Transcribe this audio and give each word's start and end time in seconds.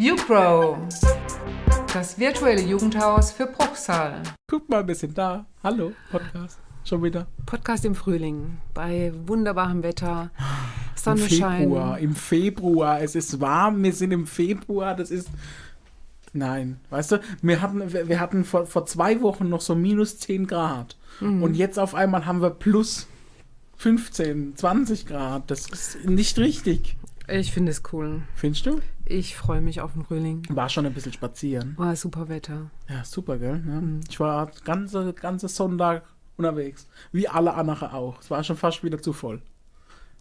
YouGrow, 0.00 0.78
das 1.92 2.20
virtuelle 2.20 2.62
Jugendhaus 2.62 3.32
für 3.32 3.46
Bruchsal. 3.46 4.22
Guck 4.46 4.68
mal, 4.68 4.86
wir 4.86 4.94
sind 4.94 5.18
da. 5.18 5.44
Hallo, 5.64 5.90
Podcast. 6.12 6.60
Schon 6.84 7.02
wieder. 7.02 7.26
Podcast 7.46 7.84
im 7.84 7.96
Frühling, 7.96 8.58
bei 8.74 9.12
wunderbarem 9.26 9.82
Wetter, 9.82 10.30
Im 10.38 11.02
Sonnenschein. 11.02 11.62
Februar. 11.62 11.98
Im 11.98 12.14
Februar. 12.14 13.00
Es 13.00 13.16
ist 13.16 13.40
warm. 13.40 13.82
Wir 13.82 13.92
sind 13.92 14.12
im 14.12 14.28
Februar. 14.28 14.94
Das 14.94 15.10
ist. 15.10 15.30
Nein, 16.32 16.78
weißt 16.90 17.10
du, 17.10 17.20
wir 17.42 17.60
hatten, 17.60 17.92
wir 17.92 18.20
hatten 18.20 18.44
vor, 18.44 18.66
vor 18.66 18.86
zwei 18.86 19.20
Wochen 19.20 19.48
noch 19.48 19.62
so 19.62 19.74
minus 19.74 20.20
10 20.20 20.46
Grad. 20.46 20.96
Mhm. 21.18 21.42
Und 21.42 21.54
jetzt 21.54 21.76
auf 21.76 21.96
einmal 21.96 22.24
haben 22.24 22.40
wir 22.40 22.50
plus 22.50 23.08
15, 23.78 24.54
20 24.54 25.06
Grad. 25.06 25.50
Das 25.50 25.68
ist 25.68 26.04
nicht 26.04 26.38
richtig. 26.38 26.96
Ich 27.26 27.52
finde 27.52 27.72
es 27.72 27.82
cool. 27.92 28.22
Findest 28.36 28.64
du? 28.66 28.80
Ich 29.10 29.36
freue 29.36 29.62
mich 29.62 29.80
auf 29.80 29.94
den 29.94 30.04
Frühling. 30.04 30.42
War 30.50 30.68
schon 30.68 30.84
ein 30.84 30.92
bisschen 30.92 31.14
spazieren. 31.14 31.74
War 31.78 31.96
super 31.96 32.28
Wetter. 32.28 32.70
Ja, 32.90 33.04
super, 33.04 33.38
gell? 33.38 33.62
Ja. 33.66 33.80
Mhm. 33.80 34.00
Ich 34.08 34.20
war 34.20 34.50
ganze, 34.64 35.14
ganze 35.14 35.48
Sonntag 35.48 36.02
unterwegs. 36.36 36.86
Wie 37.10 37.26
alle 37.26 37.54
anderen 37.54 37.88
auch. 37.88 38.20
Es 38.20 38.30
war 38.30 38.44
schon 38.44 38.56
fast 38.56 38.84
wieder 38.84 39.00
zu 39.00 39.14
voll. 39.14 39.40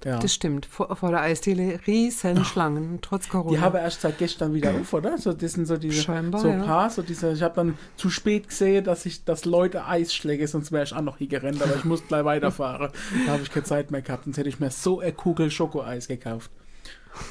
Ja. 0.06 0.20
Das 0.20 0.34
stimmt. 0.34 0.68
Vor, 0.68 0.96
vor 0.96 1.10
der 1.10 1.22
Eisdiele 1.22 1.80
riesen 1.86 2.46
Schlangen, 2.46 3.00
trotz 3.02 3.28
Corona. 3.28 3.50
Die 3.50 3.60
habe 3.60 3.80
erst 3.80 4.02
seit 4.02 4.20
gestern 4.20 4.54
wieder 4.54 4.72
auf, 4.74 4.94
oder? 4.94 5.18
So, 5.18 5.34
das 5.34 5.54
sind 5.54 5.66
so 5.66 5.76
diese 5.76 6.02
Scheinbar, 6.04 6.40
so 6.40 6.48
ja. 6.48 6.54
ein 6.54 6.66
paar, 6.66 6.90
so 6.90 7.02
diese, 7.02 7.34
ich 7.34 7.42
habe 7.42 7.56
dann 7.56 7.78
zu 7.96 8.10
spät 8.12 8.48
gesehen, 8.48 8.84
dass 8.84 9.08
ich, 9.08 9.26
dass 9.26 9.46
Leute 9.46 9.86
Eis 9.86 10.14
schläge, 10.14 10.48
sonst 10.48 10.72
wäre 10.72 10.84
ich 10.84 10.94
auch 10.94 11.02
noch 11.02 11.18
hier 11.18 11.28
gerannt, 11.28 11.62
aber 11.64 11.76
ich 11.76 11.84
musste 11.84 12.08
gleich 12.08 12.26
weiterfahren. 12.26 12.92
Da 13.26 13.34
habe 13.34 13.42
ich 13.42 13.52
keine 13.52 13.66
Zeit 13.66 13.90
mehr 13.90 14.04
gehabt, 14.04 14.26
sonst 14.26 14.38
hätte 14.38 14.50
ich 14.50 14.60
mir 14.60 14.70
so 14.70 15.00
eine 15.00 15.12
Kugel 15.14 15.50
Schokoeis 15.50 16.08
gekauft. 16.08 16.52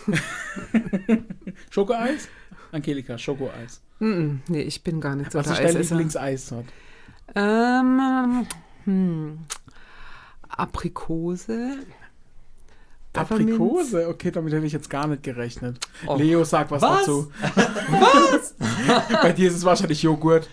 Schokoeis? 1.70 2.28
Angelika, 2.72 3.18
Schokoeis. 3.18 3.80
Mm, 3.98 4.37
nee, 4.48 4.62
ich 4.62 4.82
bin 4.82 5.01
gar 5.01 5.16
nicht 5.16 5.32
so 5.32 5.38
Was 5.38 5.46
der 5.46 5.54
ist 5.54 5.60
dein 5.60 5.68
Eisesser. 5.68 5.95
Lieblingseisort? 5.95 6.66
Ähm, 7.34 8.46
hm. 8.84 9.38
Aprikose. 10.48 11.78
Aprikose? 13.12 14.09
Okay, 14.09 14.30
damit 14.30 14.52
hätte 14.52 14.66
ich 14.66 14.73
jetzt 14.73 14.90
gar 14.90 15.06
nicht 15.06 15.23
gerechnet. 15.23 15.78
Oh. 16.06 16.16
Leo, 16.16 16.45
sag 16.45 16.71
was, 16.71 16.82
Was? 16.82 17.00
dazu. 17.00 17.32
was? 17.43 18.54
Bei 19.23 19.32
dir 19.32 19.48
ist 19.48 19.56
es 19.56 19.65
wahrscheinlich 19.65 20.02
Joghurt. 20.02 20.48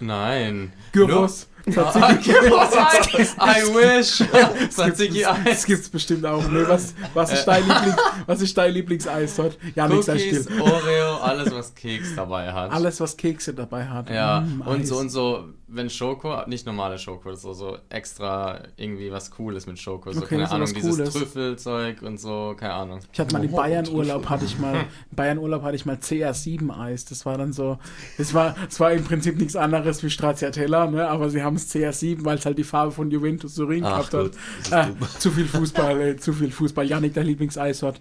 Nein. 0.00 0.72
Gyros. 0.92 1.48
Tzatziki. 1.68 2.30
I 3.40 3.62
wish. 3.74 4.22
Tzatziki 4.70 5.22
Das 5.44 5.46
Eis. 5.46 5.66
gibt's 5.66 5.88
bestimmt 5.88 6.24
auch. 6.24 6.46
Nee, 6.48 6.62
was, 6.68 6.94
was, 7.12 7.32
ist 7.32 7.44
dein 7.44 7.64
Lieblings, 7.66 7.96
was 8.26 8.40
ist 8.40 8.56
dein 8.56 8.72
Lieblingseisort? 8.72 9.58
Ja, 9.74 9.88
nix 9.88 10.06
sei 10.06 10.18
still. 10.18 10.46
Oreo, 10.60 11.16
alles 11.16 11.52
was 11.52 11.74
Keks 11.74 12.14
dabei 12.14 12.52
hat. 12.52 12.70
Alles, 12.70 13.00
was 13.00 13.16
Kekse 13.16 13.52
dabei 13.52 13.84
hat. 13.86 14.08
Ja, 14.10 14.42
Mm, 14.42 14.60
und 14.60 14.80
Eis. 14.82 14.88
so 14.88 14.96
und 14.98 15.08
so, 15.08 15.44
wenn 15.68 15.90
Schoko, 15.90 16.42
nicht 16.46 16.64
normale 16.64 16.96
Schoko, 16.96 17.34
so, 17.34 17.52
so 17.52 17.76
extra 17.88 18.60
irgendwie 18.76 19.10
was 19.10 19.30
Cooles 19.32 19.66
mit 19.66 19.78
Schoko. 19.80 20.12
So, 20.12 20.20
Okay, 20.20 20.36
keine 20.36 20.50
Ahnung, 20.50 20.72
dieses 20.72 20.96
Cooles. 20.96 21.12
Trüffelzeug 21.12 22.02
und 22.02 22.18
so, 22.20 22.54
keine 22.56 22.72
Ahnung. 22.74 23.00
Ich 23.12 23.18
hatte 23.18 23.32
mal 23.34 23.44
im 23.44 23.52
Oh, 23.52 23.56
Bayern-Urlaub 23.56 24.22
Trüffel. 24.22 24.30
hatte 24.30 24.44
ich 24.44 24.58
mal, 24.60 24.84
Bayern-Urlaub 25.10 25.62
hatte 25.62 25.74
ich 25.74 25.84
mal 25.84 25.96
CR7-Eis. 25.96 27.04
Das 27.06 27.26
war 27.26 27.36
dann 27.36 27.52
so, 27.52 27.78
das 28.16 28.32
war, 28.32 28.54
das 28.64 28.78
war 28.78 28.92
im 28.92 29.02
Prinzip 29.04 29.36
nichts 29.38 29.56
anderes 29.56 30.02
wie 30.04 30.10
Stracciatella, 30.10 30.86
ne? 30.88 31.08
aber 31.08 31.30
sie 31.30 31.42
haben 31.42 31.56
es 31.56 31.74
CR7, 31.74 32.24
weil 32.24 32.38
es 32.38 32.46
halt 32.46 32.58
die 32.58 32.64
Farbe 32.64 32.92
von 32.92 33.10
Juventus 33.10 33.54
Turin 33.56 33.84
Ach 33.84 34.08
gehabt 34.10 34.14
hat. 34.70 34.88
dumm. 34.90 35.08
zu 35.18 35.30
viel 35.32 35.46
Fußball, 35.46 36.00
ey, 36.00 36.16
zu 36.16 36.32
viel 36.32 36.52
Fußball. 36.52 36.86
Janik, 36.86 37.14
dein 37.14 37.26
Lieblingseisort. 37.26 38.00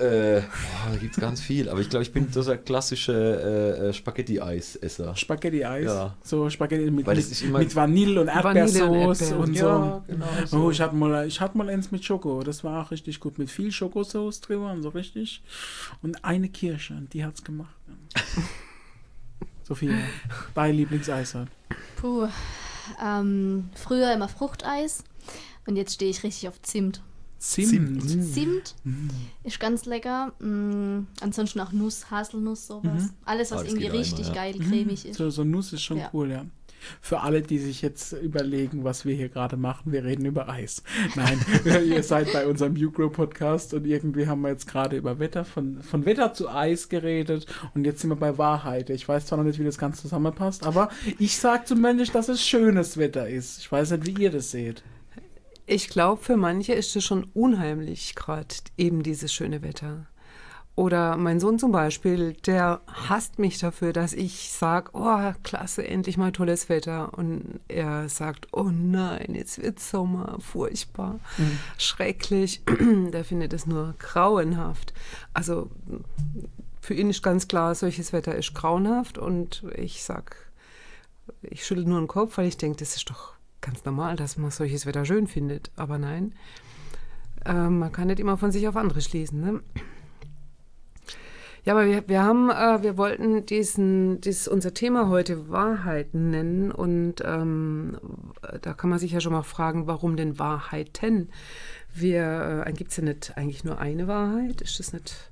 Äh, 0.00 0.40
boah, 0.40 0.92
da 0.92 0.96
gibt 0.98 1.14
es 1.14 1.20
ganz 1.20 1.40
viel. 1.40 1.68
Aber 1.68 1.80
ich 1.80 1.90
glaube, 1.90 2.02
ich 2.02 2.12
bin 2.12 2.32
so 2.32 2.42
der 2.42 2.58
klassische 2.58 3.12
äh, 3.12 3.88
äh, 3.88 3.92
Spaghetti-Eis-Esser. 3.92 5.14
Spaghetti-Eis. 5.14 5.84
Ja. 5.84 6.16
So 6.22 6.48
Spaghetti 6.48 6.90
mit, 6.90 7.06
mit, 7.06 7.18
es 7.18 7.74
Vanille 7.74 8.20
und 8.22 8.28
und 8.28 8.28
Erdbeersauce 8.28 9.32
und, 9.32 9.54
Ja, 9.54 9.62
so. 9.62 10.04
genau 10.06 10.26
Oh, 10.66 10.70
ich 10.70 10.80
hatte 10.80 10.96
mal, 10.96 11.26
ich 11.26 11.40
hatte 11.40 11.58
mal 11.58 11.68
eins 11.68 11.90
mit 11.90 12.04
Schoko. 12.04 12.42
Das 12.42 12.64
war 12.64 12.84
auch 12.84 12.90
richtig 12.90 13.20
gut. 13.20 13.38
Mit 13.38 13.50
viel 13.50 13.70
Schokosauce 13.70 14.40
drüber 14.40 14.72
und 14.72 14.82
so 14.82 14.90
richtig. 14.90 15.42
Und 16.02 16.24
eine 16.24 16.48
Kirsche, 16.48 16.94
und 16.94 17.12
die 17.12 17.24
hat's 17.24 17.44
gemacht. 17.44 17.74
Sophia, 19.62 19.92
dein 20.54 20.74
Lieblingseisort. 20.74 21.48
Puh. 21.96 22.28
Ähm, 23.02 23.70
früher 23.74 24.12
immer 24.12 24.28
Fruchteis 24.28 25.04
und 25.66 25.76
jetzt 25.76 25.94
stehe 25.94 26.10
ich 26.10 26.24
richtig 26.24 26.48
auf 26.48 26.60
Zimt. 26.62 27.02
Zimt. 27.40 28.34
Zimt 28.34 28.74
ist 29.44 29.58
ganz 29.58 29.86
lecker. 29.86 30.32
Mm, 30.40 31.06
ansonsten 31.22 31.58
auch 31.60 31.72
Nuss, 31.72 32.10
Haselnuss, 32.10 32.66
sowas. 32.66 33.14
Alles, 33.24 33.50
was 33.50 33.64
irgendwie 33.64 33.86
richtig 33.86 34.26
immer, 34.26 34.28
ja. 34.28 34.34
geil 34.34 34.54
cremig 34.58 35.06
ist. 35.06 35.16
So, 35.16 35.30
so 35.30 35.42
Nuss 35.42 35.72
ist 35.72 35.82
schon 35.82 35.96
Ja. 35.96 36.10
cool, 36.12 36.30
ja. 36.30 36.44
Für 37.00 37.20
alle, 37.20 37.40
die 37.40 37.58
sich 37.58 37.80
jetzt 37.80 38.12
überlegen, 38.12 38.84
was 38.84 39.06
wir 39.06 39.14
hier 39.14 39.30
gerade 39.30 39.56
machen, 39.56 39.90
wir 39.92 40.04
reden 40.04 40.26
über 40.26 40.50
Eis. 40.50 40.82
Nein, 41.16 41.40
ihr 41.86 42.02
seid 42.02 42.30
bei 42.32 42.46
unserem 42.46 42.76
YouGrow-Podcast 42.76 43.72
und 43.72 43.86
irgendwie 43.86 44.26
haben 44.26 44.42
wir 44.42 44.50
jetzt 44.50 44.66
gerade 44.66 44.96
über 44.98 45.18
Wetter, 45.18 45.46
von, 45.46 45.82
von 45.82 46.04
Wetter 46.04 46.34
zu 46.34 46.50
Eis 46.50 46.90
geredet 46.90 47.46
und 47.74 47.86
jetzt 47.86 48.00
sind 48.02 48.10
wir 48.10 48.16
bei 48.16 48.36
Wahrheit. 48.36 48.90
Ich 48.90 49.08
weiß 49.08 49.24
zwar 49.26 49.38
noch 49.38 49.44
nicht, 49.46 49.58
wie 49.58 49.64
das 49.64 49.78
Ganze 49.78 50.02
zusammenpasst, 50.02 50.66
aber 50.66 50.90
ich 51.18 51.38
sage 51.38 51.64
zumindest, 51.64 52.14
dass 52.14 52.28
es 52.28 52.46
schönes 52.46 52.98
Wetter 52.98 53.26
ist. 53.28 53.60
Ich 53.60 53.72
weiß 53.72 53.92
nicht, 53.92 54.06
wie 54.06 54.22
ihr 54.22 54.30
das 54.30 54.50
seht. 54.50 54.82
Ich 55.72 55.88
glaube, 55.88 56.20
für 56.20 56.36
manche 56.36 56.72
ist 56.72 56.96
es 56.96 57.04
schon 57.04 57.30
unheimlich, 57.32 58.16
gerade 58.16 58.56
eben 58.76 59.04
dieses 59.04 59.32
schöne 59.32 59.62
Wetter. 59.62 60.06
Oder 60.74 61.16
mein 61.16 61.38
Sohn 61.38 61.60
zum 61.60 61.70
Beispiel, 61.70 62.32
der 62.32 62.80
hasst 62.88 63.38
mich 63.38 63.60
dafür, 63.60 63.92
dass 63.92 64.12
ich 64.12 64.50
sage, 64.50 64.90
oh, 64.94 65.32
klasse, 65.44 65.86
endlich 65.86 66.16
mal 66.16 66.32
tolles 66.32 66.68
Wetter. 66.68 67.16
Und 67.16 67.60
er 67.68 68.08
sagt, 68.08 68.48
oh 68.50 68.72
nein, 68.72 69.36
jetzt 69.36 69.62
wird 69.62 69.78
Sommer, 69.78 70.38
furchtbar, 70.40 71.20
schrecklich. 71.78 72.62
der 73.12 73.24
findet 73.24 73.52
es 73.52 73.64
nur 73.64 73.94
grauenhaft. 74.00 74.92
Also 75.34 75.70
für 76.80 76.94
ihn 76.94 77.10
ist 77.10 77.22
ganz 77.22 77.46
klar, 77.46 77.76
solches 77.76 78.12
Wetter 78.12 78.34
ist 78.34 78.54
grauenhaft. 78.54 79.18
Und 79.18 79.62
ich 79.76 80.02
sag, 80.02 80.34
ich 81.42 81.64
schüttel 81.64 81.84
nur 81.84 82.00
den 82.00 82.08
Kopf, 82.08 82.38
weil 82.38 82.48
ich 82.48 82.56
denke, 82.56 82.78
das 82.78 82.96
ist 82.96 83.08
doch 83.08 83.34
ganz 83.60 83.84
normal, 83.84 84.16
dass 84.16 84.36
man 84.36 84.50
solches 84.50 84.86
Wetter 84.86 85.04
schön 85.04 85.26
findet. 85.26 85.70
Aber 85.76 85.98
nein, 85.98 86.34
ähm, 87.44 87.78
man 87.78 87.92
kann 87.92 88.08
nicht 88.08 88.20
immer 88.20 88.36
von 88.36 88.52
sich 88.52 88.66
auf 88.68 88.76
andere 88.76 89.00
schließen. 89.00 89.40
Ne? 89.40 89.60
Ja, 91.64 91.74
aber 91.74 91.86
wir, 91.86 92.08
wir 92.08 92.22
haben, 92.22 92.50
äh, 92.50 92.82
wir 92.82 92.96
wollten 92.96 93.44
diesen, 93.44 94.20
dies, 94.22 94.48
unser 94.48 94.72
Thema 94.72 95.08
heute 95.08 95.50
Wahrheiten 95.50 96.30
nennen 96.30 96.72
und 96.72 97.16
ähm, 97.22 97.98
da 98.62 98.72
kann 98.72 98.88
man 98.88 98.98
sich 98.98 99.12
ja 99.12 99.20
schon 99.20 99.32
mal 99.32 99.42
fragen, 99.42 99.86
warum 99.86 100.16
denn 100.16 100.38
Wahrheiten? 100.38 101.28
Wir, 101.92 102.64
äh, 102.66 102.72
gibt 102.72 102.92
es 102.92 102.96
ja 102.96 103.04
nicht 103.04 103.36
eigentlich 103.36 103.64
nur 103.64 103.78
eine 103.78 104.08
Wahrheit? 104.08 104.62
Ist 104.62 104.78
das 104.78 104.94
nicht 104.94 105.30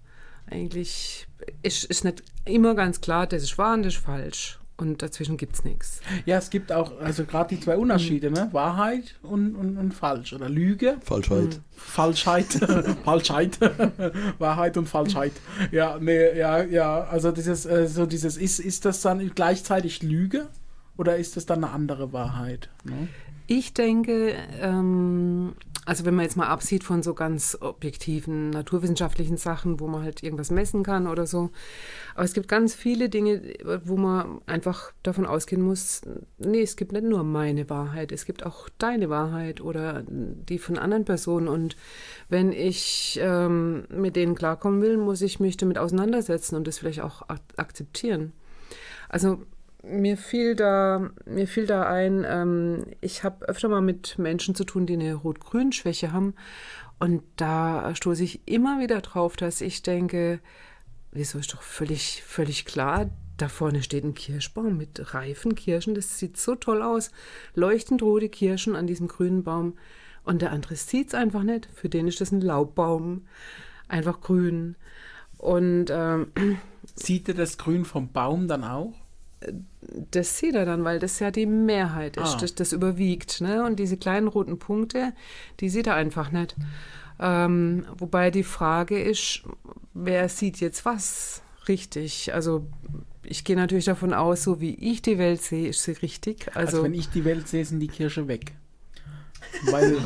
eigentlich, 0.50 1.26
ist, 1.62 1.84
ist 1.84 2.04
nicht 2.04 2.22
immer 2.44 2.74
ganz 2.74 3.00
klar, 3.00 3.26
das 3.26 3.42
ist 3.42 3.56
wahr 3.56 3.74
und 3.74 3.84
das 3.84 3.94
ist 3.94 4.04
falsch 4.04 4.58
und 4.78 5.02
dazwischen 5.02 5.36
gibt 5.36 5.56
es 5.56 5.64
nichts. 5.64 6.00
Ja, 6.24 6.38
es 6.38 6.50
gibt 6.50 6.70
auch, 6.70 7.00
also 7.00 7.24
gerade 7.24 7.54
die 7.54 7.60
zwei 7.60 7.76
Unterschiede, 7.76 8.30
ne? 8.30 8.48
Wahrheit 8.52 9.16
und, 9.22 9.56
und, 9.56 9.76
und 9.76 9.92
falsch 9.92 10.32
oder 10.32 10.48
Lüge. 10.48 10.98
Falschheit. 11.04 11.60
Falschheit. 11.76 12.46
Falschheit. 13.04 13.58
Wahrheit 14.38 14.76
und 14.76 14.88
Falschheit. 14.88 15.32
Ja, 15.72 15.98
nee, 16.00 16.38
ja, 16.38 16.62
ja. 16.62 17.00
Also 17.04 17.32
dieses, 17.32 17.66
äh, 17.66 17.88
so 17.88 18.06
dieses, 18.06 18.36
ist, 18.36 18.60
ist 18.60 18.84
das 18.84 19.02
dann 19.02 19.32
gleichzeitig 19.34 20.02
Lüge 20.04 20.46
oder 20.96 21.16
ist 21.16 21.36
das 21.36 21.44
dann 21.44 21.64
eine 21.64 21.72
andere 21.72 22.12
Wahrheit? 22.12 22.68
Ne? 22.84 23.08
Ich 23.48 23.74
denke, 23.74 24.34
ähm, 24.60 25.54
also 25.88 26.04
wenn 26.04 26.14
man 26.14 26.24
jetzt 26.24 26.36
mal 26.36 26.48
absieht 26.48 26.84
von 26.84 27.02
so 27.02 27.14
ganz 27.14 27.56
objektiven 27.62 28.50
naturwissenschaftlichen 28.50 29.38
Sachen, 29.38 29.80
wo 29.80 29.86
man 29.86 30.02
halt 30.02 30.22
irgendwas 30.22 30.50
messen 30.50 30.82
kann 30.82 31.06
oder 31.06 31.26
so, 31.26 31.48
aber 32.14 32.24
es 32.24 32.34
gibt 32.34 32.46
ganz 32.46 32.74
viele 32.74 33.08
Dinge, 33.08 33.40
wo 33.86 33.96
man 33.96 34.42
einfach 34.44 34.92
davon 35.02 35.24
ausgehen 35.24 35.62
muss, 35.62 36.02
nee, 36.36 36.60
es 36.60 36.76
gibt 36.76 36.92
nicht 36.92 37.06
nur 37.06 37.24
meine 37.24 37.70
Wahrheit, 37.70 38.12
es 38.12 38.26
gibt 38.26 38.44
auch 38.44 38.68
deine 38.76 39.08
Wahrheit 39.08 39.62
oder 39.62 40.04
die 40.06 40.58
von 40.58 40.76
anderen 40.76 41.06
Personen 41.06 41.48
und 41.48 41.74
wenn 42.28 42.52
ich 42.52 43.18
ähm, 43.22 43.84
mit 43.88 44.14
denen 44.14 44.34
klarkommen 44.34 44.82
will, 44.82 44.98
muss 44.98 45.22
ich 45.22 45.40
mich 45.40 45.56
damit 45.56 45.78
auseinandersetzen 45.78 46.56
und 46.56 46.66
das 46.66 46.76
vielleicht 46.76 47.00
auch 47.00 47.22
ak 47.30 47.40
akzeptieren. 47.56 48.34
Also 49.08 49.38
mir 49.90 50.16
fiel 50.16 50.54
da, 50.54 51.10
mir 51.26 51.46
fiel 51.46 51.66
da 51.66 51.88
ein, 51.88 52.24
ähm, 52.28 52.86
ich 53.00 53.24
habe 53.24 53.48
öfter 53.48 53.68
mal 53.68 53.80
mit 53.80 54.18
Menschen 54.18 54.54
zu 54.54 54.64
tun, 54.64 54.86
die 54.86 54.94
eine 54.94 55.14
Rot-Grün-Schwäche 55.14 56.12
haben. 56.12 56.34
Und 56.98 57.22
da 57.36 57.94
stoße 57.94 58.24
ich 58.24 58.40
immer 58.46 58.80
wieder 58.80 59.00
drauf, 59.00 59.36
dass 59.36 59.60
ich 59.60 59.82
denke, 59.82 60.40
wieso 61.12 61.38
ist 61.38 61.52
doch 61.52 61.62
völlig, 61.62 62.22
völlig 62.24 62.64
klar, 62.64 63.10
da 63.36 63.48
vorne 63.48 63.82
steht 63.82 64.04
ein 64.04 64.14
Kirschbaum 64.14 64.76
mit 64.76 65.14
reifen 65.14 65.54
Kirschen. 65.54 65.94
Das 65.94 66.18
sieht 66.18 66.36
so 66.36 66.56
toll 66.56 66.82
aus. 66.82 67.12
Leuchtend 67.54 68.02
rote 68.02 68.28
Kirschen 68.28 68.74
an 68.74 68.88
diesem 68.88 69.06
grünen 69.06 69.44
Baum. 69.44 69.78
Und 70.24 70.42
der 70.42 70.50
andere 70.50 70.74
sieht 70.74 71.08
es 71.08 71.14
einfach 71.14 71.44
nicht. 71.44 71.68
Für 71.72 71.88
den 71.88 72.08
ist 72.08 72.20
das 72.20 72.32
ein 72.32 72.40
Laubbaum. 72.40 73.26
Einfach 73.86 74.20
grün. 74.20 74.74
Und 75.38 75.86
ähm, 75.90 76.32
Sieht 76.94 77.28
er 77.28 77.34
das 77.34 77.58
Grün 77.58 77.84
vom 77.84 78.10
Baum 78.12 78.48
dann 78.48 78.64
auch? 78.64 78.92
Das 80.10 80.38
sieht 80.38 80.54
er 80.54 80.64
dann, 80.66 80.84
weil 80.84 80.98
das 80.98 81.18
ja 81.20 81.30
die 81.30 81.46
Mehrheit 81.46 82.16
ist, 82.16 82.34
Ah. 82.34 82.38
das, 82.40 82.54
das 82.54 82.72
überwiegt. 82.72 83.40
Ne? 83.40 83.64
Und 83.64 83.78
diese 83.78 83.96
kleinen 83.96 84.26
roten 84.28 84.58
Punkte, 84.58 85.12
die 85.60 85.68
sieht 85.68 85.86
er 85.86 85.94
einfach 85.94 86.32
nicht. 86.32 86.56
Ähm, 87.20 87.84
wobei 87.96 88.30
die 88.30 88.42
Frage 88.44 89.00
ist, 89.00 89.42
wer 89.94 90.28
sieht 90.28 90.60
jetzt 90.60 90.84
was 90.84 91.42
richtig? 91.68 92.32
Also 92.34 92.66
ich 93.22 93.44
gehe 93.44 93.56
natürlich 93.56 93.84
davon 93.86 94.14
aus, 94.14 94.42
so 94.42 94.60
wie 94.60 94.74
ich 94.74 95.02
die 95.02 95.18
Welt 95.18 95.42
sehe, 95.42 95.68
ist 95.68 95.82
sie 95.82 95.92
richtig. 95.92 96.46
Also, 96.54 96.78
Also, 96.78 96.82
wenn 96.84 96.94
ich 96.94 97.08
die 97.10 97.24
Welt 97.24 97.46
sehe, 97.48 97.64
sind 97.64 97.80
die 97.80 97.88
Kirche 97.88 98.26
weg. 98.28 98.52
Weil, 99.64 99.96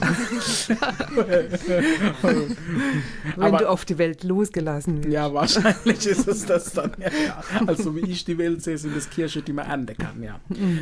wenn 3.36 3.56
du 3.56 3.68
auf 3.68 3.84
die 3.84 3.98
Welt 3.98 4.24
losgelassen 4.24 5.04
wirst. 5.04 5.12
ja, 5.12 5.32
wahrscheinlich 5.32 6.06
ist 6.06 6.26
es 6.26 6.46
das 6.46 6.72
dann. 6.72 6.92
Ja, 6.98 7.08
ja. 7.08 7.42
Also 7.66 7.94
wie 7.94 8.10
ich 8.10 8.24
die 8.24 8.38
Welt 8.38 8.62
sehe, 8.62 8.78
sind 8.78 8.96
es 8.96 9.10
Kirche, 9.10 9.42
die 9.42 9.52
man 9.52 9.66
ernten 9.66 9.96
kann, 9.96 10.22
ja. 10.22 10.40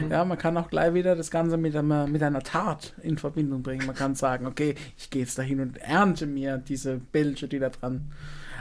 Ja, 0.08 0.24
man 0.24 0.38
kann 0.38 0.56
auch 0.56 0.70
gleich 0.70 0.94
wieder 0.94 1.16
das 1.16 1.30
Ganze 1.30 1.56
mit 1.56 1.74
einer, 1.74 2.06
mit 2.06 2.22
einer 2.22 2.42
Tat 2.42 2.94
in 3.02 3.18
Verbindung 3.18 3.62
bringen. 3.62 3.86
Man 3.86 3.96
kann 3.96 4.14
sagen, 4.14 4.46
okay, 4.46 4.74
ich 4.96 5.10
gehe 5.10 5.22
jetzt 5.22 5.38
dahin 5.38 5.60
und 5.60 5.78
ernte 5.78 6.26
mir 6.26 6.58
diese 6.58 6.98
Bälche, 6.98 7.48
die 7.48 7.58
da 7.58 7.70
dran. 7.70 8.12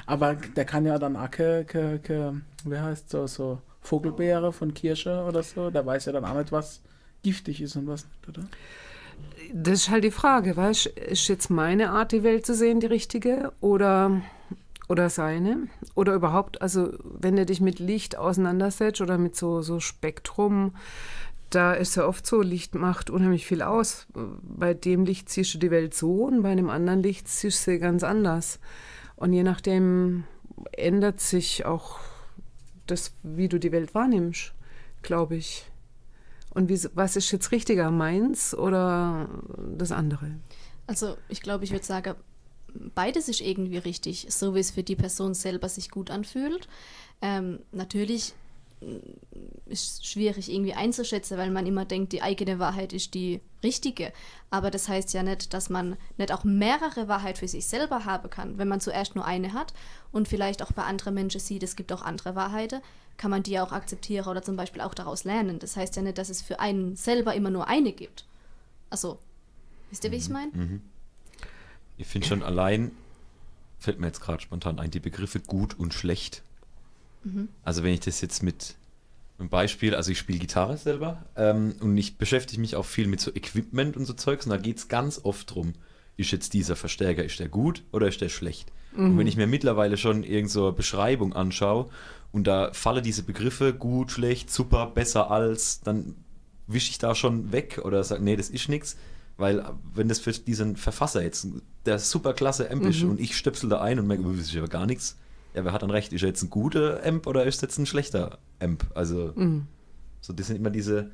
Aber 0.06 0.36
der 0.36 0.66
kann 0.66 0.86
ja 0.86 0.98
dann 0.98 1.16
auch, 1.16 1.30
ke, 1.30 1.66
ke, 1.66 2.00
ke, 2.00 2.42
wie 2.66 2.78
heißt 2.78 3.10
so, 3.10 3.28
so 3.28 3.62
Vogelbeere 3.82 4.52
von 4.52 4.74
Kirsche 4.74 5.24
oder 5.24 5.44
so, 5.44 5.70
der 5.70 5.86
weiß 5.86 6.06
ja 6.06 6.14
dann 6.14 6.26
auch 6.26 6.36
nicht, 6.36 6.52
was 6.52 6.82
giftig 7.24 7.62
ist 7.62 7.76
und 7.76 7.88
was 7.88 8.06
nicht, 8.06 8.30
oder? 8.30 8.48
Das 9.52 9.80
ist 9.80 9.90
halt 9.90 10.04
die 10.04 10.12
Frage, 10.12 10.56
weißt 10.56 10.88
ist 10.88 11.28
jetzt 11.28 11.50
meine 11.50 11.90
Art, 11.90 12.12
die 12.12 12.24
Welt 12.24 12.46
zu 12.46 12.54
sehen, 12.54 12.80
die 12.80 12.88
richtige 12.88 13.52
oder, 13.62 14.22
oder 14.88 15.10
seine? 15.10 15.68
Oder 15.96 16.14
überhaupt, 16.14 16.62
also 16.62 16.94
wenn 17.04 17.36
du 17.36 17.46
dich 17.46 17.60
mit 17.60 17.80
Licht 17.80 18.16
auseinandersetzt 18.18 19.02
oder 19.02 19.18
mit 19.18 19.36
so, 19.36 19.62
so 19.62 19.80
Spektrum, 19.80 20.74
da 21.50 21.74
ist 21.74 21.96
ja 21.96 22.06
oft 22.06 22.28
so, 22.28 22.42
Licht 22.42 22.76
macht 22.76 23.10
unheimlich 23.10 23.48
viel 23.48 23.64
aus. 23.64 24.06
Bei 24.14 24.74
dem 24.74 25.06
Licht 25.06 25.30
siehst 25.30 25.56
du 25.56 25.58
die 25.58 25.72
Welt 25.72 25.96
so 25.96 26.26
und 26.26 26.44
bei 26.44 26.50
einem 26.50 26.70
anderen 26.70 27.02
Licht 27.02 27.28
siehst 27.28 27.66
du 27.66 27.72
sie 27.72 27.80
ganz 27.80 28.04
anders. 28.04 28.60
Und 29.16 29.34
je 29.34 29.44
nachdem 29.44 30.26
ändert 30.74 31.20
sich 31.20 31.66
auch 31.66 32.00
das, 32.86 33.14
wie 33.24 33.50
du 33.50 33.60
die 33.60 33.72
Welt 33.72 33.96
wahrnimmst, 33.96 34.54
glaube 35.02 35.36
ich. 35.38 35.66
Und 36.52 36.70
wie, 36.70 36.80
was 36.96 37.16
ist 37.16 37.32
jetzt 37.32 37.52
richtiger, 37.52 37.92
meins 37.92 38.56
oder 38.56 39.30
das 39.78 39.92
andere? 39.92 40.32
Also 40.88 41.18
ich 41.28 41.42
glaube, 41.42 41.64
ich 41.64 41.72
würde 41.72 41.86
sagen, 41.86 42.16
beides 42.96 43.30
ist 43.30 43.42
irgendwie 43.42 43.78
richtig, 43.78 44.28
so 44.30 44.56
wie 44.56 44.60
es 44.60 44.72
für 44.72 44.84
die 44.84 44.96
Person 44.96 45.34
selber 45.34 45.70
sich 45.70 45.92
gut 45.92 46.10
anfühlt. 46.10 46.68
Ähm, 47.22 47.60
natürlich 47.72 48.34
ist 49.66 50.06
schwierig 50.08 50.50
irgendwie 50.50 50.74
einzuschätzen, 50.74 51.38
weil 51.38 51.52
man 51.52 51.68
immer 51.68 51.86
denkt, 51.86 52.14
die 52.14 52.22
eigene 52.22 52.60
Wahrheit 52.60 52.94
ist 52.94 53.14
die 53.14 53.42
richtige. 53.62 54.14
Aber 54.50 54.72
das 54.72 54.88
heißt 54.88 55.14
ja 55.14 55.22
nicht, 55.22 55.54
dass 55.54 55.70
man 55.70 55.98
nicht 56.18 56.32
auch 56.32 56.44
mehrere 56.44 57.08
Wahrheit 57.08 57.38
für 57.38 57.48
sich 57.48 57.68
selber 57.68 58.06
haben 58.06 58.30
kann. 58.30 58.58
Wenn 58.58 58.70
man 58.70 58.80
zuerst 58.80 59.16
nur 59.16 59.26
eine 59.26 59.54
hat 59.54 59.74
und 60.12 60.28
vielleicht 60.28 60.64
auch 60.64 60.72
bei 60.72 60.84
anderen 60.84 61.14
Menschen 61.14 61.42
sieht, 61.42 61.64
es 61.64 61.76
gibt 61.76 61.92
auch 61.92 62.02
andere 62.02 62.36
Wahrheiten, 62.36 62.82
kann 63.18 63.32
man 63.32 63.44
die 63.44 63.60
auch 63.60 63.74
akzeptieren 63.74 64.28
oder 64.28 64.42
zum 64.42 64.56
Beispiel 64.56 64.82
auch 64.82 64.94
daraus 64.94 65.26
lernen. 65.26 65.60
Das 65.60 65.76
heißt 65.76 65.96
ja 65.98 66.02
nicht, 66.02 66.18
dass 66.18 66.30
es 66.30 66.42
für 66.42 66.60
einen 66.60 66.96
selber 66.96 67.36
immer 67.36 67.50
nur 67.50 67.68
eine 67.68 67.92
gibt. 67.92 68.26
Also, 68.90 69.20
wisst 69.90 70.06
ihr, 70.06 70.12
wie 70.12 70.18
ich 70.18 70.30
meine? 70.30 70.52
Ich 71.98 72.08
finde 72.08 72.28
schon 72.28 72.44
allein, 72.44 72.92
fällt 73.78 74.00
mir 74.00 74.08
jetzt 74.08 74.22
gerade 74.22 74.42
spontan 74.42 74.80
ein, 74.80 74.90
die 74.90 75.02
Begriffe 75.02 75.42
gut 75.42 75.78
und 75.78 75.94
schlecht. 75.94 76.44
Also 77.64 77.84
wenn 77.84 77.94
ich 77.94 78.02
das 78.02 78.22
jetzt 78.22 78.44
mit 78.44 78.76
einem 79.38 79.50
Beispiel, 79.50 79.96
also 79.96 80.12
ich 80.12 80.18
spiele 80.18 80.40
Gitarre 80.40 80.78
selber 80.78 81.24
ähm, 81.36 81.76
und 81.80 81.98
ich 81.98 82.18
beschäftige 82.18 82.62
mich 82.62 82.76
auch 82.76 82.86
viel 82.86 83.08
mit 83.08 83.22
so 83.22 83.32
Equipment 83.32 83.96
und 83.96 84.06
so 84.06 84.14
Zeugs 84.14 84.46
und 84.46 84.52
da 84.52 84.58
geht 84.58 84.78
es 84.78 84.88
ganz 84.88 85.22
oft 85.24 85.54
drum, 85.54 85.74
ist 86.18 86.32
jetzt 86.32 86.54
dieser 86.54 86.76
Verstärker, 86.76 87.24
ist 87.24 87.40
der 87.40 87.48
gut 87.48 87.84
oder 87.92 88.08
ist 88.08 88.20
der 88.22 88.30
schlecht? 88.30 88.72
Und 88.98 89.18
wenn 89.18 89.28
ich 89.28 89.38
mir 89.38 89.48
mittlerweile 89.48 89.98
schon 89.98 90.24
irgend 90.24 90.52
so 90.52 90.68
eine 90.68 90.74
Beschreibung 90.74 91.34
anschaue 91.34 91.90
und 92.32 92.48
da 92.48 92.72
falle 92.74 93.02
diese 93.02 93.24
Begriffe 93.24 93.74
gut, 93.74 94.12
schlecht, 94.12 94.52
super, 94.52 94.88
besser 94.88 95.32
als, 95.32 95.82
dann 95.82 96.16
wische 96.68 96.92
ich 96.92 96.98
da 96.98 97.16
schon 97.16 97.52
weg 97.52 97.82
oder 97.84 98.04
sage, 98.04 98.24
nee, 98.24 98.36
das 98.36 98.50
ist 98.50 98.68
nichts. 98.68 98.98
Weil 99.38 99.64
wenn 99.94 100.10
das 100.10 100.20
für 100.20 100.32
diesen 100.32 100.76
Verfasser 100.76 101.24
jetzt 101.24 101.48
der 101.86 101.98
super 101.98 102.34
klasse 102.34 102.70
Amp 102.70 102.86
ist 102.86 103.04
und 103.04 103.22
ich 103.22 103.38
stöpsel 103.38 103.70
da 103.70 103.80
ein 103.80 103.98
und 103.98 104.08
merke, 104.08 104.24
das 104.36 104.48
ist 104.48 104.58
aber 104.58 104.68
gar 104.68 104.86
nichts, 104.86 105.16
ja, 105.60 105.66
wer 105.66 105.74
hat 105.74 105.82
dann 105.84 105.92
recht? 105.92 106.12
Ist 106.14 106.22
er 106.24 106.30
jetzt 106.30 106.42
ein 106.44 106.50
guter 106.50 107.02
Amp 107.06 107.28
oder 107.28 107.46
ist 107.46 107.62
jetzt 107.62 107.78
ein 107.78 107.86
schlechter 107.86 108.40
Amp? 108.60 108.86
Also, 108.96 109.34
so 110.22 110.34
das 110.34 110.48
sind 110.48 110.56
immer 110.58 110.70
diese, 110.70 111.12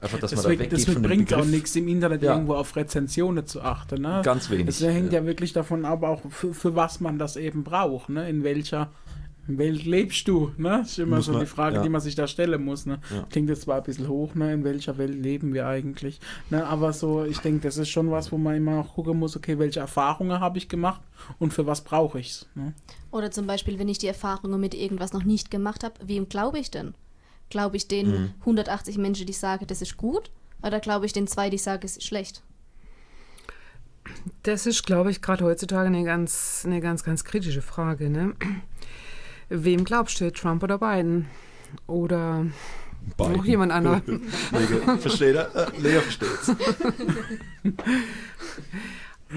einfach, 0.00 0.18
dass 0.18 0.32
man 0.32 0.42
da 0.44 0.48
Deswegen, 0.48 0.60
weggeht 0.60 0.72
deswegen 0.78 0.92
von 0.94 1.02
dem 1.02 1.08
bringt 1.08 1.32
auch 1.34 1.38
Begriff. 1.38 1.52
nichts 1.52 1.76
im 1.76 1.88
Internet 1.88 2.22
Ja. 2.22 2.32
irgendwo 2.34 2.54
auf 2.54 2.74
Rezensionen 2.76 3.46
zu 3.46 3.62
achten. 3.62 4.02
Ne? 4.02 4.20
Ganz 4.24 4.48
wenig, 4.50 4.68
Es 4.68 4.82
hängt 4.82 5.12
ja. 5.12 5.20
ja. 5.20 5.26
wirklich 5.26 5.52
davon 5.52 5.84
ab, 5.84 6.02
auch 6.02 6.22
für, 6.30 6.54
für 6.54 6.74
was 6.76 7.00
man 7.00 7.18
das 7.18 7.36
eben 7.36 7.64
braucht. 7.64 8.08
Ne? 8.08 8.28
In 8.28 8.44
welcher 8.44 8.90
Welt 9.56 9.84
lebst 9.86 10.28
du? 10.28 10.50
Ne? 10.58 10.80
Das 10.82 10.90
ist 10.90 10.98
immer 10.98 11.16
Muss 11.16 11.26
so 11.26 11.32
man- 11.32 11.40
die 11.40 11.46
Frage, 11.46 11.76
ja. 11.76 11.82
die 11.82 11.88
man 11.88 12.00
sich 12.02 12.14
da 12.14 12.26
stellen 12.26 12.62
muss. 12.62 12.84
Ne? 12.84 13.00
Ja. 13.10 13.26
Klingt 13.30 13.48
jetzt 13.48 13.62
zwar 13.62 13.76
ein 13.78 13.82
bisschen 13.84 14.08
hoch, 14.08 14.34
ne? 14.34 14.52
in 14.52 14.64
welcher 14.64 14.98
Welt 14.98 15.14
leben 15.14 15.54
wir 15.54 15.66
eigentlich? 15.66 16.20
Ne? 16.50 16.66
Aber 16.66 16.92
so, 16.92 17.24
ich 17.24 17.38
denke, 17.38 17.60
das 17.60 17.78
ist 17.78 17.88
schon 17.88 18.10
was, 18.10 18.30
wo 18.32 18.36
man 18.36 18.56
immer 18.56 18.80
auch 18.80 18.94
gucken 18.94 19.18
muss, 19.18 19.36
okay, 19.36 19.58
welche 19.58 19.80
Erfahrungen 19.80 20.40
habe 20.40 20.58
ich 20.58 20.68
gemacht 20.68 21.00
und 21.38 21.54
für 21.54 21.66
was 21.66 21.82
brauche 21.82 22.20
ich 22.20 22.30
es? 22.30 22.46
Ne? 22.54 22.74
Oder 23.10 23.30
zum 23.30 23.46
Beispiel, 23.46 23.78
wenn 23.78 23.88
ich 23.88 23.98
die 23.98 24.08
Erfahrungen 24.08 24.60
mit 24.60 24.74
irgendwas 24.74 25.12
noch 25.14 25.24
nicht 25.24 25.50
gemacht 25.50 25.82
habe, 25.84 25.94
wem 26.04 26.28
glaube 26.28 26.58
ich 26.58 26.70
denn? 26.70 26.94
Glaube 27.48 27.78
ich 27.78 27.88
den 27.88 28.34
180 28.40 28.98
Menschen, 28.98 29.26
die 29.26 29.32
sagen, 29.32 29.66
das 29.66 29.80
ist 29.80 29.96
gut? 29.96 30.30
Oder 30.62 30.80
glaube 30.80 31.06
ich 31.06 31.14
den 31.14 31.26
zwei, 31.26 31.48
die 31.48 31.56
sagen, 31.56 31.82
es 31.86 31.96
ist 31.96 32.04
schlecht? 32.04 32.42
Das 34.42 34.66
ist, 34.66 34.84
glaube 34.86 35.10
ich, 35.10 35.20
gerade 35.20 35.44
heutzutage 35.44 35.86
eine 35.88 36.02
ganz, 36.04 36.62
eine 36.64 36.80
ganz, 36.80 37.04
ganz 37.04 37.24
kritische 37.24 37.62
Frage. 37.62 38.08
Ne? 38.10 38.34
Wem 39.48 39.84
glaubst 39.84 40.20
du, 40.20 40.30
Trump 40.32 40.62
oder 40.62 40.78
Biden? 40.78 41.26
Oder 41.86 42.46
noch 43.18 43.44
jemand 43.44 43.72
anderen? 43.72 44.02
Lege, 44.52 44.98
versteht 44.98 45.36
er? 45.36 45.54
Äh, 45.54 45.78
Lea 45.78 46.00
versteht's. 46.00 46.52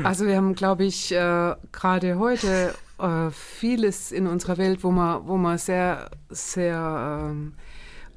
Also 0.03 0.25
wir 0.25 0.37
haben, 0.37 0.55
glaube 0.55 0.85
ich, 0.85 1.11
äh, 1.11 1.55
gerade 1.73 2.17
heute 2.17 2.73
äh, 2.97 3.29
vieles 3.31 4.11
in 4.11 4.25
unserer 4.25 4.57
Welt, 4.57 4.83
wo 4.83 4.91
man, 4.91 5.27
wo 5.27 5.35
man 5.35 5.57
sehr, 5.57 6.09
sehr 6.29 7.29
ähm, 7.29 7.53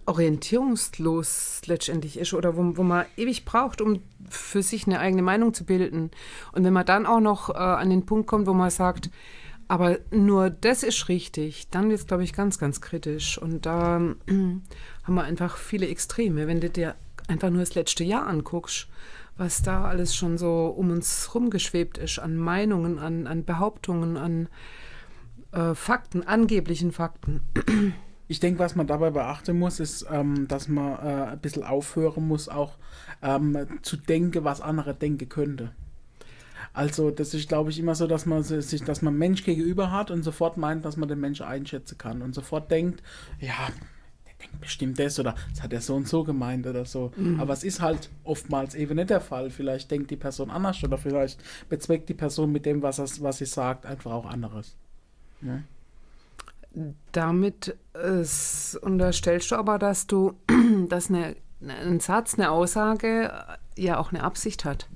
orientierungslos 0.06 1.62
letztendlich 1.66 2.18
ist 2.18 2.32
oder 2.32 2.56
wo, 2.56 2.76
wo 2.76 2.82
man 2.82 3.06
ewig 3.16 3.44
braucht, 3.44 3.80
um 3.80 4.00
für 4.28 4.62
sich 4.62 4.86
eine 4.86 5.00
eigene 5.00 5.22
Meinung 5.22 5.52
zu 5.52 5.64
bilden. 5.64 6.10
Und 6.52 6.64
wenn 6.64 6.72
man 6.72 6.86
dann 6.86 7.06
auch 7.06 7.20
noch 7.20 7.50
äh, 7.50 7.54
an 7.54 7.90
den 7.90 8.06
Punkt 8.06 8.28
kommt, 8.28 8.46
wo 8.46 8.52
man 8.52 8.70
sagt, 8.70 9.10
aber 9.68 9.98
nur 10.10 10.50
das 10.50 10.82
ist 10.82 11.08
richtig, 11.08 11.68
dann 11.70 11.88
wird 11.88 12.00
es, 12.00 12.06
glaube 12.06 12.24
ich, 12.24 12.32
ganz, 12.32 12.58
ganz 12.58 12.80
kritisch. 12.80 13.38
Und 13.38 13.66
da 13.66 13.96
ähm, 13.96 14.62
haben 15.04 15.14
wir 15.14 15.24
einfach 15.24 15.56
viele 15.56 15.88
Extreme. 15.88 16.46
Wenn 16.46 16.60
du 16.60 16.70
dir 16.70 16.94
einfach 17.28 17.50
nur 17.50 17.60
das 17.60 17.74
letzte 17.74 18.04
Jahr 18.04 18.26
anguckst, 18.26 18.88
was 19.36 19.62
da 19.62 19.84
alles 19.84 20.14
schon 20.14 20.38
so 20.38 20.66
um 20.66 20.90
uns 20.90 21.34
rumgeschwebt 21.34 21.98
ist, 21.98 22.18
an 22.18 22.36
Meinungen, 22.36 22.98
an, 22.98 23.26
an 23.26 23.44
Behauptungen, 23.44 24.16
an 24.16 24.48
äh, 25.52 25.74
Fakten, 25.74 26.22
angeblichen 26.22 26.92
Fakten. 26.92 27.40
Ich 28.26 28.40
denke, 28.40 28.58
was 28.58 28.74
man 28.74 28.86
dabei 28.86 29.10
beachten 29.10 29.58
muss, 29.58 29.80
ist, 29.80 30.06
ähm, 30.10 30.48
dass 30.48 30.66
man 30.66 30.94
äh, 30.94 31.32
ein 31.32 31.40
bisschen 31.40 31.62
aufhören 31.62 32.26
muss, 32.26 32.48
auch 32.48 32.78
ähm, 33.20 33.66
zu 33.82 33.98
denken, 33.98 34.44
was 34.44 34.62
andere 34.62 34.94
denken 34.94 35.28
könnte. 35.28 35.72
Also, 36.74 37.10
das 37.10 37.32
ist, 37.34 37.48
glaube 37.48 37.70
ich, 37.70 37.78
immer 37.78 37.94
so, 37.94 38.06
dass 38.06 38.26
man 38.26 38.42
si- 38.42 38.60
sich, 38.60 38.82
dass 38.82 39.00
man 39.00 39.16
Mensch 39.16 39.44
gegenüber 39.44 39.90
hat 39.92 40.10
und 40.10 40.22
sofort 40.24 40.56
meint, 40.58 40.84
dass 40.84 40.96
man 40.96 41.08
den 41.08 41.20
Menschen 41.20 41.46
einschätzen 41.46 41.96
kann 41.96 42.20
und 42.20 42.34
sofort 42.34 42.70
denkt, 42.70 43.00
ja, 43.40 43.68
der 44.26 44.34
denkt 44.40 44.60
bestimmt 44.60 44.98
das 44.98 45.18
oder 45.20 45.36
das 45.50 45.62
hat 45.62 45.72
er 45.72 45.80
so 45.80 45.94
und 45.94 46.08
so 46.08 46.24
gemeint 46.24 46.66
oder 46.66 46.84
so. 46.84 47.12
Aber 47.38 47.52
es 47.52 47.62
ist 47.64 47.80
halt 47.80 48.10
oftmals 48.24 48.74
eben 48.74 48.96
nicht 48.96 49.10
der 49.10 49.20
Fall. 49.20 49.50
Vielleicht 49.50 49.90
denkt 49.90 50.10
die 50.10 50.16
Person 50.16 50.50
anders 50.50 50.82
oder 50.82 50.98
vielleicht 50.98 51.40
bezweckt 51.68 52.08
die 52.08 52.14
Person 52.14 52.50
mit 52.50 52.66
dem, 52.66 52.82
was, 52.82 52.98
es, 52.98 53.22
was 53.22 53.38
sie 53.38 53.46
sagt, 53.46 53.86
einfach 53.86 54.10
auch 54.10 54.26
anderes. 54.26 54.74
Ne? 55.40 55.62
Damit 57.12 57.76
ist, 57.94 58.76
unterstellst 58.82 59.52
du 59.52 59.54
aber, 59.56 59.78
dass 59.78 60.08
du, 60.08 60.34
dass 60.88 61.08
eine, 61.08 61.36
ein 61.60 62.00
Satz, 62.00 62.34
eine 62.34 62.50
Aussage 62.50 63.30
äh, 63.76 63.80
ja 63.80 63.98
auch 63.98 64.10
eine 64.10 64.24
Absicht 64.24 64.64
hat. 64.64 64.88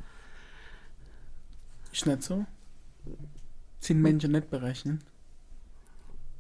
Ist 1.93 2.07
nicht 2.07 2.23
so? 2.23 2.45
Sind 3.81 4.01
Menschen 4.01 4.33
nicht 4.33 4.51
berechnet? 4.51 5.01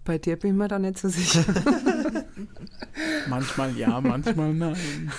Bei 0.05 0.19
dir 0.19 0.37
bin 0.37 0.52
ich 0.52 0.57
mir 0.57 0.69
da 0.69 0.78
nicht 0.78 0.99
so 0.99 1.09
sicher. 1.09 1.45
Manchmal 3.28 3.76
ja, 3.76 4.00
manchmal 4.00 4.55
nein. 4.55 5.12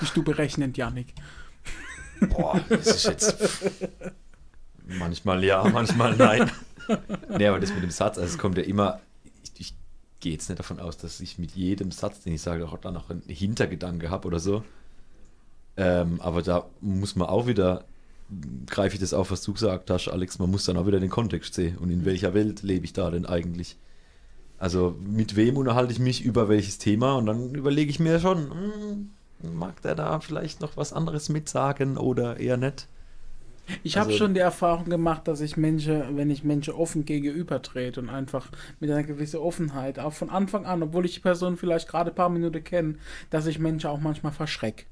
Bist 0.00 0.16
du 0.16 0.22
berechnend, 0.22 0.76
Janik? 0.76 1.14
Boah, 2.30 2.60
das 2.68 2.86
ist 2.86 3.04
jetzt. 3.04 3.36
Manchmal 4.84 5.44
ja, 5.44 5.62
manchmal 5.64 6.16
nein. 6.16 6.50
nee, 7.36 7.46
aber 7.46 7.60
das 7.60 7.72
mit 7.72 7.82
dem 7.82 7.90
Satz, 7.90 8.18
also 8.18 8.32
es 8.32 8.38
kommt 8.38 8.58
ja 8.58 8.64
immer. 8.64 9.00
Ich, 9.44 9.60
ich 9.60 9.74
gehe 10.20 10.32
jetzt 10.32 10.48
nicht 10.48 10.58
davon 10.58 10.80
aus, 10.80 10.96
dass 10.96 11.20
ich 11.20 11.38
mit 11.38 11.52
jedem 11.52 11.92
Satz, 11.92 12.20
den 12.22 12.34
ich 12.34 12.42
sage, 12.42 12.66
auch 12.66 12.78
dann 12.78 12.94
noch 12.94 13.10
einen 13.10 13.22
Hintergedanke 13.28 14.10
habe 14.10 14.26
oder 14.26 14.40
so. 14.40 14.64
Ähm, 15.76 16.20
aber 16.20 16.42
da 16.42 16.66
muss 16.80 17.14
man 17.14 17.28
auch 17.28 17.46
wieder, 17.46 17.84
greife 18.66 18.94
ich 18.94 19.00
das 19.00 19.14
auf, 19.14 19.30
was 19.30 19.42
du 19.42 19.52
gesagt 19.52 19.90
hast, 19.90 20.08
Alex, 20.08 20.38
man 20.38 20.50
muss 20.50 20.64
dann 20.64 20.76
auch 20.76 20.86
wieder 20.86 21.00
den 21.00 21.10
Kontext 21.10 21.54
sehen 21.54 21.78
und 21.78 21.90
in 21.90 22.04
welcher 22.04 22.34
Welt 22.34 22.62
lebe 22.62 22.84
ich 22.84 22.92
da 22.92 23.10
denn 23.10 23.26
eigentlich. 23.26 23.76
Also 24.58 24.96
mit 25.00 25.36
wem 25.36 25.56
unterhalte 25.56 25.92
ich 25.92 25.98
mich 25.98 26.22
über 26.24 26.48
welches 26.48 26.78
Thema 26.78 27.14
und 27.16 27.26
dann 27.26 27.54
überlege 27.54 27.90
ich 27.90 28.00
mir 28.00 28.18
schon, 28.20 28.50
hm, 28.50 29.10
mag 29.54 29.80
der 29.82 29.94
da 29.94 30.18
vielleicht 30.20 30.60
noch 30.60 30.76
was 30.76 30.92
anderes 30.92 31.28
mitsagen 31.28 31.96
oder 31.96 32.38
eher 32.38 32.56
nicht. 32.56 32.88
Ich 33.82 33.96
habe 33.98 34.06
Also- 34.08 34.18
schon 34.18 34.34
die 34.34 34.40
Erfahrung 34.40 34.86
gemacht, 34.86 35.28
dass 35.28 35.40
ich 35.40 35.56
Menschen, 35.56 36.16
wenn 36.16 36.30
ich 36.30 36.42
Menschen 36.42 36.72
offen 36.74 37.04
gegenüber 37.04 37.60
trete 37.62 38.00
und 38.00 38.08
einfach 38.08 38.50
mit 38.80 38.90
einer 38.90 39.02
gewissen 39.04 39.38
Offenheit, 39.40 39.98
auch 39.98 40.14
von 40.14 40.30
Anfang 40.30 40.64
an, 40.66 40.82
obwohl 40.82 41.04
ich 41.04 41.14
die 41.14 41.20
Person 41.20 41.56
vielleicht 41.56 41.86
gerade 41.88 42.10
ein 42.10 42.14
paar 42.16 42.30
Minuten 42.30 42.64
kenne, 42.64 42.94
dass 43.30 43.46
ich 43.46 43.58
Menschen 43.58 43.90
auch 43.90 44.00
manchmal 44.00 44.32
verschreck. 44.32 44.86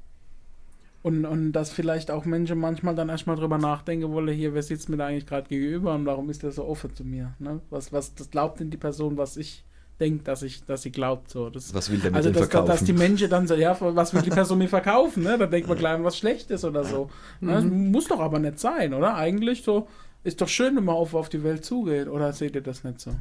Und, 1.02 1.24
und 1.24 1.52
dass 1.52 1.70
vielleicht 1.70 2.10
auch 2.10 2.24
Menschen 2.24 2.58
manchmal 2.58 2.96
dann 2.96 3.08
erstmal 3.08 3.36
drüber 3.36 3.58
nachdenken 3.58 4.10
wollen, 4.10 4.34
hier, 4.34 4.54
wer 4.54 4.62
sitzt 4.62 4.88
mir 4.88 4.96
da 4.96 5.06
eigentlich 5.06 5.26
gerade 5.26 5.48
gegenüber 5.48 5.94
und 5.94 6.04
warum 6.04 6.30
ist 6.30 6.42
der 6.42 6.50
so 6.50 6.64
offen 6.64 6.94
zu 6.94 7.04
mir? 7.04 7.34
Ne? 7.38 7.60
Was, 7.70 7.92
was 7.92 8.14
das 8.14 8.30
glaubt 8.30 8.58
denn 8.58 8.70
die 8.70 8.76
Person, 8.76 9.16
was 9.16 9.36
ich 9.36 9.64
denke, 10.00 10.24
dass 10.24 10.42
ich, 10.42 10.64
dass 10.64 10.82
sie 10.82 10.90
glaubt. 10.90 11.30
So. 11.30 11.50
Das, 11.50 11.72
Was 11.74 11.90
will 11.90 11.98
der 11.98 12.10
mit 12.10 12.16
also, 12.16 12.30
dass, 12.30 12.48
verkaufen? 12.48 12.66
dass 12.66 12.84
die 12.84 12.92
Menschen 12.92 13.30
dann 13.30 13.46
so, 13.46 13.54
ja, 13.54 13.76
was 13.80 14.14
will 14.14 14.22
die 14.22 14.30
Person 14.40 14.58
mir 14.58 14.68
verkaufen? 14.68 15.22
Ne? 15.22 15.38
Da 15.38 15.46
denkt 15.46 15.68
man 15.68 15.78
gleich 15.78 15.94
an 15.94 16.04
was 16.04 16.18
Schlechtes 16.18 16.64
oder 16.64 16.84
so. 16.84 17.10
Ne? 17.40 17.52
Das 17.52 17.64
muss 17.64 18.08
doch 18.08 18.20
aber 18.20 18.38
nicht 18.38 18.58
sein, 18.58 18.92
oder? 18.92 19.14
Eigentlich 19.14 19.62
so, 19.62 19.88
ist 20.24 20.40
doch 20.40 20.48
schön, 20.48 20.76
wenn 20.76 20.84
man 20.84 20.96
auf, 20.96 21.14
auf 21.14 21.28
die 21.28 21.42
Welt 21.44 21.64
zugeht. 21.64 22.08
Oder 22.08 22.32
seht 22.32 22.54
ihr 22.54 22.62
das 22.62 22.84
nicht 22.84 23.00
so? 23.00 23.12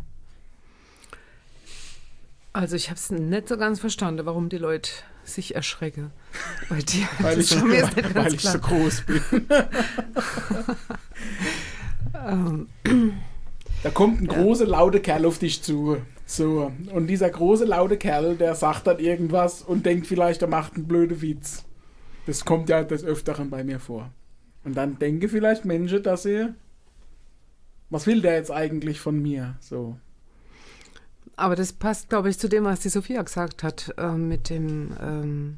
Also 2.54 2.76
ich 2.76 2.90
habe 2.90 2.98
es 2.98 3.12
nicht 3.12 3.50
so 3.50 3.58
ganz 3.58 3.80
verstanden, 3.80 4.26
warum 4.26 4.50
die 4.50 4.58
Leute 4.58 4.90
sich 5.26 5.56
erschrecken. 5.56 6.12
Bei 6.70 6.82
dir. 6.82 7.08
Weil, 7.20 7.40
ich, 7.40 7.62
weil 7.62 8.14
ganz 8.14 8.34
ich 8.34 8.42
so 8.42 8.60
groß 8.60 9.02
bin. 9.02 9.22
Ähm, 12.14 12.68
Da 13.86 13.92
kommt 13.92 14.20
ein 14.20 14.26
großer, 14.26 14.66
lauter 14.66 15.00
Kerl 15.00 15.28
auf 15.28 15.38
dich 15.38 15.62
zu. 15.62 15.98
So. 16.26 16.72
Und 16.92 17.06
dieser 17.06 17.30
große, 17.30 17.66
laute 17.66 17.98
Kerl, 17.98 18.36
der 18.36 18.56
sagt 18.56 18.88
dann 18.88 18.98
irgendwas 18.98 19.62
und 19.62 19.86
denkt 19.86 20.08
vielleicht, 20.08 20.42
er 20.42 20.48
macht 20.48 20.74
einen 20.74 20.88
blöden 20.88 21.22
Witz. 21.22 21.66
Das 22.26 22.46
kommt 22.46 22.68
ja 22.68 22.84
des 22.84 23.04
Öfteren 23.04 23.52
bei 23.52 23.64
mir 23.64 23.80
vor. 23.80 24.10
Und 24.64 24.76
dann 24.76 24.98
denke 24.98 25.30
vielleicht 25.30 25.66
Menschen, 25.66 26.02
dass 26.02 26.24
sie. 26.24 26.48
Was 27.92 28.08
will 28.08 28.24
der 28.24 28.38
jetzt 28.38 28.50
eigentlich 28.50 29.00
von 29.00 29.22
mir? 29.22 29.56
So. 29.60 29.98
Aber 31.36 31.56
das 31.56 31.74
passt, 31.74 32.10
glaube 32.10 32.30
ich, 32.30 32.40
zu 32.40 32.48
dem, 32.48 32.64
was 32.64 32.80
die 32.80 32.90
Sophia 32.90 33.22
gesagt 33.22 33.64
hat, 33.64 33.94
äh, 33.98 34.12
mit 34.12 34.50
dem, 34.50 34.96
ähm, 35.02 35.58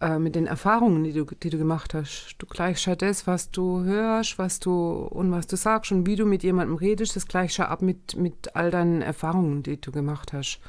äh, 0.00 0.18
mit 0.18 0.34
den 0.34 0.46
Erfahrungen, 0.46 1.04
die 1.04 1.12
du, 1.12 1.24
die 1.24 1.50
du 1.50 1.58
gemacht 1.58 1.94
hast. 1.94 2.36
Du 2.38 2.46
gleichst 2.46 2.86
ja 2.86 2.94
das, 2.94 3.26
was 3.26 3.50
du 3.50 3.82
hörst, 3.82 4.38
was 4.38 4.60
du 4.60 4.72
und 5.10 5.32
was 5.32 5.46
du 5.46 5.56
sagst 5.56 5.92
und 5.92 6.06
wie 6.06 6.16
du 6.16 6.26
mit 6.26 6.42
jemandem 6.42 6.76
redest, 6.76 7.16
das 7.16 7.26
gleichst 7.26 7.58
ja 7.58 7.68
ab 7.68 7.82
mit, 7.82 8.16
mit 8.16 8.54
all 8.54 8.70
deinen 8.70 9.02
Erfahrungen, 9.02 9.62
die 9.62 9.80
du 9.80 9.90
gemacht 9.90 10.32
hast. 10.32 10.60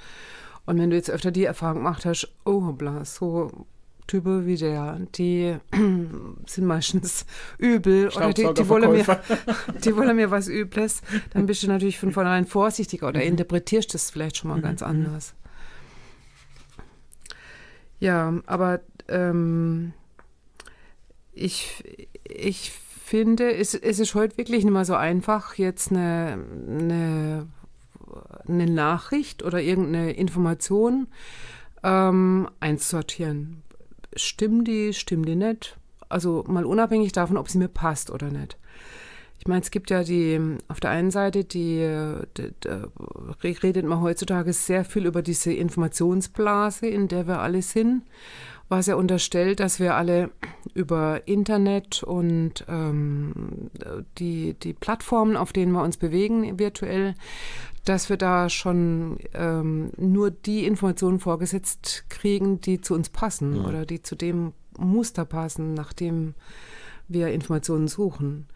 Und 0.65 0.79
wenn 0.79 0.89
du 0.89 0.95
jetzt 0.95 1.11
öfter 1.11 1.31
die 1.31 1.45
Erfahrung 1.45 1.77
gemacht 1.77 2.05
hast, 2.05 2.31
oh 2.45 2.65
hoppla, 2.65 3.03
so 3.05 3.65
Typen 4.07 4.45
wie 4.45 4.57
der, 4.57 4.99
die 5.15 5.55
sind 6.45 6.65
meistens 6.65 7.25
übel 7.57 8.09
oder 8.09 8.33
die, 8.33 8.53
die, 8.53 8.69
wollen 8.69 8.91
mir, 8.91 9.05
die 9.85 9.95
wollen 9.95 10.15
mir 10.15 10.31
was 10.31 10.47
Übles, 10.47 11.01
dann 11.31 11.45
bist 11.45 11.63
du 11.63 11.67
natürlich 11.67 11.99
von 11.99 12.11
vornherein 12.11 12.45
vorsichtiger 12.45 13.07
oder 13.07 13.23
interpretierst 13.23 13.93
das 13.93 14.11
vielleicht 14.11 14.37
schon 14.37 14.49
mal 14.49 14.61
ganz 14.61 14.81
anders. 14.81 15.33
Ja, 17.99 18.33
aber 18.45 18.81
ähm, 19.07 19.93
ich, 21.31 21.83
ich 22.23 22.71
finde, 22.71 23.53
es, 23.53 23.73
es 23.73 23.99
ist 23.99 24.15
heute 24.15 24.37
wirklich 24.37 24.63
nicht 24.63 24.73
mehr 24.73 24.85
so 24.85 24.95
einfach, 24.95 25.55
jetzt 25.55 25.91
eine, 25.91 26.37
eine, 26.67 27.47
eine 28.47 28.65
Nachricht 28.65 29.43
oder 29.43 29.61
irgendeine 29.61 30.11
Information 30.13 31.07
ähm, 31.83 32.49
einzusortieren. 32.59 33.63
Stimmt 34.15 34.67
die, 34.67 34.93
stimmt 34.93 35.27
die 35.27 35.35
nicht? 35.35 35.77
Also 36.09 36.43
mal 36.47 36.65
unabhängig 36.65 37.11
davon, 37.11 37.37
ob 37.37 37.49
sie 37.49 37.57
mir 37.57 37.67
passt 37.67 38.11
oder 38.11 38.29
nicht. 38.29 38.57
Ich 39.39 39.47
meine, 39.47 39.61
es 39.61 39.71
gibt 39.71 39.89
ja 39.89 40.03
die, 40.03 40.39
auf 40.69 40.79
der 40.79 40.91
einen 40.91 41.11
Seite, 41.11 41.43
die, 41.43 41.85
die, 42.37 42.51
die 42.63 43.47
redet 43.51 43.85
man 43.85 43.99
heutzutage 43.99 44.53
sehr 44.53 44.85
viel 44.85 45.05
über 45.05 45.21
diese 45.21 45.51
Informationsblase, 45.51 46.87
in 46.87 47.09
der 47.09 47.27
wir 47.27 47.41
alle 47.41 47.61
sind, 47.61 48.03
was 48.69 48.87
ja 48.87 48.95
unterstellt, 48.95 49.59
dass 49.59 49.81
wir 49.81 49.95
alle 49.95 50.29
über 50.73 51.27
Internet 51.27 52.03
und 52.03 52.63
ähm, 52.69 53.69
die, 54.17 54.53
die 54.53 54.71
Plattformen, 54.71 55.35
auf 55.35 55.51
denen 55.51 55.73
wir 55.73 55.83
uns 55.83 55.97
bewegen 55.97 56.57
virtuell, 56.57 57.15
dass 57.85 58.09
wir 58.09 58.17
da 58.17 58.49
schon 58.49 59.17
ähm, 59.33 59.91
nur 59.97 60.31
die 60.31 60.65
Informationen 60.65 61.19
vorgesetzt 61.19 62.05
kriegen, 62.09 62.61
die 62.61 62.79
zu 62.81 62.93
uns 62.93 63.09
passen 63.09 63.57
Ja. 63.57 63.65
oder 63.65 63.85
die 63.85 64.01
zu 64.01 64.15
dem 64.15 64.53
Muster 64.77 65.25
passen, 65.25 65.73
nach 65.73 65.93
dem 65.93 66.33
wir 67.07 67.27
Informationen 67.29 67.87
suchen. 67.87 68.47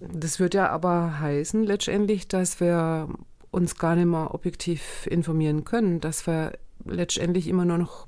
Das 0.00 0.38
wird 0.38 0.54
ja 0.54 0.68
aber 0.68 1.18
heißen 1.18 1.64
letztendlich, 1.64 2.28
dass 2.28 2.60
wir 2.60 3.08
uns 3.50 3.76
gar 3.76 3.96
nicht 3.96 4.06
mehr 4.06 4.34
objektiv 4.34 5.06
informieren 5.10 5.64
können, 5.64 6.00
dass 6.00 6.26
wir 6.26 6.52
letztendlich 6.84 7.48
immer 7.48 7.64
nur 7.64 7.78
noch 7.78 8.06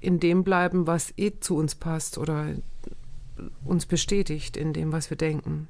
in 0.00 0.18
dem 0.18 0.42
bleiben, 0.44 0.86
was 0.86 1.14
eh 1.16 1.32
zu 1.38 1.56
uns 1.56 1.74
passt 1.76 2.18
oder 2.18 2.48
uns 3.64 3.86
bestätigt 3.86 4.56
in 4.56 4.72
dem, 4.72 4.92
was 4.92 5.08
wir 5.08 5.16
denken. 5.16 5.68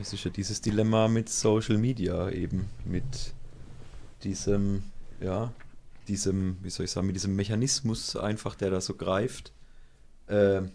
Es 0.00 0.12
ist 0.12 0.24
ja 0.24 0.30
dieses 0.30 0.60
Dilemma 0.60 1.06
mit 1.06 1.28
Social 1.28 1.76
Media 1.76 2.30
eben, 2.30 2.68
mit 2.84 3.34
diesem, 4.24 4.84
ja, 5.20 5.52
diesem, 6.08 6.56
wie 6.62 6.70
soll 6.70 6.84
ich 6.84 6.90
sagen, 6.90 7.06
mit 7.06 7.16
diesem 7.16 7.36
Mechanismus 7.36 8.16
einfach, 8.16 8.54
der 8.54 8.70
da 8.70 8.80
so 8.80 8.94
greift. 8.94 9.52
Ähm, 10.28 10.72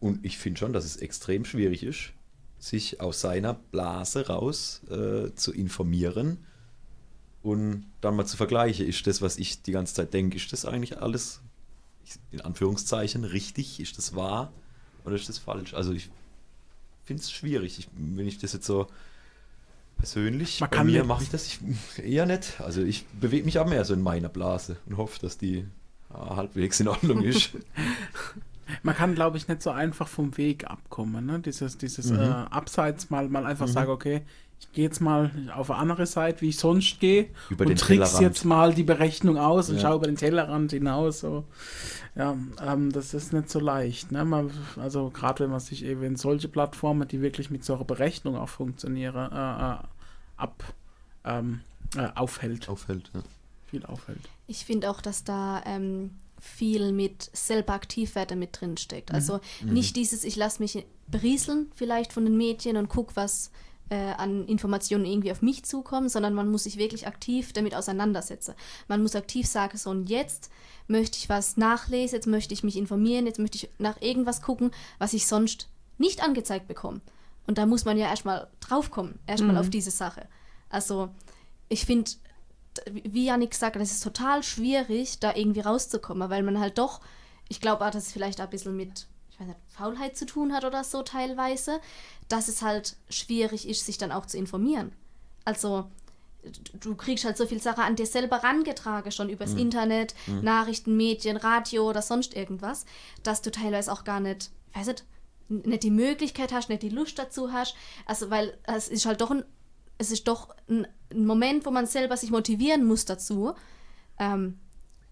und 0.00 0.24
ich 0.24 0.38
finde 0.38 0.60
schon, 0.60 0.72
dass 0.72 0.84
es 0.84 0.96
extrem 0.96 1.44
schwierig 1.44 1.82
ist, 1.82 2.12
sich 2.58 3.00
aus 3.00 3.20
seiner 3.20 3.54
Blase 3.54 4.28
raus 4.28 4.82
äh, 4.88 5.34
zu 5.34 5.52
informieren 5.52 6.38
und 7.42 7.86
dann 8.00 8.16
mal 8.16 8.26
zu 8.26 8.36
vergleichen, 8.36 8.86
ist 8.86 9.06
das, 9.06 9.20
was 9.20 9.38
ich 9.38 9.62
die 9.62 9.72
ganze 9.72 9.94
Zeit 9.94 10.14
denke, 10.14 10.36
ist 10.36 10.52
das 10.52 10.64
eigentlich 10.64 11.00
alles 11.00 11.40
in 12.30 12.40
Anführungszeichen 12.40 13.24
richtig, 13.24 13.80
ist 13.80 13.98
das 13.98 14.14
wahr 14.14 14.52
oder 15.04 15.16
ist 15.16 15.28
das 15.28 15.38
falsch? 15.38 15.74
Also 15.74 15.92
ich 15.92 16.10
finde 17.08 17.22
es 17.22 17.32
schwierig, 17.32 17.78
ich, 17.80 17.88
wenn 17.96 18.28
ich 18.28 18.38
das 18.38 18.52
jetzt 18.52 18.66
so 18.66 18.86
persönlich, 19.96 20.60
Man 20.60 20.70
bei 20.70 20.84
mir 20.84 21.04
mache 21.04 21.24
ich 21.24 21.30
das 21.30 21.46
ich, 21.46 21.58
eher 22.04 22.26
nicht. 22.26 22.60
Also 22.60 22.82
ich 22.82 23.04
bewege 23.06 23.44
mich 23.44 23.58
auch 23.58 23.66
mehr 23.66 23.84
so 23.84 23.94
in 23.94 24.02
meiner 24.02 24.28
Blase 24.28 24.76
und 24.86 24.96
hoffe, 24.96 25.18
dass 25.20 25.38
die 25.38 25.66
ja, 26.10 26.36
halbwegs 26.36 26.78
in 26.80 26.88
Ordnung 26.88 27.22
ist. 27.22 27.50
Man 28.82 28.94
kann, 28.94 29.14
glaube 29.14 29.38
ich, 29.38 29.48
nicht 29.48 29.62
so 29.62 29.70
einfach 29.70 30.06
vom 30.08 30.36
Weg 30.36 30.66
abkommen. 30.70 31.26
Ne? 31.26 31.40
Dieses, 31.40 31.78
dieses 31.78 32.10
Mhm. 32.10 32.18
äh, 32.20 32.24
Abseits 32.26 33.10
mal, 33.10 33.28
mal 33.28 33.46
einfach 33.46 33.66
sagen, 33.66 33.90
okay, 33.90 34.22
ich 34.60 34.72
gehe 34.72 34.84
jetzt 34.84 35.00
mal 35.00 35.30
auf 35.54 35.70
eine 35.70 35.80
andere 35.80 36.06
Seite, 36.06 36.40
wie 36.42 36.50
ich 36.50 36.58
sonst 36.58 37.00
gehe 37.00 37.30
Über 37.50 37.64
den 37.64 37.72
und 37.72 37.80
trickst 37.80 38.12
Tellerrand. 38.12 38.20
jetzt 38.22 38.44
mal 38.44 38.74
die 38.74 38.82
Berechnung 38.84 39.38
aus 39.38 39.68
und 39.70 39.76
Ja. 39.76 39.82
schau 39.82 39.96
über 39.96 40.06
den 40.06 40.16
Tellerrand 40.16 40.70
hinaus. 40.72 41.20
So. 41.20 41.44
Ja, 42.14 42.36
ähm, 42.64 42.92
das 42.92 43.14
ist 43.14 43.32
nicht 43.32 43.50
so 43.50 43.60
leicht. 43.60 44.12
Ne? 44.12 44.24
Man, 44.24 44.50
also 44.76 45.10
gerade 45.10 45.44
wenn 45.44 45.50
man 45.50 45.60
sich 45.60 45.84
eben 45.84 46.02
in 46.02 46.16
solche 46.16 46.48
Plattformen, 46.48 47.06
die 47.08 47.20
wirklich 47.22 47.50
mit 47.50 47.64
so 47.64 47.74
einer 47.74 47.84
Berechnung 47.84 48.36
auch 48.36 48.48
funktionieren, 48.48 49.30
äh, 49.32 49.72
äh, 49.74 49.76
ab, 50.36 50.64
ähm, 51.24 51.60
äh, 51.96 52.08
aufhält, 52.14 52.68
Auffällt. 52.68 53.10
Ja. 53.14 53.22
viel 53.70 53.84
aufhält. 53.86 54.20
Ich 54.46 54.64
finde 54.64 54.90
auch, 54.90 55.00
dass 55.00 55.24
da 55.24 55.62
ähm, 55.66 56.10
viel 56.40 56.92
mit 56.92 57.30
selber 57.32 57.72
aktiv 57.74 58.14
werden 58.14 58.38
mit 58.38 58.60
drin 58.60 58.76
steckt. 58.76 59.12
Also 59.12 59.40
nicht 59.64 59.96
dieses, 59.96 60.22
ich 60.24 60.36
lasse 60.36 60.62
mich 60.62 60.84
berieseln 61.08 61.70
vielleicht 61.74 62.12
von 62.12 62.24
den 62.24 62.36
Medien 62.36 62.76
und 62.76 62.88
guck, 62.88 63.16
was 63.16 63.50
äh, 63.90 64.12
an 64.12 64.46
Informationen 64.46 65.04
irgendwie 65.04 65.32
auf 65.32 65.42
mich 65.42 65.64
zukommen, 65.64 66.08
sondern 66.08 66.34
man 66.34 66.50
muss 66.50 66.64
sich 66.64 66.78
wirklich 66.78 67.06
aktiv 67.06 67.52
damit 67.52 67.74
auseinandersetzen. 67.74 68.54
Man 68.86 69.02
muss 69.02 69.16
aktiv 69.16 69.46
sagen, 69.46 69.76
so 69.78 69.90
und 69.90 70.08
jetzt 70.08 70.50
möchte 70.86 71.18
ich 71.18 71.28
was 71.28 71.56
nachlesen, 71.56 72.16
jetzt 72.16 72.26
möchte 72.26 72.54
ich 72.54 72.64
mich 72.64 72.76
informieren, 72.76 73.26
jetzt 73.26 73.38
möchte 73.38 73.56
ich 73.56 73.70
nach 73.78 74.00
irgendwas 74.00 74.42
gucken, 74.42 74.70
was 74.98 75.12
ich 75.12 75.26
sonst 75.26 75.68
nicht 75.98 76.22
angezeigt 76.22 76.68
bekomme. 76.68 77.00
Und 77.46 77.58
da 77.58 77.66
muss 77.66 77.84
man 77.84 77.96
ja 77.96 78.08
erstmal 78.08 78.48
draufkommen, 78.60 79.18
erstmal 79.26 79.56
auf 79.56 79.70
diese 79.70 79.90
Sache. 79.90 80.28
Also 80.68 81.08
ich 81.68 81.86
finde, 81.86 82.10
wie 82.86 83.24
Janik 83.24 83.60
hat, 83.60 83.76
es 83.76 83.92
ist 83.92 84.04
total 84.04 84.42
schwierig, 84.42 85.18
da 85.18 85.34
irgendwie 85.34 85.60
rauszukommen, 85.60 86.28
weil 86.30 86.42
man 86.42 86.60
halt 86.60 86.78
doch, 86.78 87.00
ich 87.48 87.60
glaube 87.60 87.86
auch, 87.86 87.90
dass 87.90 88.06
es 88.06 88.12
vielleicht 88.12 88.40
auch 88.40 88.44
ein 88.44 88.50
bisschen 88.50 88.76
mit, 88.76 89.06
ich 89.38 89.40
weiß 89.40 89.48
nicht, 89.48 89.60
Faulheit 89.68 90.16
zu 90.16 90.26
tun 90.26 90.52
hat 90.52 90.64
oder 90.64 90.82
so 90.82 91.02
teilweise, 91.02 91.80
dass 92.28 92.48
es 92.48 92.62
halt 92.62 92.96
schwierig 93.08 93.68
ist, 93.68 93.86
sich 93.86 93.96
dann 93.96 94.10
auch 94.12 94.26
zu 94.26 94.36
informieren. 94.36 94.92
Also 95.44 95.88
du 96.80 96.94
kriegst 96.94 97.24
halt 97.24 97.36
so 97.36 97.46
viel 97.46 97.60
Sache 97.60 97.82
an 97.82 97.96
dir 97.96 98.06
selber 98.06 98.38
rangetragen, 98.38 99.12
schon 99.12 99.28
übers 99.28 99.52
Mhm. 99.52 99.58
Internet, 99.58 100.14
Nachrichten, 100.42 100.96
Medien, 100.96 101.36
Radio 101.36 101.88
oder 101.88 102.02
sonst 102.02 102.34
irgendwas, 102.34 102.84
dass 103.22 103.42
du 103.42 103.50
teilweise 103.50 103.92
auch 103.92 104.04
gar 104.04 104.20
nicht, 104.20 104.50
weiß 104.74 104.88
nicht, 104.88 105.04
nicht 105.48 105.82
die 105.82 105.90
Möglichkeit 105.90 106.52
hast, 106.52 106.68
nicht 106.68 106.82
die 106.82 106.88
Lust 106.90 107.18
dazu 107.18 107.52
hast. 107.52 107.74
Also, 108.06 108.30
weil 108.30 108.58
es 108.64 108.88
ist 108.88 109.06
halt 109.06 109.20
doch 109.20 109.30
ein, 109.30 109.44
es 109.98 110.10
ist 110.10 110.28
doch 110.28 110.54
ein, 110.68 110.86
ein 111.10 111.26
Moment, 111.26 111.64
wo 111.64 111.70
man 111.70 111.86
selber 111.86 112.16
sich 112.16 112.30
motivieren 112.30 112.84
muss 112.84 113.04
dazu, 113.04 113.54
ähm, 114.18 114.58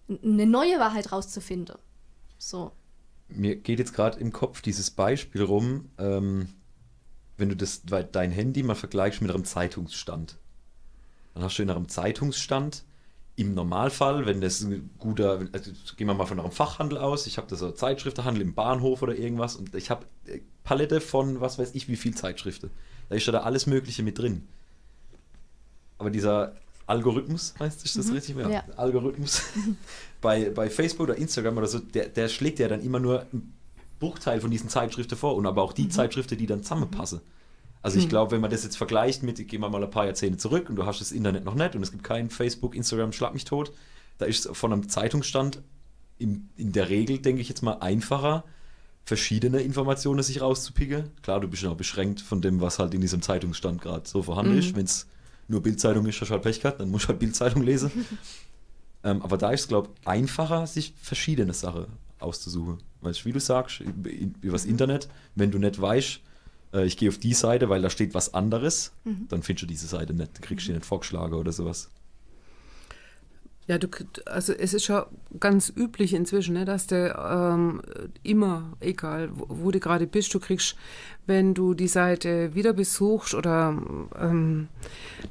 eine 0.07 0.45
neue 0.45 0.79
Wahrheit 0.79 1.11
rauszufinden. 1.11 1.77
So. 2.37 2.71
Mir 3.29 3.55
geht 3.57 3.79
jetzt 3.79 3.93
gerade 3.93 4.19
im 4.19 4.31
Kopf 4.31 4.61
dieses 4.61 4.91
Beispiel 4.91 5.43
rum, 5.43 5.89
ähm, 5.97 6.49
wenn 7.37 7.49
du 7.49 7.55
das, 7.55 7.83
dein 7.83 8.31
Handy 8.31 8.63
mal 8.63 8.75
vergleichst 8.75 9.21
mit 9.21 9.31
einem 9.31 9.45
Zeitungsstand. 9.45 10.37
Dann 11.33 11.43
hast 11.43 11.57
du 11.57 11.63
in 11.63 11.69
einem 11.69 11.87
Zeitungsstand 11.87 12.83
im 13.35 13.53
Normalfall, 13.53 14.25
wenn 14.25 14.41
das 14.41 14.61
ein 14.61 14.89
guter, 14.97 15.47
also 15.51 15.71
gehen 15.95 16.07
wir 16.07 16.15
mal 16.15 16.25
von 16.25 16.39
einem 16.39 16.51
Fachhandel 16.51 16.97
aus, 16.97 17.27
ich 17.27 17.37
habe 17.37 17.47
da 17.47 17.55
so 17.55 17.71
Zeitschriftenhandel 17.71 18.41
im 18.41 18.55
Bahnhof 18.55 19.03
oder 19.03 19.15
irgendwas 19.15 19.55
und 19.55 19.75
ich 19.75 19.91
habe 19.91 20.05
äh, 20.25 20.39
Palette 20.63 20.99
von 20.99 21.39
was 21.39 21.59
weiß 21.59 21.75
ich 21.75 21.87
wie 21.87 21.95
viel 21.95 22.15
Zeitschriften. 22.15 22.71
Da 23.09 23.15
ist 23.15 23.27
ja 23.27 23.31
da 23.31 23.41
alles 23.41 23.67
Mögliche 23.67 24.01
mit 24.01 24.17
drin. 24.17 24.47
Aber 25.99 26.09
dieser 26.09 26.55
Algorithmus, 26.87 27.53
heißt 27.59 27.83
ist 27.85 27.97
das 27.97 28.11
richtig? 28.11 28.37
Ja. 28.37 28.63
Algorithmus 28.77 29.43
bei, 30.21 30.49
bei 30.49 30.69
Facebook 30.69 31.09
oder 31.09 31.17
Instagram 31.17 31.57
oder 31.57 31.67
so, 31.67 31.79
der, 31.79 32.07
der 32.07 32.29
schlägt 32.29 32.59
ja 32.59 32.67
dann 32.67 32.81
immer 32.81 32.99
nur 32.99 33.21
einen 33.21 33.53
Bruchteil 33.99 34.39
von 34.39 34.49
diesen 34.49 34.69
Zeitschriften 34.69 35.17
vor 35.17 35.35
und 35.35 35.45
aber 35.45 35.61
auch 35.61 35.73
die 35.73 35.89
Zeitschriften, 35.89 36.37
die 36.37 36.45
dann 36.45 36.63
zusammenpassen. 36.63 37.21
Also 37.81 37.99
ich 37.99 38.09
glaube, 38.09 38.31
wenn 38.31 38.41
man 38.41 38.49
das 38.49 38.63
jetzt 38.63 38.75
vergleicht 38.75 39.23
mit, 39.23 39.45
gehen 39.47 39.61
wir 39.61 39.69
mal 39.69 39.83
ein 39.83 39.89
paar 39.89 40.05
Jahrzehnte 40.05 40.37
zurück 40.37 40.69
und 40.69 40.75
du 40.75 40.85
hast 40.85 40.99
das 40.99 41.11
Internet 41.11 41.45
noch 41.45 41.55
nicht 41.55 41.75
und 41.75 41.83
es 41.83 41.91
gibt 41.91 42.03
kein 42.03 42.29
Facebook, 42.29 42.75
Instagram, 42.75 43.11
schlag 43.11 43.33
mich 43.33 43.45
tot, 43.45 43.71
da 44.17 44.25
ist 44.25 44.45
es 44.45 44.57
von 44.57 44.73
einem 44.73 44.89
Zeitungsstand 44.89 45.61
in, 46.17 46.49
in 46.57 46.71
der 46.71 46.89
Regel, 46.89 47.19
denke 47.19 47.41
ich 47.41 47.49
jetzt 47.49 47.61
mal, 47.61 47.77
einfacher, 47.79 48.43
verschiedene 49.05 49.61
Informationen 49.61 50.21
sich 50.23 50.41
rauszupicken. 50.41 51.11
Klar, 51.21 51.39
du 51.39 51.47
bist 51.47 51.63
ja 51.63 51.69
auch 51.69 51.77
beschränkt 51.77 52.19
von 52.19 52.41
dem, 52.41 52.59
was 52.59 52.79
halt 52.79 52.93
in 52.93 53.01
diesem 53.01 53.21
Zeitungsstand 53.21 53.81
gerade 53.81 54.07
so 54.07 54.21
vorhanden 54.21 54.57
ist. 54.57 54.75
Wenn 54.75 54.85
es 54.85 55.07
nur 55.47 55.61
Bildzeitung 55.61 56.05
ist, 56.05 56.21
du 56.21 56.29
halt 56.29 56.41
Pech 56.41 56.61
gehabt, 56.61 56.79
dann 56.79 56.89
musst 56.89 57.05
du 57.05 57.09
halt 57.09 57.19
Bildzeitung 57.19 57.63
lesen. 57.63 57.91
ähm, 59.03 59.21
aber 59.21 59.37
da 59.37 59.51
ist 59.51 59.61
es, 59.61 59.67
glaube 59.67 59.89
ich, 59.93 60.07
einfacher, 60.07 60.67
sich 60.67 60.93
verschiedene 61.01 61.53
Sachen 61.53 61.85
auszusuchen. 62.19 62.79
Weil, 63.01 63.13
wie 63.23 63.31
du 63.31 63.39
sagst, 63.39 63.79
über, 63.79 64.09
über 64.09 64.53
das 64.53 64.65
Internet, 64.65 65.07
wenn 65.35 65.51
du 65.51 65.59
nicht 65.59 65.79
weißt, 65.79 66.19
äh, 66.73 66.85
ich 66.85 66.97
gehe 66.97 67.09
auf 67.09 67.17
die 67.17 67.33
Seite, 67.33 67.69
weil 67.69 67.81
da 67.81 67.89
steht 67.89 68.13
was 68.13 68.33
anderes, 68.33 68.91
dann 69.29 69.43
findest 69.43 69.63
du 69.63 69.67
diese 69.67 69.87
Seite 69.87 70.13
nicht, 70.13 70.41
kriegst 70.41 70.67
du 70.67 70.71
die 70.71 70.77
nicht 70.77 70.85
vorgeschlagen 70.85 71.33
oder 71.35 71.51
sowas. 71.51 71.89
Ja, 73.67 73.77
du, 73.77 73.89
also 74.25 74.53
es 74.53 74.73
ist 74.73 74.85
schon 74.85 75.03
ganz 75.41 75.71
üblich 75.75 76.13
inzwischen, 76.13 76.53
ne, 76.53 76.63
dass 76.63 76.87
du 76.87 76.95
ähm, 76.95 77.81
immer, 78.23 78.77
egal 78.79 79.29
wo, 79.33 79.45
wo 79.49 79.71
du 79.71 79.79
gerade 79.79 80.07
bist, 80.07 80.33
du 80.33 80.39
kriegst, 80.39 80.77
wenn 81.25 81.53
du 81.53 81.73
die 81.73 81.89
Seite 81.89 82.55
wieder 82.55 82.71
besuchst 82.71 83.33
oder 83.33 83.77
ähm, 84.17 84.69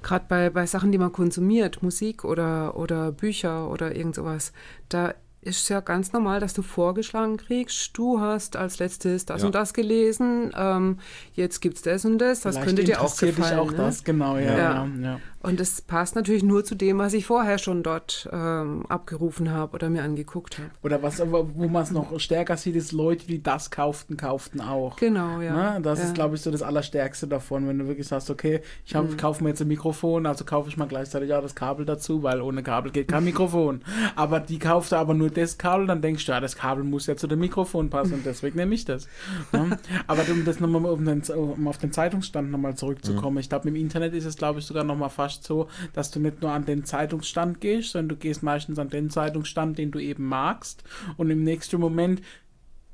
gerade 0.03 0.27
bei, 0.29 0.51
bei 0.51 0.67
Sachen, 0.67 0.93
die 0.93 0.99
man 0.99 1.13
konsumiert, 1.13 1.83
Musik 1.83 2.25
oder, 2.25 2.77
oder 2.77 3.11
Bücher 3.11 3.71
oder 3.71 3.97
irgend 3.97 4.17
sowas, 4.17 4.53
da 4.91 5.15
ist 5.47 5.69
ja 5.69 5.81
ganz 5.81 6.13
normal, 6.13 6.41
dass 6.41 6.55
du 6.55 6.63
vorgeschlagen 6.63 7.37
kriegst, 7.37 7.97
du 7.97 8.21
hast 8.21 8.57
als 8.57 8.81
letztes 8.81 9.27
das 9.27 9.43
Ja. 9.43 9.47
und 9.47 9.55
das 9.55 9.73
gelesen, 9.73 10.53
ähm, 10.57 10.99
jetzt 11.35 11.61
gibt's 11.61 11.83
das 11.83 12.05
und 12.05 12.19
das, 12.19 12.41
das 12.41 12.57
Vielleicht 12.57 12.67
könnte 12.67 12.85
dir 12.85 13.01
auch 13.01 13.05
interessiert 13.05 13.31
dich 13.31 13.37
gefallen. 13.37 13.59
auch 13.61 13.71
ne? 13.71 13.77
das, 13.77 14.03
genau, 14.03 14.37
ja. 14.39 14.59
Ja. 14.59 14.89
ja. 15.01 15.21
Ja. 15.47 15.51
Und 15.51 15.61
das 15.61 15.81
passt 15.81 16.17
natürlich 16.17 16.43
nur 16.43 16.65
zu 16.65 16.75
dem, 16.75 16.99
was 16.99 17.15
ich 17.15 17.27
vorher 17.27 17.59
schon 17.59 17.83
dort 17.83 18.29
ähm, 18.33 18.85
abgerufen 18.89 19.51
habe 19.51 19.75
oder 19.75 19.89
mir 19.89 20.03
angeguckt 20.03 20.59
habe. 20.59 20.71
Oder 20.83 21.03
was, 21.03 21.21
aber 21.21 21.55
wo 21.55 21.69
man 21.69 21.83
es 21.83 21.91
noch 21.91 22.19
stärker 22.21 22.57
sieht, 22.57 22.77
ist 22.77 22.93
Leute, 22.93 23.27
die 23.27 23.43
das 23.43 23.71
kauften, 23.71 24.17
kauften 24.17 24.61
auch. 24.61 24.97
Genau, 24.97 25.41
ja. 25.41 25.75
Ne? 25.75 25.83
Das 25.83 26.01
ja. 26.01 26.07
ist, 26.07 26.15
glaube 26.15 26.37
ich, 26.37 26.43
so 26.43 26.51
das 26.51 26.63
Allerstärkste 26.63 27.27
davon, 27.27 27.69
wenn 27.69 27.79
du 27.79 27.87
wirklich 27.87 28.09
sagst, 28.09 28.31
okay, 28.31 28.61
ich 28.85 28.95
hab, 28.95 29.11
Mhm. 29.11 29.17
kaufe 29.17 29.43
mir 29.43 29.51
jetzt 29.51 29.63
ein 29.63 29.69
Mikrofon, 29.69 30.27
also 30.27 30.45
kaufe 30.45 30.69
ich 30.69 30.77
mal 30.77 30.87
gleichzeitig 30.87 31.33
auch 31.33 31.43
das 31.43 31.55
Kabel 31.55 31.87
dazu, 31.87 32.23
weil 32.23 32.41
ohne 32.41 32.63
Kabel 32.63 32.91
geht 32.93 33.09
kein 33.09 33.25
Mikrofon. 33.25 33.83
aber 34.17 34.41
die 34.41 34.59
kaufte 34.59 34.99
aber 34.99 35.15
nur 35.15 35.31
das 35.31 35.59
Kabel, 35.59 35.87
dann 35.87 36.03
denkst 36.03 36.27
du, 36.27 36.33
ja, 36.33 36.41
das 36.41 36.57
Kabel 36.57 36.85
muss 36.85 37.07
ja 37.07 37.17
zu 37.17 37.27
dem 37.27 37.39
Mikrofon 37.39 37.91
passen 37.91 38.15
und 38.15 38.27
deswegen 38.27 38.57
nehme 38.57 38.75
ich 38.75 38.85
das. 38.85 39.07
Ne? 39.53 39.79
Aber 40.07 40.23
um 40.31 40.45
das 40.45 40.61
nochmal 40.61 40.85
um, 40.87 41.05
den, 41.05 41.23
um 41.23 41.69
auf 41.69 41.79
den 41.79 41.93
Zeitungsstand 41.93 42.51
nochmal 42.51 42.75
zurückzukommen, 42.75 43.39
ich 43.39 43.49
glaube, 43.49 43.69
im 43.69 43.77
Internet 43.77 44.15
ist 44.15 44.25
es, 44.25 44.37
glaube 44.37 44.59
ich, 44.59 44.67
sogar 44.67 44.85
nochmal 44.85 45.11
fast 45.11 45.36
so, 45.45 45.69
dass 45.93 46.11
du 46.11 46.21
nicht 46.21 46.43
nur 46.43 46.51
an 46.53 46.65
den 46.65 46.85
Zeitungsstand 46.85 47.61
gehst, 47.61 47.91
sondern 47.93 48.11
du 48.11 48.17
gehst 48.17 48.43
meistens 48.43 48.79
an 48.79 48.89
den 48.91 49.11
Zeitungsstand, 49.11 49.79
den 49.79 49.91
du 49.91 49.99
eben 49.99 50.25
magst 50.27 50.85
und 51.17 51.31
im 51.31 51.43
nächsten 51.45 51.81
Moment 51.81 52.23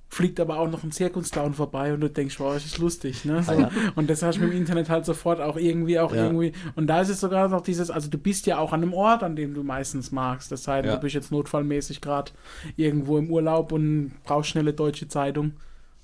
fliegt 0.09 0.40
aber 0.40 0.59
auch 0.59 0.70
noch 0.70 0.83
ein 0.85 0.92
Zirkusclown 0.92 1.55
vorbei 1.55 1.94
und 1.94 2.00
du 2.02 2.11
denkst, 2.11 2.38
wow, 2.38 2.52
das 2.52 2.66
ist 2.66 2.76
lustig, 2.76 3.24
ne? 3.24 3.42
So. 3.42 3.52
Ah, 3.52 3.61
ja. 3.61 3.70
Und 3.94 4.11
das 4.11 4.22
hast 4.22 4.37
du 4.37 4.42
mit 4.42 4.52
dem 4.52 4.59
Internet 4.59 4.90
halt 4.90 5.07
sofort 5.07 5.40
auch 5.40 5.57
irgendwie, 5.57 5.98
auch 5.98 6.14
Ja. 6.14 6.24
irgendwie. 6.26 6.52
Und 6.76 6.87
da 6.88 7.00
ist 7.00 7.09
es 7.09 7.18
sogar 7.20 7.48
noch 7.48 7.62
dieses, 7.62 7.90
also 7.90 8.11
du 8.11 8.18
bist 8.18 8.44
ja 8.44 8.59
auch 8.59 8.74
an 8.74 8.83
einem 8.83 8.92
Ort, 8.92 9.22
an 9.22 9.37
dem 9.37 9.55
du 9.55 9.62
meistens 9.62 10.12
magst. 10.12 10.52
Das 10.52 10.68
heißt, 10.68 10.85
Ja. 10.85 10.96
du 10.96 11.00
bist 11.00 11.14
jetzt 11.14 11.33
notfallmäßig 11.33 12.02
gerade 12.02 12.31
irgendwo 12.76 13.16
im 13.16 13.31
Urlaub 13.31 13.72
und 13.72 14.12
brauchst 14.24 14.50
schnelle 14.50 14.74
deutsche 14.74 15.09
Zeitung. 15.09 15.52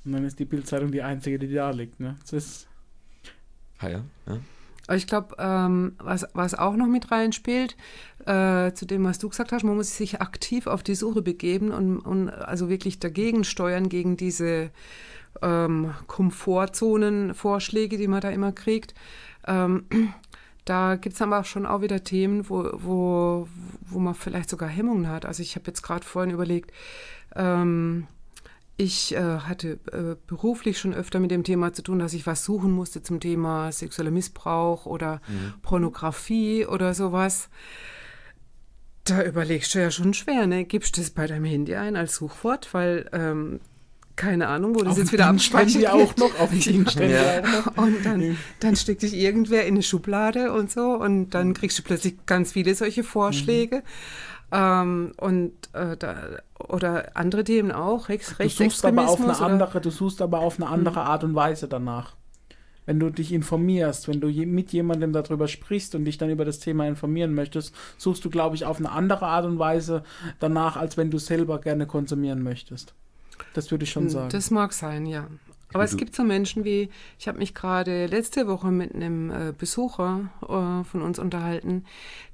Und 0.06 0.12
dann 0.12 0.24
ist 0.24 0.38
die 0.38 0.46
Bildzeitung 0.46 0.90
die 0.90 1.02
einzige, 1.02 1.38
die 1.38 1.52
da 1.52 1.68
liegt, 1.68 2.00
ne? 2.00 2.16
Das 2.22 2.32
ist, 2.32 2.66
Ah 3.78 3.88
ja, 3.90 4.04
ja. 4.26 4.38
Ich 4.94 5.06
glaube, 5.06 5.36
ähm, 5.38 5.96
was, 5.98 6.26
was 6.32 6.54
auch 6.54 6.74
noch 6.74 6.86
mit 6.86 7.10
reinspielt, 7.10 7.76
äh, 8.24 8.72
zu 8.72 8.86
dem, 8.86 9.04
was 9.04 9.18
du 9.18 9.28
gesagt 9.28 9.52
hast, 9.52 9.62
man 9.62 9.76
muss 9.76 9.96
sich 9.96 10.20
aktiv 10.20 10.66
auf 10.66 10.82
die 10.82 10.94
Suche 10.94 11.22
begeben 11.22 11.70
und, 11.70 11.98
und 11.98 12.30
also 12.30 12.68
wirklich 12.68 12.98
dagegen 12.98 13.44
steuern, 13.44 13.88
gegen 13.88 14.16
diese 14.16 14.70
ähm, 15.42 15.94
Komfortzonen-Vorschläge, 16.06 17.98
die 17.98 18.08
man 18.08 18.20
da 18.20 18.30
immer 18.30 18.52
kriegt. 18.52 18.94
Ähm, 19.46 19.84
da 20.64 20.96
gibt 20.96 21.14
es 21.14 21.22
aber 21.22 21.40
auch 21.40 21.44
schon 21.44 21.66
auch 21.66 21.80
wieder 21.80 22.04
Themen, 22.04 22.48
wo, 22.48 22.70
wo, 22.74 23.48
wo 23.86 23.98
man 23.98 24.14
vielleicht 24.14 24.50
sogar 24.50 24.68
Hemmungen 24.68 25.08
hat. 25.08 25.24
Also 25.24 25.42
ich 25.42 25.54
habe 25.54 25.66
jetzt 25.66 25.82
gerade 25.82 26.04
vorhin 26.04 26.32
überlegt, 26.32 26.72
ähm, 27.36 28.06
ich 28.80 29.12
äh, 29.12 29.18
hatte 29.40 29.80
äh, 29.92 30.14
beruflich 30.28 30.78
schon 30.78 30.94
öfter 30.94 31.18
mit 31.18 31.32
dem 31.32 31.42
Thema 31.42 31.72
zu 31.72 31.82
tun, 31.82 31.98
dass 31.98 32.14
ich 32.14 32.26
was 32.26 32.44
suchen 32.44 32.70
musste 32.70 33.02
zum 33.02 33.18
Thema 33.18 33.72
sexueller 33.72 34.12
Missbrauch 34.12 34.86
oder 34.86 35.20
Pornografie 35.62 36.64
oder 36.64 36.94
sowas. 36.94 37.50
Da 39.02 39.24
überlegst 39.24 39.74
du 39.74 39.80
ja 39.80 39.90
schon 39.90 40.14
schwer, 40.14 40.46
ne? 40.46 40.64
Gibst 40.64 40.96
du 40.96 41.00
das 41.00 41.10
bei 41.10 41.26
deinem 41.26 41.44
Handy 41.44 41.74
ein 41.74 41.96
als 41.96 42.14
Suchwort? 42.14 42.72
Weil, 42.72 43.10
ähm, 43.12 43.58
keine 44.14 44.46
Ahnung, 44.46 44.76
wo 44.76 44.82
das 44.82 44.92
auf 44.92 44.98
jetzt 44.98 45.12
wieder 45.12 45.26
abspeichert 45.26 45.88
auch 45.88 46.16
noch, 46.16 46.38
auf 46.38 46.50
stehen 46.60 46.86
Ja. 46.98 47.42
und 47.74 48.04
dann, 48.04 48.36
dann 48.60 48.76
steckt 48.76 49.02
dich 49.02 49.14
irgendwer 49.14 49.66
in 49.66 49.74
eine 49.74 49.82
Schublade 49.82 50.52
und 50.52 50.70
so 50.70 50.92
und 50.92 51.30
dann 51.30 51.52
kriegst 51.52 51.78
du 51.80 51.82
plötzlich 51.82 52.26
ganz 52.26 52.52
viele 52.52 52.76
solche 52.76 53.02
Vorschläge. 53.02 53.82
Ähm, 54.50 55.12
und 55.18 55.52
äh, 55.74 55.96
da, 55.96 56.16
oder 56.58 57.16
andere 57.16 57.44
Themen 57.44 57.70
auch, 57.72 58.08
Rechts, 58.08 58.34
Du 58.38 58.48
suchst 58.48 58.84
aber 58.84 59.08
auf 59.08 59.20
eine 59.20 59.32
oder- 59.32 59.40
andere, 59.42 59.80
du 59.80 59.90
suchst 59.90 60.22
aber 60.22 60.38
auf 60.40 60.56
eine 60.60 60.68
andere 60.68 61.02
Art 61.02 61.24
und 61.24 61.34
Weise 61.34 61.68
danach. 61.68 62.14
Wenn 62.86 62.98
du 62.98 63.10
dich 63.10 63.32
informierst, 63.34 64.08
wenn 64.08 64.22
du 64.22 64.28
je, 64.28 64.46
mit 64.46 64.72
jemandem 64.72 65.12
darüber 65.12 65.46
sprichst 65.46 65.94
und 65.94 66.06
dich 66.06 66.16
dann 66.16 66.30
über 66.30 66.46
das 66.46 66.58
Thema 66.58 66.86
informieren 66.88 67.34
möchtest, 67.34 67.74
suchst 67.98 68.24
du, 68.24 68.30
glaube 68.30 68.56
ich, 68.56 68.64
auf 68.64 68.78
eine 68.78 68.90
andere 68.90 69.26
Art 69.26 69.44
und 69.44 69.58
Weise 69.58 70.02
danach, 70.40 70.76
als 70.78 70.96
wenn 70.96 71.10
du 71.10 71.18
selber 71.18 71.60
gerne 71.60 71.86
konsumieren 71.86 72.42
möchtest. 72.42 72.94
Das 73.52 73.70
würde 73.70 73.84
ich 73.84 73.90
schon 73.92 74.08
sagen. 74.08 74.24
Hm, 74.24 74.30
Das 74.30 74.50
mag 74.50 74.72
sein, 74.72 75.04
ja. 75.04 75.26
Aber 75.74 75.84
es 75.84 75.98
gibt 75.98 76.16
so 76.16 76.24
Menschen 76.24 76.64
wie, 76.64 76.88
ich 77.18 77.28
habe 77.28 77.36
mich 77.36 77.54
gerade 77.54 78.06
letzte 78.06 78.46
Woche 78.46 78.68
mit 78.68 78.94
einem 78.94 79.30
äh, 79.30 79.52
Besucher 79.56 80.30
äh, 80.42 80.82
von 80.82 81.02
uns 81.02 81.18
unterhalten, 81.18 81.84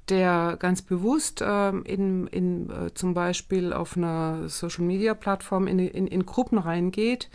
der 0.09 0.57
ganz 0.59 0.83
bewusst 0.83 1.43
ähm, 1.45 1.85
in, 1.85 2.27
in, 2.27 2.71
äh, 2.71 2.95
zum 2.95 3.15
Beispiel 3.15 3.73
auf 3.73 3.97
einer 3.97 4.49
Social-Media-Plattform 4.49 5.67
in, 5.67 5.79
in, 5.79 6.07
in 6.07 6.27
Gruppen 6.27 6.59
reingeht, 6.59 7.31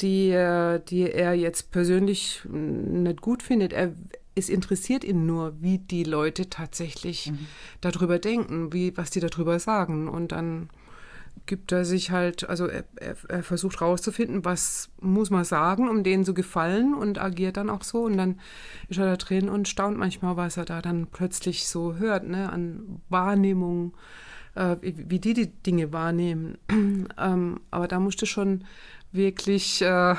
die, 0.00 0.30
äh, 0.30 0.80
die 0.88 1.10
er 1.10 1.34
jetzt 1.34 1.72
persönlich 1.72 2.42
mm, 2.44 3.02
nicht 3.02 3.20
gut 3.20 3.42
findet. 3.42 3.72
Er, 3.72 3.94
es 4.34 4.48
interessiert 4.48 5.02
ihn 5.02 5.26
nur, 5.26 5.60
wie 5.60 5.78
die 5.78 6.04
Leute 6.04 6.48
tatsächlich 6.48 7.32
darüber 7.80 8.20
denken, 8.20 8.72
wie, 8.72 8.96
was 8.96 9.10
die 9.10 9.18
darüber 9.18 9.58
sagen. 9.58 10.08
Und 10.08 10.30
dann 10.30 10.70
gibt 11.46 11.72
er 11.72 11.84
sich 11.84 12.10
halt, 12.10 12.48
also 12.48 12.66
er, 12.66 12.84
er, 12.96 13.16
er 13.28 13.42
versucht 13.42 13.80
rauszufinden, 13.80 14.44
was 14.44 14.90
muss 15.00 15.30
man 15.30 15.44
sagen, 15.44 15.88
um 15.88 16.02
denen 16.02 16.24
zu 16.24 16.34
gefallen 16.34 16.94
und 16.94 17.20
agiert 17.20 17.56
dann 17.56 17.70
auch 17.70 17.82
so 17.82 18.02
und 18.02 18.16
dann 18.16 18.40
ist 18.88 18.98
er 18.98 19.06
da 19.06 19.16
drin 19.16 19.48
und 19.48 19.68
staunt 19.68 19.98
manchmal, 19.98 20.36
was 20.36 20.56
er 20.56 20.64
da 20.64 20.82
dann 20.82 21.06
plötzlich 21.06 21.66
so 21.66 21.96
hört, 21.96 22.24
ne, 22.24 22.50
an 22.50 23.00
Wahrnehmung, 23.08 23.94
äh, 24.54 24.76
wie, 24.80 25.10
wie 25.10 25.18
die 25.18 25.34
die 25.34 25.48
Dinge 25.48 25.92
wahrnehmen. 25.92 26.58
ähm, 27.18 27.60
aber 27.70 27.88
da 27.88 28.00
musste 28.00 28.26
schon 28.26 28.64
wirklich, 29.12 29.82
äh, 29.82 30.14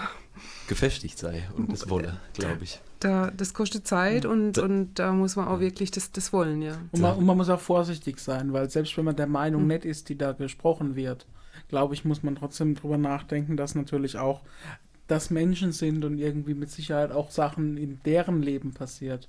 Gefestigt 0.67 1.17
sei 1.17 1.47
und 1.55 1.71
das 1.71 1.89
wolle, 1.89 2.17
glaube 2.33 2.63
ich. 2.63 2.79
Da, 2.99 3.31
das 3.31 3.53
kostet 3.53 3.87
Zeit 3.87 4.25
und, 4.25 4.57
und 4.57 4.95
da 4.95 5.11
muss 5.13 5.35
man 5.35 5.47
auch 5.47 5.59
wirklich 5.59 5.91
das, 5.91 6.11
das 6.11 6.33
wollen, 6.33 6.61
ja. 6.61 6.77
Und 6.91 7.01
man, 7.01 7.17
und 7.17 7.25
man 7.25 7.37
muss 7.37 7.49
auch 7.49 7.59
vorsichtig 7.59 8.19
sein, 8.19 8.53
weil 8.53 8.69
selbst 8.69 8.97
wenn 8.97 9.05
man 9.05 9.15
der 9.15 9.27
Meinung 9.27 9.67
nicht 9.67 9.85
ist, 9.85 10.09
die 10.09 10.17
da 10.17 10.33
gesprochen 10.33 10.95
wird, 10.95 11.25
glaube 11.67 11.93
ich, 11.93 12.05
muss 12.05 12.23
man 12.23 12.35
trotzdem 12.35 12.75
drüber 12.75 12.97
nachdenken, 12.97 13.57
dass 13.57 13.75
natürlich 13.75 14.17
auch 14.17 14.41
das 15.07 15.29
Menschen 15.29 15.71
sind 15.71 16.05
und 16.05 16.19
irgendwie 16.19 16.53
mit 16.53 16.69
Sicherheit 16.69 17.11
auch 17.11 17.31
Sachen 17.31 17.77
in 17.77 17.99
deren 18.05 18.41
Leben 18.41 18.73
passiert, 18.73 19.27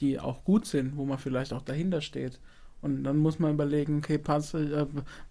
die 0.00 0.20
auch 0.20 0.44
gut 0.44 0.66
sind, 0.66 0.96
wo 0.96 1.04
man 1.04 1.18
vielleicht 1.18 1.52
auch 1.52 1.62
dahinter 1.62 2.00
steht. 2.00 2.38
Und 2.82 3.04
dann 3.04 3.16
muss 3.18 3.38
man 3.38 3.52
überlegen, 3.52 3.98
okay, 3.98 4.18
passe, 4.18 4.58
äh, 4.58 4.86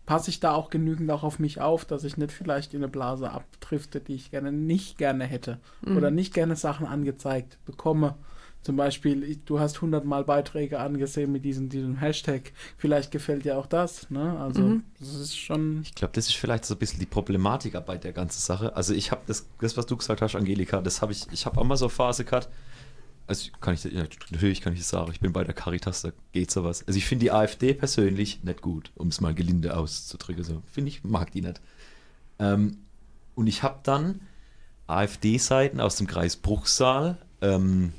passe 0.05 0.29
ich 0.29 0.39
da 0.39 0.53
auch 0.53 0.69
genügend 0.69 1.11
auch 1.11 1.23
auf 1.23 1.37
mich 1.37 1.59
auf, 1.61 1.83
dass 1.85 2.03
ich 2.05 2.15
nicht 2.17 2.31
vielleicht 2.31 2.73
in 2.73 2.79
eine 2.81 2.87
Blase 2.87 3.29
abdrifte, 3.29 3.99
die 3.99 4.15
ich 4.15 4.31
gerne 4.31 4.51
nicht 4.53 4.97
gerne 4.97 5.25
hätte 5.25 5.59
Mhm. 5.81 5.97
oder 5.97 6.11
nicht 6.11 6.33
gerne 6.33 6.55
Sachen 6.55 6.87
angezeigt 6.87 7.57
bekomme. 7.65 8.15
Zum 8.63 8.75
Beispiel, 8.75 9.37
du 9.45 9.59
hast 9.59 9.81
hundertmal 9.81 10.23
Beiträge 10.23 10.79
angesehen 10.79 11.31
mit 11.31 11.43
diesem, 11.43 11.67
diesem 11.69 11.97
Hashtag. 11.97 12.53
Vielleicht 12.77 13.09
gefällt 13.11 13.43
dir 13.43 13.57
auch 13.57 13.65
das. 13.65 14.09
Ne? 14.11 14.39
Also, 14.39 14.61
Mhm. 14.61 14.83
das 14.99 15.15
ist 15.15 15.35
schon. 15.35 15.81
Ich 15.81 15.95
glaube, 15.95 16.13
das 16.13 16.27
ist 16.27 16.35
vielleicht 16.35 16.65
so 16.65 16.75
ein 16.75 16.77
bisschen 16.77 16.99
die 16.99 17.07
Problematik 17.07 17.73
bei 17.85 17.97
der 17.97 18.13
ganzen 18.13 18.39
Sache. 18.39 18.75
Also 18.75 18.93
ich 18.93 19.09
habe 19.11 19.21
das, 19.25 19.47
das, 19.59 19.77
was 19.77 19.87
du 19.87 19.97
gesagt 19.97 20.21
hast, 20.21 20.35
Angelika, 20.35 20.79
das 20.79 21.01
habe 21.01 21.11
ich, 21.11 21.25
ich 21.31 21.45
habe 21.47 21.59
auch 21.59 21.63
mal 21.65 21.75
so 21.75 21.85
eine 21.85 21.89
Phase 21.89 22.23
gehabt. 22.23 22.49
Also 23.31 23.49
kann 23.61 23.75
ich, 23.75 23.85
ja, 23.85 24.03
natürlich 24.29 24.59
kann 24.59 24.73
ich 24.73 24.79
das 24.79 24.89
sagen, 24.89 25.09
ich 25.09 25.21
bin 25.21 25.31
bei 25.31 25.45
der 25.45 25.53
Caritas, 25.53 26.01
da 26.01 26.11
geht 26.33 26.51
sowas. 26.51 26.85
Also 26.85 26.97
ich 26.97 27.05
finde 27.05 27.23
die 27.23 27.31
AfD 27.31 27.73
persönlich 27.73 28.43
nicht 28.43 28.61
gut, 28.61 28.91
um 28.95 29.07
es 29.07 29.21
mal 29.21 29.33
gelinde 29.33 29.77
auszudrücken. 29.77 30.43
So 30.43 30.61
finde 30.69 30.89
ich, 30.89 31.05
mag 31.05 31.31
die 31.31 31.39
nicht. 31.39 31.61
Ähm, 32.39 32.79
und 33.33 33.47
ich 33.47 33.63
habe 33.63 33.79
dann 33.83 34.19
AfD-Seiten 34.87 35.79
aus 35.79 35.95
dem 35.95 36.07
Kreis 36.07 36.35
Bruchsal 36.35 37.19
ähm, 37.39 37.93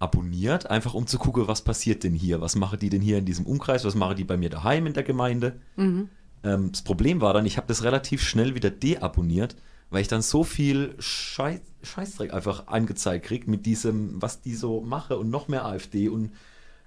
abonniert, 0.00 0.66
einfach 0.66 0.92
um 0.92 1.06
zu 1.06 1.16
gucken, 1.16 1.48
was 1.48 1.62
passiert 1.62 2.04
denn 2.04 2.12
hier, 2.12 2.42
was 2.42 2.54
machen 2.54 2.78
die 2.78 2.90
denn 2.90 3.00
hier 3.00 3.16
in 3.16 3.24
diesem 3.24 3.46
Umkreis, 3.46 3.86
was 3.86 3.94
machen 3.94 4.16
die 4.16 4.24
bei 4.24 4.36
mir 4.36 4.50
daheim 4.50 4.86
in 4.86 4.92
der 4.92 5.04
Gemeinde. 5.04 5.58
Mhm. 5.76 6.10
Ähm, 6.42 6.72
das 6.72 6.82
Problem 6.82 7.22
war 7.22 7.32
dann, 7.32 7.46
ich 7.46 7.56
habe 7.56 7.68
das 7.68 7.84
relativ 7.84 8.22
schnell 8.22 8.54
wieder 8.54 8.68
deabonniert, 8.68 9.56
weil 9.90 10.02
ich 10.02 10.08
dann 10.08 10.22
so 10.22 10.44
viel 10.44 10.94
Scheiß, 10.98 11.60
Scheißdreck 11.82 12.32
einfach 12.32 12.66
angezeigt 12.68 13.26
krieg 13.26 13.46
mit 13.46 13.66
diesem, 13.66 14.20
was 14.20 14.40
die 14.40 14.54
so 14.54 14.80
mache 14.80 15.18
und 15.18 15.30
noch 15.30 15.48
mehr 15.48 15.64
AfD 15.64 16.08
und 16.08 16.32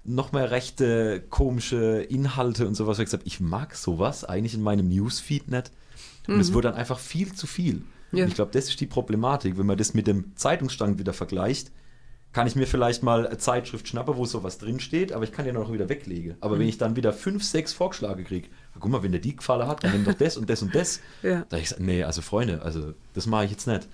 noch 0.04 0.32
mehr 0.32 0.50
rechte, 0.50 1.22
komische 1.28 2.02
Inhalte 2.02 2.66
und 2.66 2.74
sowas. 2.74 2.98
Ich 2.98 3.04
gesagt, 3.04 3.26
ich 3.26 3.40
mag 3.40 3.74
sowas 3.74 4.24
eigentlich 4.24 4.54
in 4.54 4.62
meinem 4.62 4.88
Newsfeed 4.88 5.48
nicht. 5.48 5.70
Und 6.26 6.40
es 6.40 6.52
wurde 6.52 6.68
dann 6.68 6.76
einfach 6.76 6.98
viel 6.98 7.32
zu 7.32 7.46
viel. 7.46 7.82
Ja. 8.12 8.24
Und 8.24 8.28
ich 8.28 8.34
glaube, 8.34 8.50
das 8.52 8.68
ist 8.68 8.80
die 8.80 8.86
Problematik. 8.86 9.58
Wenn 9.58 9.66
man 9.66 9.78
das 9.78 9.94
mit 9.94 10.06
dem 10.06 10.36
Zeitungsstand 10.36 10.98
wieder 10.98 11.14
vergleicht, 11.14 11.72
kann 12.32 12.46
ich 12.46 12.54
mir 12.54 12.66
vielleicht 12.66 13.02
mal 13.02 13.26
eine 13.26 13.38
Zeitschrift 13.38 13.88
schnappen, 13.88 14.16
wo 14.16 14.26
sowas 14.26 14.58
drinsteht, 14.58 15.12
aber 15.12 15.24
ich 15.24 15.32
kann 15.32 15.46
die 15.46 15.52
noch 15.52 15.72
wieder 15.72 15.88
weglegen. 15.88 16.36
Aber 16.40 16.58
wenn 16.58 16.68
ich 16.68 16.76
dann 16.76 16.96
wieder 16.96 17.12
fünf, 17.12 17.42
sechs 17.42 17.72
Vorschläge 17.72 18.24
kriege, 18.24 18.48
guck 18.78 18.90
mal, 18.90 19.02
wenn 19.02 19.12
der 19.12 19.20
die 19.20 19.36
gefallen 19.36 19.66
hat, 19.66 19.84
dann 19.84 19.92
nimm 19.92 20.04
doch 20.04 20.14
das 20.14 20.36
und 20.36 20.48
das 20.48 20.62
und 20.62 20.74
das. 20.74 21.00
Ja. 21.22 21.44
Da 21.48 21.56
hab 21.56 21.62
ich 21.62 21.64
gesagt, 21.64 21.80
nee, 21.80 22.04
also 22.04 22.22
Freunde, 22.22 22.62
also 22.62 22.94
das 23.14 23.26
mache 23.26 23.44
ich 23.44 23.50
jetzt 23.50 23.66
nicht. 23.66 23.88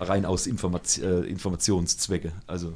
Rein 0.00 0.24
aus 0.24 0.46
Informat 0.46 0.98
äh, 0.98 1.20
Informationszwecke. 1.20 2.32
Also, 2.46 2.74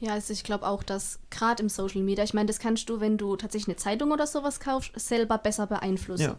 Ja, 0.00 0.12
also 0.12 0.32
ich 0.32 0.44
glaube 0.44 0.66
auch, 0.66 0.82
dass 0.82 1.18
gerade 1.30 1.62
im 1.62 1.68
Social 1.68 2.02
Media, 2.02 2.24
ich 2.24 2.34
meine, 2.34 2.46
das 2.46 2.58
kannst 2.58 2.88
du, 2.88 3.00
wenn 3.00 3.18
du 3.18 3.36
tatsächlich 3.36 3.68
eine 3.68 3.76
Zeitung 3.76 4.12
oder 4.12 4.26
sowas 4.26 4.60
kaufst, 4.60 4.92
selber 4.98 5.38
besser 5.38 5.66
beeinflussen. 5.66 6.22
Ja. 6.22 6.36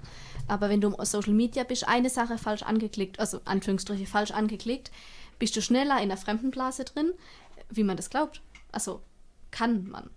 Aber 0.47 0.69
wenn 0.69 0.81
du 0.81 0.89
im 0.89 1.05
Social 1.05 1.33
Media 1.33 1.63
bist, 1.63 1.87
eine 1.87 2.09
Sache 2.09 2.37
falsch 2.37 2.63
angeklickt, 2.63 3.19
also 3.19 3.39
Anführungsstriche 3.45 4.05
falsch 4.05 4.31
angeklickt, 4.31 4.91
bist 5.39 5.55
du 5.55 5.61
schneller 5.61 6.01
in 6.01 6.09
der 6.09 6.17
Fremdenblase 6.17 6.83
drin, 6.85 7.13
wie 7.69 7.83
man 7.83 7.97
das 7.97 8.09
glaubt. 8.09 8.41
Also 8.71 9.01
kann 9.49 9.87
man. 9.89 10.09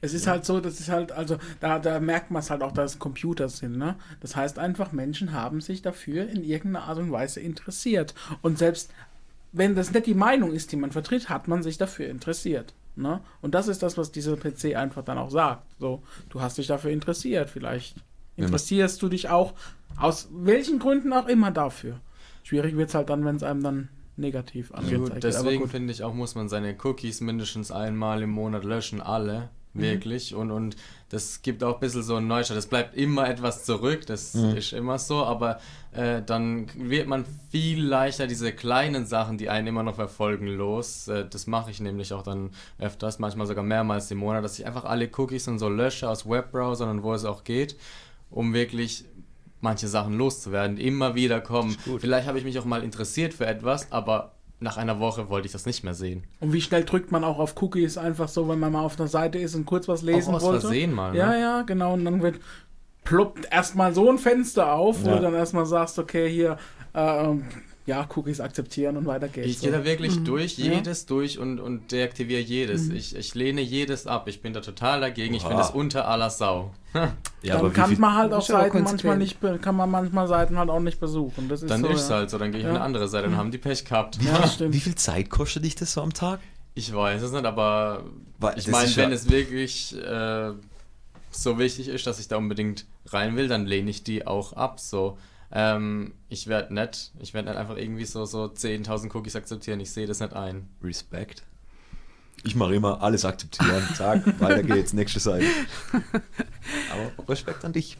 Es 0.00 0.14
ist 0.14 0.26
halt 0.26 0.44
so, 0.44 0.60
das 0.60 0.80
ist 0.80 0.88
halt, 0.88 1.12
also 1.12 1.38
da, 1.60 1.78
da 1.78 1.98
merkt 2.00 2.30
man 2.30 2.40
es 2.40 2.50
halt 2.50 2.62
auch, 2.62 2.72
dass 2.72 2.98
Computer 2.98 3.48
sind, 3.48 3.76
ne? 3.76 3.96
Das 4.20 4.36
heißt 4.36 4.58
einfach, 4.58 4.92
Menschen 4.92 5.32
haben 5.32 5.60
sich 5.60 5.82
dafür 5.82 6.28
in 6.28 6.44
irgendeiner 6.44 6.86
Art 6.86 6.98
und 6.98 7.10
Weise 7.12 7.40
interessiert. 7.40 8.14
Und 8.42 8.58
selbst 8.58 8.90
wenn 9.52 9.74
das 9.74 9.92
nicht 9.92 10.06
die 10.06 10.14
Meinung 10.14 10.52
ist, 10.52 10.72
die 10.72 10.76
man 10.76 10.92
vertritt, 10.92 11.28
hat 11.28 11.46
man 11.48 11.62
sich 11.62 11.76
dafür 11.78 12.08
interessiert. 12.08 12.72
Ne? 12.96 13.20
Und 13.40 13.54
das 13.54 13.68
ist 13.68 13.82
das, 13.82 13.98
was 13.98 14.12
dieser 14.12 14.36
PC 14.36 14.76
einfach 14.76 15.02
dann 15.04 15.18
auch 15.18 15.30
sagt. 15.30 15.64
So, 15.78 16.02
du 16.30 16.40
hast 16.40 16.58
dich 16.58 16.66
dafür 16.66 16.90
interessiert, 16.90 17.50
vielleicht 17.50 17.96
man- 17.96 18.46
interessierst 18.46 19.00
du 19.02 19.08
dich 19.08 19.28
auch 19.28 19.52
aus 19.98 20.28
welchen 20.32 20.78
Gründen 20.78 21.12
auch 21.12 21.26
immer 21.26 21.50
dafür. 21.50 22.00
Schwierig 22.44 22.76
wird 22.76 22.88
es 22.88 22.94
halt 22.94 23.10
dann, 23.10 23.24
wenn 23.24 23.36
es 23.36 23.42
einem 23.42 23.62
dann 23.62 23.88
negativ 24.16 24.72
angezeigt 24.72 25.00
wird. 25.22 25.24
Deswegen 25.24 25.68
finde 25.70 25.92
ich 25.92 26.02
auch, 26.02 26.14
muss 26.14 26.34
man 26.34 26.48
seine 26.48 26.74
Cookies 26.82 27.20
mindestens 27.20 27.70
einmal 27.70 28.22
im 28.22 28.30
Monat 28.30 28.64
löschen, 28.64 29.00
alle. 29.00 29.48
Wirklich. 29.74 30.34
Und, 30.34 30.50
und 30.50 30.76
das 31.08 31.42
gibt 31.42 31.62
auch 31.64 31.74
ein 31.74 31.80
bisschen 31.80 32.02
so 32.02 32.16
einen 32.16 32.26
Neustart. 32.26 32.58
Es 32.58 32.66
bleibt 32.66 32.96
immer 32.96 33.28
etwas 33.28 33.64
zurück, 33.64 34.06
das 34.06 34.34
ist 34.34 34.72
immer 34.72 34.98
so, 34.98 35.24
aber 35.24 35.60
äh, 35.92 36.22
dann 36.22 36.68
wird 36.74 37.06
man 37.06 37.24
viel 37.50 37.82
leichter 37.82 38.26
diese 38.26 38.52
kleinen 38.52 39.06
Sachen, 39.06 39.38
die 39.38 39.48
einen 39.48 39.66
immer 39.66 39.82
noch 39.82 39.94
verfolgen, 39.94 40.46
los. 40.46 41.08
Äh, 41.08 41.26
das 41.28 41.46
mache 41.46 41.70
ich 41.70 41.80
nämlich 41.80 42.12
auch 42.12 42.22
dann 42.22 42.50
öfters, 42.78 43.18
manchmal 43.18 43.46
sogar 43.46 43.64
mehrmals 43.64 44.10
im 44.10 44.18
Monat, 44.18 44.44
dass 44.44 44.58
ich 44.58 44.66
einfach 44.66 44.84
alle 44.84 45.08
Cookies 45.16 45.48
und 45.48 45.58
so 45.58 45.68
lösche 45.68 46.08
aus 46.08 46.28
Webbrowsern 46.28 46.88
und 46.88 47.02
wo 47.02 47.12
es 47.14 47.24
auch 47.24 47.44
geht, 47.44 47.76
um 48.30 48.54
wirklich 48.54 49.04
manche 49.60 49.88
Sachen 49.88 50.18
loszuwerden, 50.18 50.76
die 50.76 50.86
immer 50.86 51.14
wieder 51.14 51.40
kommen. 51.40 51.76
Vielleicht 51.98 52.26
habe 52.26 52.38
ich 52.38 52.44
mich 52.44 52.58
auch 52.58 52.64
mal 52.64 52.82
interessiert 52.82 53.32
für 53.32 53.46
etwas, 53.46 53.92
aber 53.92 54.32
nach 54.62 54.76
einer 54.76 55.00
Woche 55.00 55.28
wollte 55.28 55.46
ich 55.46 55.52
das 55.52 55.66
nicht 55.66 55.82
mehr 55.84 55.94
sehen. 55.94 56.24
Und 56.40 56.52
wie 56.52 56.60
schnell 56.60 56.84
drückt 56.84 57.12
man 57.12 57.24
auch 57.24 57.38
auf 57.38 57.60
Cookies 57.60 57.98
einfach 57.98 58.28
so, 58.28 58.48
wenn 58.48 58.58
man 58.58 58.72
mal 58.72 58.82
auf 58.84 58.98
einer 58.98 59.08
Seite 59.08 59.38
ist 59.38 59.54
und 59.54 59.66
kurz 59.66 59.88
was 59.88 60.02
lesen 60.02 60.30
auch 60.30 60.36
aus 60.36 60.42
wollte? 60.44 60.60
Versehen 60.62 60.92
mal. 60.92 61.14
Ja, 61.16 61.30
ne? 61.30 61.40
ja, 61.40 61.62
genau. 61.62 61.94
Und 61.94 62.04
dann 62.04 62.22
wird 62.22 62.40
ploppt 63.04 63.48
erstmal 63.52 63.92
so 63.92 64.08
ein 64.10 64.18
Fenster 64.18 64.72
auf, 64.72 65.02
wo 65.04 65.08
Ja. 65.08 65.16
du 65.16 65.22
dann 65.22 65.34
erstmal 65.34 65.66
sagst, 65.66 65.98
okay, 65.98 66.30
hier, 66.30 66.56
ähm, 66.94 67.44
ja, 67.84 68.06
Cookies 68.14 68.40
akzeptieren 68.40 68.96
und 68.96 69.06
weiter 69.06 69.26
geht's. 69.28 69.48
Ich 69.48 69.60
gehe 69.60 69.72
da 69.72 69.84
wirklich 69.84 70.22
durch, 70.22 70.56
Ja. 70.58 70.72
jedes 70.74 71.04
durch 71.06 71.38
und, 71.38 71.58
und 71.58 71.90
deaktiviere 71.90 72.40
jedes. 72.40 72.88
Ich, 72.90 73.16
ich 73.16 73.34
lehne 73.34 73.60
jedes 73.60 74.06
ab. 74.06 74.28
Ich 74.28 74.40
bin 74.40 74.52
da 74.52 74.60
total 74.60 75.00
dagegen. 75.00 75.34
Ich 75.34 75.42
Oha. 75.42 75.48
finde 75.48 75.62
es 75.64 75.70
unter 75.70 76.06
aller 76.06 76.30
Sau. 76.30 76.72
ja, 76.94 77.12
dann 77.42 77.56
aber 77.58 77.70
kann 77.70 77.98
man 77.98 78.14
halt 78.14 78.30
Das 78.32 78.44
auch 78.44 78.48
Seiten 78.60 78.82
manchmal 78.84 79.18
nicht, 79.18 79.38
kann 79.62 79.74
man 79.74 79.90
manchmal 79.90 80.28
Seiten 80.28 80.56
halt 80.58 80.70
auch 80.70 80.78
nicht 80.80 81.00
besuchen. 81.00 81.48
Das 81.48 81.62
ist 81.62 81.70
Dann 81.70 81.80
so, 81.82 81.88
ist 81.88 82.02
es 82.02 82.08
ja. 82.08 82.16
halt 82.16 82.30
so, 82.30 82.38
dann 82.38 82.52
gehe 82.52 82.60
ich 82.60 82.64
Ja. 82.64 82.70
auf 82.70 82.76
eine 82.76 82.84
andere 82.84 83.08
Seite 83.08 83.26
und 83.26 83.36
haben 83.36 83.50
die 83.50 83.58
Pech 83.58 83.84
gehabt. 83.84 84.18
Ja, 84.22 84.46
stimmt. 84.46 84.74
wie 84.74 84.80
viel 84.80 84.94
Zeit 84.94 85.28
kostet 85.28 85.64
dich 85.64 85.74
das 85.74 85.92
so 85.92 86.02
am 86.02 86.12
Tag? 86.14 86.38
Ich 86.74 86.94
weiß 86.94 87.20
es 87.22 87.32
nicht, 87.32 87.44
aber 87.44 88.04
Weil 88.38 88.56
ich 88.58 88.64
das 88.66 88.72
meine, 88.72 88.96
wenn 88.96 89.08
ja- 89.10 89.14
es 89.16 89.28
wirklich 89.28 89.96
äh, 90.02 90.52
so 91.30 91.58
wichtig 91.58 91.88
ist, 91.88 92.06
dass 92.06 92.20
ich 92.20 92.28
da 92.28 92.36
unbedingt 92.36 92.86
rein 93.06 93.36
will, 93.36 93.48
dann 93.48 93.66
lehne 93.66 93.90
ich 93.90 94.04
die 94.04 94.26
auch 94.26 94.52
ab. 94.52 94.78
So, 94.78 95.18
ähm, 95.52 96.14
ich 96.28 96.46
werde 96.46 96.72
nicht, 96.74 97.12
ich 97.20 97.34
werde 97.34 97.50
nicht 97.50 97.58
einfach 97.58 97.76
irgendwie 97.76 98.04
so, 98.06 98.24
so 98.24 98.44
10.000 98.44 99.14
Cookies 99.14 99.36
akzeptieren. 99.36 99.80
Ich 99.80 99.90
sehe 99.92 100.06
das 100.06 100.20
nicht 100.20 100.32
ein. 100.32 100.68
Respekt. 100.82 101.42
Ich 102.44 102.54
mache 102.56 102.74
immer 102.74 103.02
alles 103.02 103.24
akzeptieren. 103.24 103.82
Zack, 103.94 104.40
weiter 104.40 104.62
geht's, 104.62 104.92
nächste 104.92 105.20
Seite. 105.20 105.46
Aber 106.92 107.28
Respekt 107.28 107.64
an 107.64 107.72
dich. 107.72 107.98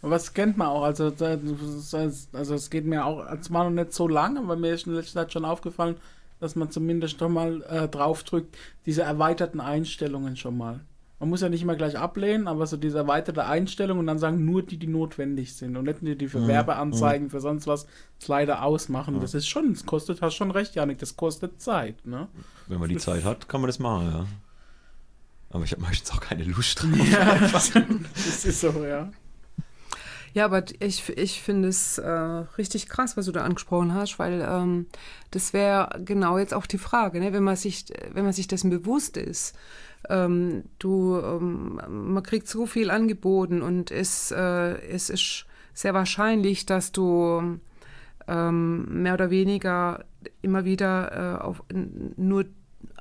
Aber 0.00 0.12
das 0.12 0.32
kennt 0.32 0.56
man 0.56 0.68
auch. 0.68 0.82
Also, 0.82 1.10
da- 1.10 1.36
das- 1.36 1.94
also 2.32 2.54
es 2.54 2.70
geht 2.70 2.86
mir 2.86 3.04
auch, 3.04 3.24
es 3.32 3.52
war 3.52 3.64
noch 3.64 3.70
nicht 3.82 3.92
so 3.92 4.08
lang, 4.08 4.38
aber 4.38 4.56
mir 4.56 4.72
ist 4.74 4.86
in 4.86 4.94
letzter 4.94 5.20
Zeit 5.22 5.32
schon 5.32 5.44
aufgefallen, 5.44 5.96
dass 6.40 6.56
man 6.56 6.70
zumindest 6.70 7.20
doch 7.20 7.28
mal 7.28 7.62
äh, 7.64 7.88
draufdrückt, 7.88 8.56
diese 8.86 9.02
erweiterten 9.02 9.60
Einstellungen 9.60 10.36
schon 10.36 10.56
mal. 10.56 10.80
Man 11.24 11.30
muss 11.30 11.40
ja 11.40 11.48
nicht 11.48 11.62
immer 11.62 11.74
gleich 11.74 11.98
ablehnen, 11.98 12.46
aber 12.48 12.66
so 12.66 12.76
diese 12.76 12.98
erweiterte 12.98 13.46
Einstellung 13.46 13.98
und 13.98 14.06
dann 14.06 14.18
sagen 14.18 14.44
nur 14.44 14.62
die, 14.62 14.76
die 14.76 14.86
notwendig 14.86 15.54
sind 15.54 15.74
und 15.74 15.84
nicht 15.86 16.02
nur 16.02 16.16
die 16.16 16.28
für 16.28 16.40
Mhm. 16.40 16.48
Werbeanzeigen, 16.48 17.30
für 17.30 17.40
sonst 17.40 17.66
was 17.66 17.86
Slider 18.20 18.62
ausmachen. 18.62 19.20
Das 19.20 19.32
ist 19.32 19.48
schon, 19.48 19.72
das 19.72 19.86
kostet, 19.86 20.20
hast 20.20 20.34
schon 20.34 20.50
recht, 20.50 20.74
Janik, 20.74 20.98
das 20.98 21.16
kostet 21.16 21.62
Zeit, 21.62 22.04
ne? 22.06 22.28
Wenn 22.66 22.78
man 22.78 22.90
die 22.90 22.98
Zeit 22.98 23.24
hat, 23.24 23.48
kann 23.48 23.62
man 23.62 23.68
das 23.68 23.78
machen, 23.78 24.06
ja. 24.06 24.26
Aber 25.48 25.64
ich 25.64 25.72
habe 25.72 25.80
meistens 25.80 26.10
auch 26.10 26.20
keine 26.20 26.44
Lust 26.44 26.82
drauf. 26.82 26.90
Ja, 27.10 27.38
das 28.14 28.44
ist 28.44 28.60
so, 28.60 28.84
ja. 28.84 29.10
Ja, 30.34 30.46
aber 30.46 30.64
ich, 30.80 31.08
ich 31.16 31.40
finde 31.40 31.68
es 31.68 31.98
äh, 31.98 32.10
richtig 32.10 32.88
krass, 32.88 33.16
was 33.16 33.26
du 33.26 33.32
da 33.32 33.44
angesprochen 33.44 33.94
hast, 33.94 34.18
weil 34.18 34.44
ähm, 34.46 34.86
das 35.30 35.52
wäre 35.52 36.00
genau 36.04 36.38
jetzt 36.38 36.52
auch 36.52 36.66
die 36.66 36.78
Frage, 36.78 37.20
ne? 37.20 37.32
wenn 37.32 37.44
man 37.44 37.54
sich, 37.54 37.84
wenn 38.12 38.24
man 38.24 38.32
sich 38.32 38.48
dessen 38.48 38.68
bewusst 38.68 39.16
ist. 39.16 39.54
Ähm, 40.10 40.64
du, 40.80 41.16
ähm, 41.18 41.80
man 41.88 42.22
kriegt 42.24 42.48
so 42.48 42.66
viel 42.66 42.90
angeboten 42.90 43.62
und 43.62 43.92
es, 43.92 44.32
äh, 44.32 44.76
es 44.88 45.08
ist 45.08 45.46
sehr 45.72 45.94
wahrscheinlich, 45.94 46.66
dass 46.66 46.90
du 46.90 47.60
ähm, 48.26 49.02
mehr 49.02 49.14
oder 49.14 49.30
weniger 49.30 50.04
immer 50.42 50.64
wieder 50.64 51.38
äh, 51.38 51.42
auf 51.42 51.62
nur 52.16 52.46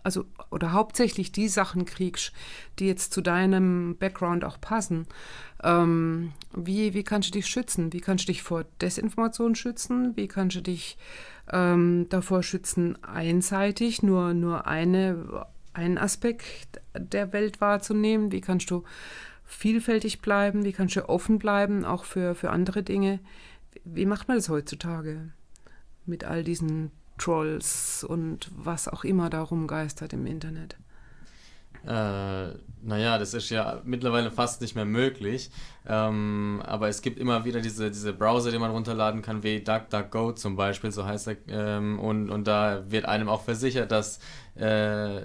also 0.03 0.25
oder 0.51 0.73
hauptsächlich 0.73 1.31
die 1.31 1.47
Sachen 1.47 1.85
kriegst, 1.85 2.33
die 2.79 2.87
jetzt 2.87 3.13
zu 3.13 3.21
deinem 3.21 3.95
Background 3.97 4.43
auch 4.43 4.59
passen. 4.59 5.07
Ähm, 5.63 6.33
wie, 6.53 6.93
wie 6.93 7.03
kannst 7.03 7.29
du 7.29 7.31
dich 7.33 7.47
schützen? 7.47 7.93
Wie 7.93 8.01
kannst 8.01 8.27
du 8.27 8.31
dich 8.31 8.43
vor 8.43 8.65
Desinformation 8.81 9.55
schützen? 9.55 10.15
Wie 10.15 10.27
kannst 10.27 10.57
du 10.57 10.61
dich 10.61 10.97
ähm, 11.51 12.07
davor 12.09 12.43
schützen, 12.43 13.01
einseitig 13.03 14.03
nur, 14.03 14.33
nur 14.33 14.67
eine, 14.67 15.45
einen 15.73 15.97
Aspekt 15.97 16.81
der 16.97 17.31
Welt 17.31 17.61
wahrzunehmen? 17.61 18.31
Wie 18.31 18.41
kannst 18.41 18.69
du 18.71 18.83
vielfältig 19.45 20.21
bleiben? 20.21 20.65
Wie 20.65 20.73
kannst 20.73 20.95
du 20.97 21.07
offen 21.07 21.39
bleiben, 21.39 21.85
auch 21.85 22.03
für, 22.03 22.35
für 22.35 22.49
andere 22.49 22.83
Dinge? 22.83 23.19
Wie 23.85 24.05
macht 24.05 24.27
man 24.27 24.37
das 24.37 24.49
heutzutage 24.49 25.31
mit 26.05 26.25
all 26.25 26.43
diesen 26.43 26.91
Trolls 27.17 28.03
und 28.03 28.51
was 28.55 28.87
auch 28.87 29.03
immer 29.03 29.29
da 29.29 29.41
rumgeistert 29.41 30.13
im 30.13 30.25
Internet? 30.25 30.77
Äh, 31.85 32.53
naja, 32.85 33.17
das 33.17 33.33
ist 33.33 33.49
ja 33.49 33.81
mittlerweile 33.85 34.29
fast 34.29 34.61
nicht 34.61 34.75
mehr 34.75 34.85
möglich. 34.85 35.51
Ähm, 35.87 36.61
aber 36.65 36.89
es 36.89 37.01
gibt 37.01 37.17
immer 37.19 37.45
wieder 37.45 37.61
diese, 37.61 37.89
diese 37.89 38.13
Browser, 38.13 38.51
die 38.51 38.59
man 38.59 38.71
runterladen 38.71 39.21
kann, 39.21 39.43
wie 39.43 39.61
DuckDuckGo 39.61 40.33
zum 40.33 40.55
Beispiel, 40.55 40.91
so 40.91 41.05
heißt 41.05 41.27
er. 41.27 41.37
Ähm, 41.47 41.99
und, 41.99 42.29
und 42.29 42.47
da 42.47 42.83
wird 42.89 43.05
einem 43.05 43.29
auch 43.29 43.41
versichert, 43.41 43.91
dass 43.91 44.19
äh, 44.55 45.21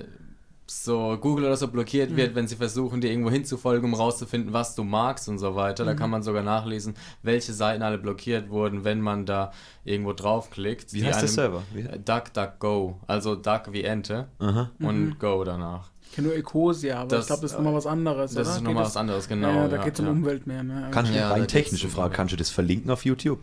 so 0.71 1.17
Google 1.19 1.47
oder 1.47 1.57
so 1.57 1.69
blockiert 1.69 2.11
mhm. 2.11 2.17
wird, 2.17 2.35
wenn 2.35 2.47
sie 2.47 2.57
versuchen, 2.57 3.01
dir 3.01 3.11
irgendwo 3.11 3.31
hinzufolgen, 3.31 3.93
um 3.93 3.95
rauszufinden, 3.95 4.53
was 4.53 4.75
du 4.75 4.85
magst 4.85 5.29
und 5.29 5.39
so 5.39 5.57
weiter. 5.57 5.85
Mhm. 5.85 5.89
Da 5.89 5.95
kann 5.95 6.11
man 6.11 6.23
sogar 6.23 6.43
nachlesen, 6.43 6.95
welche 7.23 7.53
Seiten 7.53 7.83
alle 7.83 7.99
blockiert 7.99 8.51
wurden, 8.51 8.85
wenn 8.85 9.01
man 9.01 9.27
da 9.27 9.53
irgendwo 9.85 10.13
draufklickt. 10.13 10.93
Wie 10.93 11.05
heißt 11.05 11.23
der 11.23 11.29
Server? 11.29 11.63
Wie? 11.73 11.83
DuckDuckGo. 11.83 13.01
Also 13.07 13.35
Duck 13.35 13.73
wie 13.73 13.83
Ente 13.83 14.29
Aha. 14.39 14.71
und 14.81 15.07
mhm. 15.07 15.19
Go 15.19 15.43
danach. 15.43 15.91
Ich 16.09 16.15
kenne 16.15 16.29
nur 16.29 16.37
Ecosia, 16.37 17.01
aber 17.01 17.09
das, 17.09 17.25
ich 17.25 17.27
glaube, 17.27 17.43
das 17.43 17.53
ist 17.53 17.59
nochmal 17.59 17.75
was 17.75 17.87
anderes. 17.87 18.33
Das 18.33 18.47
oder? 18.47 18.57
ist 18.57 18.63
nochmal 18.63 18.85
was 18.85 18.97
anderes, 18.97 19.29
genau. 19.29 19.49
Ja, 19.49 19.69
da 19.69 19.77
ja, 19.77 19.85
geht 19.85 19.95
es 19.95 20.01
um 20.01 20.07
ja. 20.07 20.13
Umwelt 20.13 20.47
mehr. 20.47 20.63
Ne? 20.63 20.89
Kannst 20.91 21.13
du, 21.13 21.17
ja, 21.17 21.31
rein 21.31 21.47
technische 21.47 21.89
Frage, 21.89 22.15
kannst 22.15 22.33
du 22.33 22.37
das 22.37 22.51
verlinken 22.51 22.91
auf 22.91 23.05
YouTube? 23.05 23.41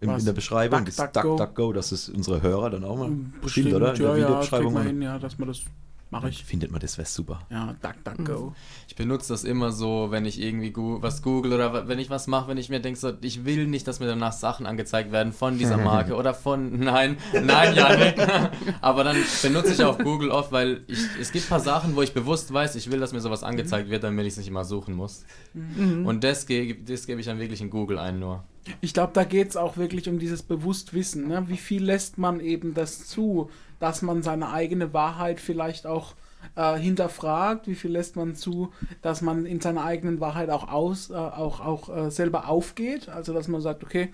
In, 0.00 0.10
in 0.10 0.24
der 0.24 0.32
Beschreibung, 0.32 0.84
Duck, 0.84 0.94
das 0.94 1.12
Duck, 1.12 1.36
Duck, 1.38 1.54
Go, 1.56 1.72
dass 1.72 1.90
es 1.90 2.08
unsere 2.08 2.40
Hörer 2.40 2.70
dann 2.70 2.84
auch 2.84 2.96
mal 2.96 3.08
bestimmt, 3.08 3.42
bestimmt 3.42 3.74
oder? 3.74 3.94
In 3.94 4.00
der 4.00 4.16
ja, 4.16 4.16
Videobeschreibung. 4.16 4.74
Ja, 4.74 4.82
hin, 4.82 5.02
ja, 5.02 5.18
dass 5.18 5.38
man 5.38 5.48
das 5.48 5.62
Mache 6.10 6.30
ich. 6.30 6.42
Findet 6.42 6.70
man 6.70 6.80
das 6.80 6.96
wäre 6.96 7.06
super. 7.06 7.40
Ja, 7.50 7.76
DuckDuckGo. 7.82 8.54
Ich 8.88 8.96
benutze 8.96 9.32
das 9.32 9.44
immer 9.44 9.72
so, 9.72 10.06
wenn 10.10 10.24
ich 10.24 10.40
irgendwie 10.40 10.72
was 10.74 11.22
google 11.22 11.52
oder 11.52 11.86
wenn 11.86 11.98
ich 11.98 12.08
was 12.08 12.26
mache, 12.26 12.48
wenn 12.48 12.56
ich 12.56 12.70
mir 12.70 12.80
denke, 12.80 12.98
so, 12.98 13.12
ich 13.20 13.44
will 13.44 13.66
nicht, 13.66 13.86
dass 13.86 14.00
mir 14.00 14.06
danach 14.06 14.32
Sachen 14.32 14.64
angezeigt 14.64 15.12
werden 15.12 15.34
von 15.34 15.58
dieser 15.58 15.76
Marke 15.84 16.14
oder 16.14 16.32
von. 16.32 16.78
Nein, 16.78 17.18
nein, 17.32 17.74
Janik. 17.74 18.14
Aber 18.80 19.04
dann 19.04 19.16
benutze 19.42 19.72
ich 19.72 19.84
auch 19.84 19.98
Google 19.98 20.30
oft, 20.30 20.50
weil 20.50 20.82
ich, 20.86 20.98
es 21.20 21.30
gibt 21.30 21.44
ein 21.46 21.48
paar 21.50 21.60
Sachen, 21.60 21.94
wo 21.94 22.00
ich 22.00 22.14
bewusst 22.14 22.52
weiß, 22.52 22.74
ich 22.76 22.90
will, 22.90 23.00
dass 23.00 23.12
mir 23.12 23.20
sowas 23.20 23.42
angezeigt 23.42 23.90
wird, 23.90 24.02
damit 24.02 24.24
ich 24.24 24.32
es 24.32 24.38
nicht 24.38 24.48
immer 24.48 24.64
suchen 24.64 24.94
muss. 24.94 25.26
Mhm. 25.52 26.06
Und 26.06 26.24
das, 26.24 26.46
ge 26.46 26.74
das 26.82 27.06
gebe 27.06 27.20
ich 27.20 27.26
dann 27.26 27.38
wirklich 27.38 27.60
in 27.60 27.68
Google 27.68 27.98
ein 27.98 28.18
nur. 28.18 28.44
Ich 28.80 28.94
glaube, 28.94 29.12
da 29.14 29.24
geht 29.24 29.48
es 29.48 29.56
auch 29.56 29.76
wirklich 29.76 30.08
um 30.08 30.18
dieses 30.18 30.42
Bewusstwissen. 30.42 31.28
Ne? 31.28 31.48
Wie 31.48 31.56
viel 31.56 31.84
lässt 31.84 32.18
man 32.18 32.40
eben 32.40 32.74
das 32.74 33.06
zu? 33.06 33.50
Dass 33.78 34.02
man 34.02 34.22
seine 34.22 34.50
eigene 34.50 34.92
Wahrheit 34.92 35.40
vielleicht 35.40 35.86
auch 35.86 36.14
äh, 36.56 36.76
hinterfragt, 36.76 37.66
wie 37.66 37.74
viel 37.74 37.92
lässt 37.92 38.16
man 38.16 38.34
zu, 38.34 38.72
dass 39.02 39.22
man 39.22 39.46
in 39.46 39.60
seiner 39.60 39.84
eigenen 39.84 40.20
Wahrheit 40.20 40.50
auch 40.50 40.68
aus, 40.68 41.10
äh, 41.10 41.14
auch, 41.14 41.60
auch 41.60 41.88
äh, 41.88 42.10
selber 42.10 42.48
aufgeht, 42.48 43.08
also 43.08 43.32
dass 43.32 43.48
man 43.48 43.60
sagt, 43.60 43.82
okay, 43.84 44.12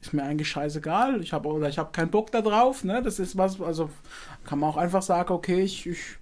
ist 0.00 0.12
mir 0.12 0.22
eigentlich 0.22 0.48
scheißegal, 0.48 1.20
ich 1.20 1.32
habe 1.32 1.48
oder 1.48 1.68
ich 1.68 1.78
habe 1.78 1.92
keinen 1.92 2.10
Bock 2.10 2.30
da 2.30 2.40
drauf, 2.40 2.84
ne? 2.84 3.02
Das 3.02 3.18
ist 3.18 3.36
was, 3.36 3.60
also 3.60 3.90
kann 4.44 4.58
man 4.58 4.70
auch 4.70 4.76
einfach 4.76 5.02
sagen, 5.02 5.32
okay, 5.32 5.62
ich, 5.62 5.86
ich, 5.86 6.18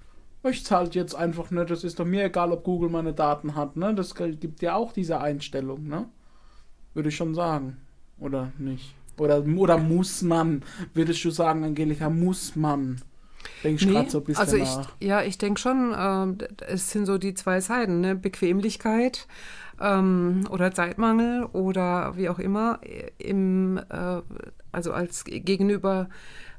ich 0.48 0.64
zahle 0.64 0.90
jetzt 0.92 1.14
einfach, 1.14 1.50
ne, 1.50 1.66
das 1.66 1.84
ist 1.84 1.98
doch 1.98 2.04
mir 2.04 2.24
egal, 2.24 2.52
ob 2.52 2.64
Google 2.64 2.88
meine 2.88 3.12
Daten 3.12 3.54
hat, 3.54 3.76
ne? 3.76 3.94
Das 3.94 4.14
gibt 4.14 4.62
ja 4.62 4.74
auch 4.74 4.92
diese 4.92 5.20
Einstellung, 5.20 5.86
ne? 5.86 6.06
Würde 6.94 7.08
ich 7.08 7.16
schon 7.16 7.34
sagen. 7.34 7.76
Oder 8.18 8.52
nicht? 8.58 8.94
Oder, 9.18 9.44
oder 9.44 9.78
muss 9.78 10.22
man? 10.22 10.62
Würdest 10.92 11.24
du 11.24 11.30
sagen, 11.30 11.64
Angelika, 11.64 12.10
muss 12.10 12.56
man? 12.56 13.00
Denkst 13.62 13.86
nee, 13.86 13.92
gerade 13.92 14.10
so 14.10 14.18
ein 14.18 14.24
bisschen 14.24 14.40
also 14.40 14.56
ich, 14.56 14.76
nach. 14.76 14.92
Ja, 15.00 15.22
ich 15.22 15.38
denke 15.38 15.60
schon, 15.60 15.92
äh, 15.92 16.46
es 16.66 16.90
sind 16.90 17.06
so 17.06 17.18
die 17.18 17.34
zwei 17.34 17.60
Seiten, 17.60 18.00
ne? 18.00 18.14
Bequemlichkeit 18.14 19.26
ähm, 19.80 20.46
oder 20.50 20.72
Zeitmangel 20.72 21.44
oder 21.52 22.16
wie 22.16 22.28
auch 22.28 22.38
immer, 22.38 22.80
im, 23.18 23.78
äh, 23.88 24.20
also 24.72 24.92
als 24.92 25.24
Gegenüber 25.24 26.08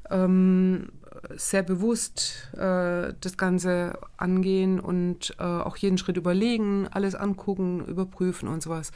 ähm, 0.09 0.89
sehr 1.35 1.63
bewusst 1.63 2.49
äh, 2.53 3.13
das 3.19 3.37
Ganze 3.37 3.99
angehen 4.17 4.79
und 4.79 5.35
äh, 5.39 5.43
auch 5.43 5.77
jeden 5.77 5.97
Schritt 5.97 6.17
überlegen, 6.17 6.87
alles 6.91 7.15
angucken, 7.15 7.85
überprüfen 7.85 8.47
und 8.47 8.61
sowas 8.63 8.91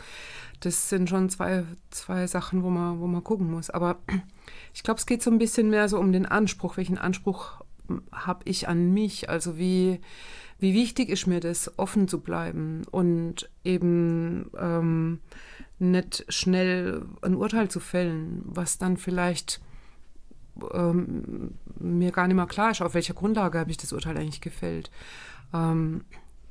das 0.59 0.89
sind 0.89 1.09
schon 1.09 1.29
zwei, 1.29 1.63
zwei 1.89 2.27
Sachen, 2.27 2.63
wo 2.63 2.69
man, 2.69 2.99
wo 2.99 3.07
man 3.07 3.23
gucken 3.23 3.49
muss. 3.49 3.69
Aber 3.69 3.99
ich 4.73 4.83
glaube, 4.83 4.99
es 4.99 5.05
geht 5.05 5.21
so 5.23 5.31
ein 5.31 5.37
bisschen 5.37 5.69
mehr 5.69 5.87
so 5.89 5.99
um 5.99 6.11
den 6.11 6.25
Anspruch. 6.25 6.77
Welchen 6.77 6.97
Anspruch 6.97 7.61
habe 8.11 8.41
ich 8.45 8.67
an 8.67 8.93
mich? 8.93 9.29
Also 9.29 9.57
wie, 9.57 9.99
wie 10.59 10.73
wichtig 10.73 11.09
ist 11.09 11.27
mir 11.27 11.39
das, 11.39 11.77
offen 11.77 12.07
zu 12.07 12.19
bleiben 12.19 12.83
und 12.91 13.49
eben 13.63 14.51
ähm, 14.57 15.19
nicht 15.79 16.25
schnell 16.27 17.05
ein 17.21 17.35
Urteil 17.35 17.69
zu 17.69 17.79
fällen, 17.79 18.41
was 18.45 18.77
dann 18.77 18.97
vielleicht 18.97 19.61
ähm, 20.73 21.55
mir 21.79 22.11
gar 22.11 22.27
nicht 22.27 22.35
mehr 22.35 22.45
klar 22.47 22.71
ist, 22.71 22.81
auf 22.81 22.93
welcher 22.93 23.13
Grundlage 23.13 23.59
habe 23.59 23.71
ich 23.71 23.77
das 23.77 23.93
Urteil 23.93 24.17
eigentlich 24.17 24.41
gefällt. 24.41 24.91
Ähm, 25.53 26.03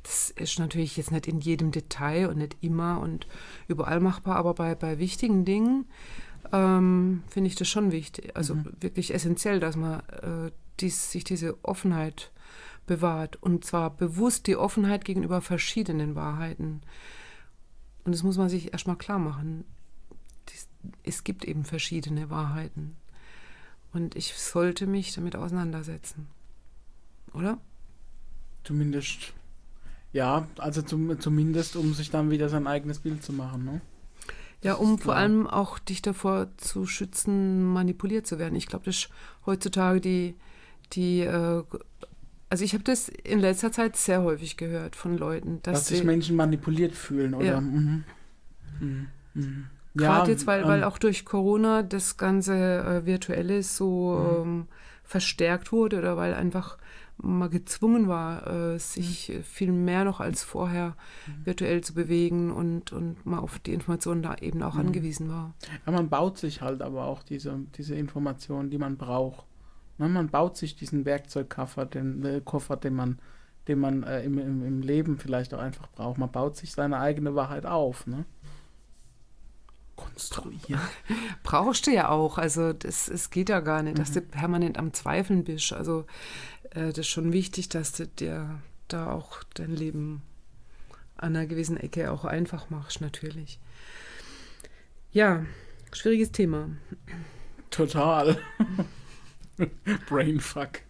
das 0.03 0.31
ist 0.31 0.59
natürlich 0.59 0.97
jetzt 0.97 1.11
nicht 1.13 1.29
in 1.29 1.41
jedem 1.41 1.71
Detail 1.71 2.29
und 2.29 2.39
nicht 2.39 2.57
immer 2.61 3.01
und 3.01 3.27
überall 3.67 4.01
machbar, 4.01 4.37
aber 4.37 4.55
bei, 4.55 4.75
bei 4.75 4.99
wichtigen 4.99 5.45
Dingen 5.45 5.87
ähm, 6.53 7.23
finde 7.29 7.49
ich 7.49 7.57
das 7.57 7.69
schon 7.69 7.93
wichtig, 7.93 8.35
also 8.37 8.55
mhm. 8.55 8.73
wirklich 8.81 9.13
essentiell, 9.13 9.61
dass 9.61 9.77
man 9.77 10.01
äh, 10.01 10.51
dies, 10.81 11.11
sich 11.11 11.25
diese 11.25 11.63
Offenheit 11.65 12.31
bewahrt 12.87 13.37
und 13.43 13.65
zwar 13.65 13.91
bewusst 13.91 14.47
die 14.47 14.57
Offenheit 14.57 15.05
gegenüber 15.05 15.41
verschiedenen 15.43 16.15
Wahrheiten. 16.15 16.81
Und 18.05 18.15
das 18.15 18.23
muss 18.23 18.39
man 18.39 18.49
sich 18.49 18.73
erstmal 18.73 18.97
klar 18.97 19.19
machen. 19.19 19.65
Es 21.03 21.23
gibt 21.23 21.45
eben 21.45 21.65
verschiedene 21.65 22.31
Wahrheiten. 22.31 22.97
Und 23.99 24.15
ich 24.15 24.35
sollte 24.35 24.87
mich 24.87 25.13
damit 25.13 25.35
auseinandersetzen. 25.35 26.29
Oder? 27.35 27.59
Zumindest 28.63 29.33
ja, 30.13 30.47
also 30.57 30.83
zum, 30.83 31.21
zumindest, 31.21 31.77
um 31.77 31.93
sich 31.93 32.11
dann 32.11 32.31
wieder 32.31 32.49
sein 32.49 32.67
eigenes 32.67 33.01
Bild 33.01 33.23
zu 33.23 33.33
machen. 33.33 33.65
Ne? 33.65 33.81
Ja, 34.63 34.75
um 34.75 34.99
vor 34.99 35.17
allem 35.17 35.47
auch 35.47 35.79
dich 35.79 36.01
davor 36.01 36.49
zu 36.57 36.87
schützen, 36.87 37.65
manipuliert 37.65 38.27
zu 38.27 38.39
werden. 38.39 38.55
Ich 38.55 38.67
glaube, 38.67 38.87
das 38.87 38.97
ist 38.97 39.09
heutzutage 39.47 40.01
die, 40.01 40.35
die 40.93 41.21
äh, 41.21 41.63
also 42.51 42.65
ich 42.65 42.73
habe 42.73 42.85
das 42.85 43.09
in 43.09 43.41
letzter 43.41 43.73
Zeit 43.73 43.97
sehr 43.97 44.23
häufig 44.23 44.57
gehört 44.57 44.97
von 44.97 45.19
Leuten, 45.19 45.61
dass, 45.63 45.81
dass 45.81 45.89
sich 45.89 46.05
Menschen 46.05 46.35
manipuliert 46.35 46.95
fühlen, 46.95 47.35
oder? 47.35 47.47
Ja. 47.47 47.61
Mhm. 47.61 48.05
Mhm. 48.81 49.07
Mhm. 49.35 49.67
Gerade 49.99 50.27
ja, 50.27 50.33
jetzt, 50.33 50.47
weil, 50.47 50.63
ähm, 50.63 50.69
weil 50.69 50.85
auch 50.85 50.99
durch 50.99 51.25
Corona 51.25 51.83
das 51.83 52.17
ganze 52.17 52.55
äh, 52.55 53.07
Virtuelle 53.07 53.63
so 53.63 54.43
mhm. 54.45 54.49
ähm, 54.49 54.67
verstärkt 55.05 55.73
wurde 55.73 55.99
oder 55.99 56.17
weil 56.17 56.35
einfach 56.35 56.79
mal 57.21 57.49
gezwungen 57.49 58.07
war, 58.07 58.47
äh, 58.47 58.79
sich 58.79 59.29
mhm. 59.29 59.43
viel 59.43 59.73
mehr 59.73 60.05
noch 60.05 60.21
als 60.21 60.45
vorher 60.45 60.95
mhm. 61.27 61.47
virtuell 61.47 61.81
zu 61.83 61.95
bewegen 61.95 62.53
und, 62.53 62.93
und 62.93 63.27
mal 63.27 63.41
auf 63.41 63.59
die 63.59 63.75
Informationen 63.75 64.23
da 64.23 64.37
eben 64.37 64.63
auch 64.63 64.75
mhm. 64.75 64.81
angewiesen 64.81 65.29
war. 65.29 65.55
Ja, 65.85 65.93
man 65.93 66.09
baut 66.09 66.39
sich 66.39 66.63
halt 66.63 66.81
aber 66.81 67.07
auch 67.07 67.23
diese, 67.23 67.59
diese 67.77 67.97
Informationen, 67.97 68.71
die 68.71 68.79
man 68.79 68.97
braucht. 68.97 69.47
Ne, 69.99 70.09
man 70.09 70.29
baut 70.29 70.57
sich 70.57 70.77
diesen 70.77 71.05
Werkzeugkoffer, 71.05 71.87
den 71.87 72.25
äh, 72.25 72.41
Koffer, 72.45 72.77
den 72.77 72.95
man, 72.95 73.19
den 73.67 73.81
man 73.81 74.05
äh, 74.05 74.23
im, 74.23 74.39
im, 74.39 74.65
im 74.65 74.81
Leben 74.81 75.19
vielleicht 75.19 75.53
auch 75.55 75.59
einfach 75.59 75.89
braucht. 75.89 76.19
Man 76.19 76.31
baut 76.31 76.57
sich 76.57 76.71
seine 76.71 77.01
eigene 77.01 77.35
Wahrheit 77.35 77.67
auf. 77.67 78.07
Ne? 78.07 78.25
Konstruieren. 79.99 80.81
Brauchst 81.43 81.87
du 81.87 81.91
ja 81.91 82.09
auch. 82.09 82.39
Also 82.39 82.73
das, 82.73 83.09
es 83.09 83.31
geht 83.31 83.49
ja 83.49 83.61
gar 83.61 83.83
nicht, 83.83 83.99
dass 83.99 84.11
mhm. 84.11 84.15
du 84.15 84.21
permanent 84.23 84.79
am 84.79 84.93
Zweifeln 84.95 85.45
bist. 85.45 85.73
Also 85.73 86.07
äh, 86.71 86.89
das 86.89 86.99
ist 86.99 87.09
schon 87.09 87.33
wichtig, 87.33 87.69
dass 87.69 87.93
du 87.93 88.07
dir 88.07 88.61
da 88.87 89.13
auch 89.13 89.43
dein 89.55 89.75
Leben 89.75 90.23
an 91.17 91.37
einer 91.37 91.47
gewissen 91.47 91.77
Ecke 91.77 92.11
auch 92.11 92.25
einfach 92.25 92.71
machst, 92.71 93.01
natürlich. 93.01 93.59
Ja, 95.11 95.45
schwieriges 95.93 96.33
Thema. 96.33 96.71
Total. 97.71 98.39
Brainfuck. 100.09 100.81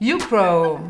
YouPro. 0.00 0.80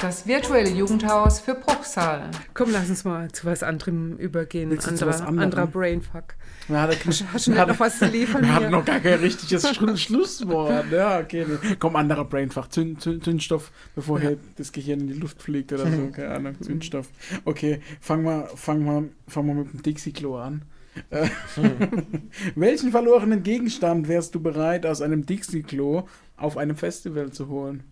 Das 0.00 0.28
virtuelle 0.28 0.70
Jugendhaus 0.70 1.40
für 1.40 1.56
Bruchsal. 1.56 2.30
Komm, 2.54 2.70
lass 2.70 2.88
uns 2.88 3.04
mal 3.04 3.32
zu 3.32 3.46
was 3.46 3.64
anderem 3.64 4.16
übergehen. 4.16 4.70
Willst 4.70 4.86
anderer, 4.86 5.08
was 5.08 5.20
anderer 5.20 5.66
Brainfuck. 5.66 6.36
Ja, 6.68 6.86
da 6.86 6.94
hast, 7.04 7.24
hast 7.32 7.46
du 7.48 7.50
noch 7.50 7.80
was 7.80 7.98
zu 7.98 8.06
liefern? 8.06 8.42
Wir 8.42 8.54
hatten 8.54 8.70
noch 8.70 8.84
gar 8.84 9.00
kein 9.00 9.18
richtiges 9.18 9.66
Schlusswort. 10.00 10.92
Ja, 10.92 11.18
okay. 11.18 11.46
Komm, 11.80 11.96
anderer 11.96 12.24
Brainfuck. 12.24 12.72
Zünd, 12.72 13.00
Zünd, 13.00 13.24
Zündstoff, 13.24 13.72
bevor 13.96 14.20
ja. 14.20 14.28
hier 14.28 14.38
das 14.56 14.70
Gehirn 14.70 15.00
in 15.00 15.06
die 15.08 15.14
Luft 15.14 15.42
fliegt 15.42 15.72
oder 15.72 15.90
so. 15.90 16.06
Keine 16.12 16.30
Ahnung. 16.30 16.62
Zündstoff. 16.62 17.08
Okay, 17.44 17.80
fangen 18.00 18.24
wir 18.24 18.50
fang 18.54 18.84
mal, 18.84 19.08
fang 19.26 19.46
mal 19.46 19.56
mit 19.56 19.72
dem 19.72 19.82
Dixie-Klo 19.82 20.36
an. 20.36 20.62
Äh, 21.10 21.28
Welchen 22.54 22.92
verlorenen 22.92 23.42
Gegenstand 23.42 24.06
wärst 24.06 24.32
du 24.36 24.40
bereit, 24.40 24.86
aus 24.86 25.02
einem 25.02 25.26
Dixie-Klo 25.26 26.06
auf 26.36 26.56
einem 26.56 26.76
Festival 26.76 27.32
zu 27.32 27.48
holen? 27.48 27.82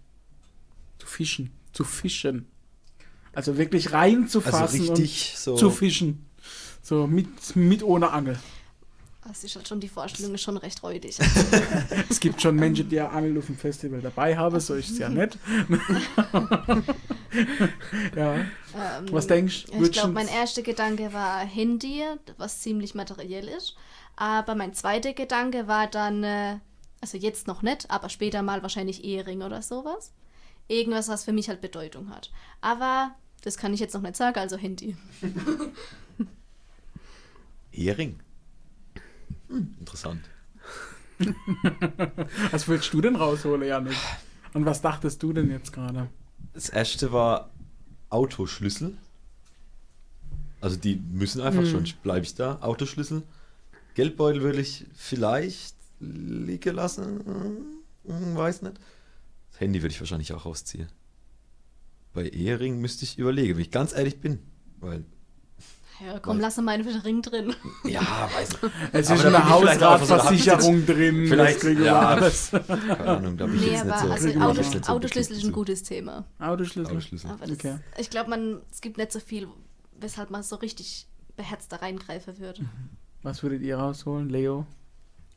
Zu 0.98 1.08
fischen. 1.08 1.50
Zu 1.76 1.84
fischen. 1.84 2.46
Also 3.34 3.58
wirklich 3.58 3.92
reinzufassen 3.92 4.80
Also 4.80 4.94
richtig 4.94 5.34
so. 5.36 5.52
und 5.52 5.58
zu 5.58 5.70
fischen. 5.70 6.26
So 6.82 7.06
mit, 7.06 7.54
mit 7.54 7.82
ohne 7.82 8.10
Angel. 8.10 8.38
Das 9.28 9.42
ist 9.42 9.56
halt 9.56 9.66
schon, 9.66 9.80
die 9.80 9.88
Vorstellung 9.88 10.34
ist 10.34 10.42
schon 10.42 10.56
recht 10.56 10.82
räudig. 10.82 11.18
Es 12.08 12.20
gibt 12.20 12.40
schon 12.40 12.54
Menschen, 12.54 12.88
die 12.88 12.96
ja 12.96 13.08
Angel 13.08 13.38
auf 13.38 13.46
dem 13.46 13.58
Festival 13.58 14.00
dabei 14.00 14.36
haben, 14.36 14.58
so 14.60 14.74
ist 14.74 14.90
es 14.90 14.98
ja 14.98 15.08
nicht. 15.08 15.36
ja. 18.16 18.36
Ähm, 18.36 18.46
Was 19.10 19.26
denkst 19.26 19.66
du? 19.66 19.82
Ich 19.82 19.92
glaube, 19.92 20.12
mein 20.12 20.28
erster 20.28 20.62
Gedanke 20.62 21.12
war 21.12 21.40
Handy, 21.40 22.02
was 22.38 22.60
ziemlich 22.60 22.94
materiell 22.94 23.48
ist. 23.48 23.74
Aber 24.14 24.54
mein 24.54 24.74
zweiter 24.74 25.12
Gedanke 25.12 25.66
war 25.66 25.88
dann, 25.88 26.22
äh, 26.22 26.58
also 27.00 27.18
jetzt 27.18 27.48
noch 27.48 27.62
nicht, 27.62 27.90
aber 27.90 28.08
später 28.08 28.42
mal 28.42 28.62
wahrscheinlich 28.62 29.04
Ehering 29.04 29.42
oder 29.42 29.60
sowas. 29.60 30.12
Irgendwas, 30.68 31.08
was 31.08 31.24
für 31.24 31.32
mich 31.32 31.48
halt 31.48 31.60
Bedeutung 31.60 32.10
hat. 32.10 32.30
Aber 32.60 33.14
das 33.42 33.56
kann 33.56 33.72
ich 33.72 33.80
jetzt 33.80 33.94
noch 33.94 34.02
nicht 34.02 34.16
sagen, 34.16 34.38
also 34.38 34.56
Handy. 34.56 34.96
Ehering. 37.72 38.18
Hm, 39.48 39.76
interessant. 39.78 40.22
Was 42.50 42.68
willst 42.68 42.92
du 42.92 43.00
denn 43.00 43.16
rausholen, 43.16 43.66
Janik? 43.66 43.96
Und 44.52 44.66
was 44.66 44.82
dachtest 44.82 45.22
du 45.22 45.32
denn 45.32 45.50
jetzt 45.50 45.72
gerade? 45.72 46.08
Das 46.52 46.68
erste 46.68 47.12
war 47.12 47.50
Autoschlüssel. 48.10 48.96
Also 50.60 50.76
die 50.76 50.96
müssen 50.96 51.40
einfach 51.42 51.64
schon, 51.66 51.84
bleibe 52.02 52.24
ich 52.24 52.34
da. 52.34 52.58
Autoschlüssel. 52.60 53.22
Geldbeutel 53.94 54.42
würde 54.42 54.60
ich 54.60 54.86
vielleicht 54.94 55.74
liegen 56.00 56.74
lassen. 56.74 57.78
Hm, 58.06 58.36
weiß 58.36 58.62
nicht. 58.62 58.76
Das 59.56 59.60
Handy 59.62 59.80
würde 59.82 59.94
ich 59.94 60.00
wahrscheinlich 60.00 60.34
auch 60.34 60.44
rausziehen. 60.44 60.88
Bei 62.12 62.28
Ehering 62.28 62.78
müsste 62.78 63.04
ich 63.04 63.18
überlegen, 63.18 63.54
wenn 63.54 63.62
ich 63.62 63.70
ganz 63.70 63.94
ehrlich 63.94 64.20
bin. 64.20 64.38
Weil, 64.80 65.06
Ja, 66.04 66.18
komm, 66.18 66.40
lass 66.40 66.58
mal 66.58 66.72
einen 66.72 66.86
Ring 67.00 67.22
drin. 67.22 67.54
ja, 67.84 68.28
weiß 68.34 68.60
nicht. 68.62 68.74
Es 68.92 69.08
ist 69.08 69.24
eine 69.24 69.48
Hausratversicherung 69.48 70.84
drin. 70.84 71.26
Vielleicht, 71.26 71.60
kriegen 71.60 71.78
wir 71.80 71.86
ja. 71.86 72.00
alles. 72.00 72.50
Keine 72.50 72.98
Ahnung, 73.06 73.38
da 73.38 73.46
bin 73.46 73.54
ich 73.56 73.60
Nee, 73.62 73.70
jetzt 73.72 73.86
aber 73.86 74.08
nicht 74.14 74.20
so. 74.20 74.28
also 74.28 74.40
Auto, 74.40 74.60
nicht 74.60 74.84
so 74.84 74.92
Autoschlüssel 74.92 75.36
ist 75.38 75.44
ein 75.44 75.52
gutes 75.52 75.82
Thema. 75.84 76.26
Autoschlüssel. 76.38 76.92
Autoschlüssel. 76.92 77.30
Aber 77.30 77.46
das, 77.46 77.52
Okay. 77.52 77.78
ich 77.96 78.10
glaube, 78.10 78.28
man, 78.28 78.60
es 78.70 78.82
gibt 78.82 78.98
nicht 78.98 79.10
so 79.10 79.20
viel, 79.20 79.48
weshalb 79.98 80.30
man 80.30 80.42
so 80.42 80.56
richtig 80.56 81.06
beherzt 81.34 81.72
da 81.72 81.76
reingreifen 81.76 82.38
würde. 82.38 82.62
Was 83.22 83.42
würdet 83.42 83.62
ihr 83.62 83.78
rausholen, 83.78 84.28
Leo? 84.28 84.66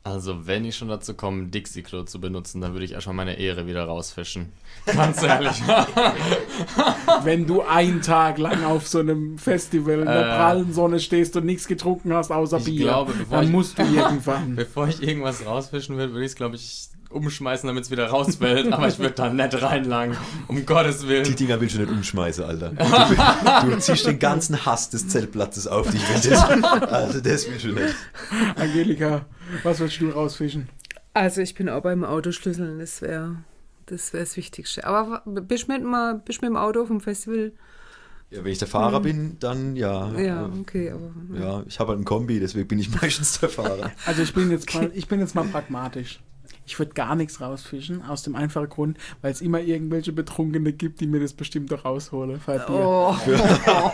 Also, 0.02 0.46
wenn 0.46 0.64
ich 0.64 0.76
schon 0.76 0.88
dazu 0.88 1.12
komme, 1.12 1.48
Dixie-Klo 1.48 2.04
zu 2.04 2.20
benutzen, 2.22 2.62
dann 2.62 2.72
würde 2.72 2.86
ich 2.86 2.92
erstmal 2.92 3.16
meine 3.16 3.38
Ehre 3.38 3.66
wieder 3.66 3.84
rausfischen. 3.84 4.50
Ganz 4.86 5.22
ehrlich. 5.22 5.52
Wenn 7.24 7.46
du 7.46 7.62
einen 7.62 8.00
Tag 8.00 8.38
lang 8.38 8.64
auf 8.64 8.88
so 8.88 9.00
einem 9.00 9.36
Festival 9.38 10.00
in 10.00 10.06
der 10.06 10.26
Äh. 10.26 10.36
prallen 10.36 10.72
Sonne 10.72 11.00
stehst 11.00 11.36
und 11.36 11.44
nichts 11.44 11.66
getrunken 11.68 12.12
hast 12.14 12.30
außer 12.30 12.60
Bier, 12.60 12.84
glaube, 12.86 13.12
dann 13.30 13.44
ich- 13.44 13.50
musst 13.50 13.78
du 13.78 13.82
irgendwann. 13.82 14.56
Bevor 14.56 14.88
ich 14.88 15.02
irgendwas 15.02 15.44
rausfischen 15.44 15.96
würde, 15.96 16.12
würde 16.12 16.24
ich 16.24 16.30
es, 16.32 16.36
glaube 16.36 16.56
ich, 16.56 16.88
umschmeißen, 17.10 17.66
damit 17.66 17.84
es 17.84 17.90
wieder 17.90 18.06
rausfällt. 18.06 18.72
Aber 18.72 18.88
ich 18.88 18.98
würde 18.98 19.14
da 19.14 19.32
nicht 19.32 19.60
reinlangen. 19.60 20.16
Um 20.48 20.64
Gottes 20.64 21.00
Die 21.00 21.08
Willen. 21.08 21.36
Dinger 21.36 21.60
willst 21.60 21.74
du 21.76 21.80
nicht 21.80 21.90
umschmeißen, 21.90 22.44
Alter. 22.44 22.70
Du, 22.70 23.70
du 23.70 23.78
ziehst 23.78 24.06
den 24.06 24.18
ganzen 24.18 24.64
Hass 24.64 24.90
des 24.90 25.08
Zeltplatzes 25.08 25.66
auf 25.66 25.90
dich, 25.90 26.02
wenn 26.08 26.30
das. 26.30 26.82
Also, 26.92 27.20
das 27.20 27.48
willst 27.48 27.64
du 27.64 27.72
nicht. 27.72 27.94
Angelika, 28.56 29.26
was 29.62 29.80
willst 29.80 30.00
du 30.00 30.10
rausfischen? 30.10 30.68
Also 31.12 31.40
ich 31.40 31.54
bin 31.54 31.68
auch 31.68 31.82
beim 31.82 32.04
Autoschlüsseln, 32.04 32.78
das 32.78 33.02
wäre 33.02 33.36
das, 33.86 34.12
wär 34.12 34.20
das 34.20 34.36
Wichtigste. 34.36 34.86
Aber 34.86 35.22
bist 35.26 35.66
du 35.66 35.72
mit, 35.72 35.82
mal, 35.82 36.22
bist 36.24 36.40
du 36.40 36.46
mit 36.46 36.50
dem 36.52 36.56
Auto 36.56 36.82
auf 36.82 36.88
dem 36.88 37.00
Festival? 37.00 37.52
Ja, 38.30 38.44
wenn 38.44 38.52
ich 38.52 38.58
der 38.58 38.68
Fahrer 38.68 39.00
bin, 39.00 39.36
dann 39.40 39.74
ja. 39.74 40.08
Ja, 40.16 40.48
okay, 40.60 40.92
aber 40.92 41.10
Ja, 41.36 41.64
ich 41.66 41.80
habe 41.80 41.88
halt 41.88 41.96
einen 41.96 42.04
Kombi, 42.04 42.38
deswegen 42.38 42.68
bin 42.68 42.78
ich 42.78 42.88
meistens 43.02 43.40
der 43.40 43.48
Fahrer. 43.48 43.90
Also 44.06 44.22
ich 44.22 44.32
bin 44.32 44.52
jetzt 44.52 44.72
mal, 44.72 44.90
ich 44.94 45.08
bin 45.08 45.18
jetzt 45.18 45.34
mal 45.34 45.44
pragmatisch. 45.44 46.20
Ich 46.70 46.78
würde 46.78 46.92
gar 46.92 47.16
nichts 47.16 47.40
rausfischen, 47.40 48.00
aus 48.02 48.22
dem 48.22 48.36
einfachen 48.36 48.68
Grund, 48.68 48.96
weil 49.22 49.32
es 49.32 49.40
immer 49.40 49.58
irgendwelche 49.58 50.12
Betrunkene 50.12 50.72
gibt, 50.72 51.00
die 51.00 51.08
mir 51.08 51.18
das 51.18 51.32
bestimmt 51.32 51.72
doch 51.72 51.84
rausholen. 51.84 52.40
Oh. 52.68 53.12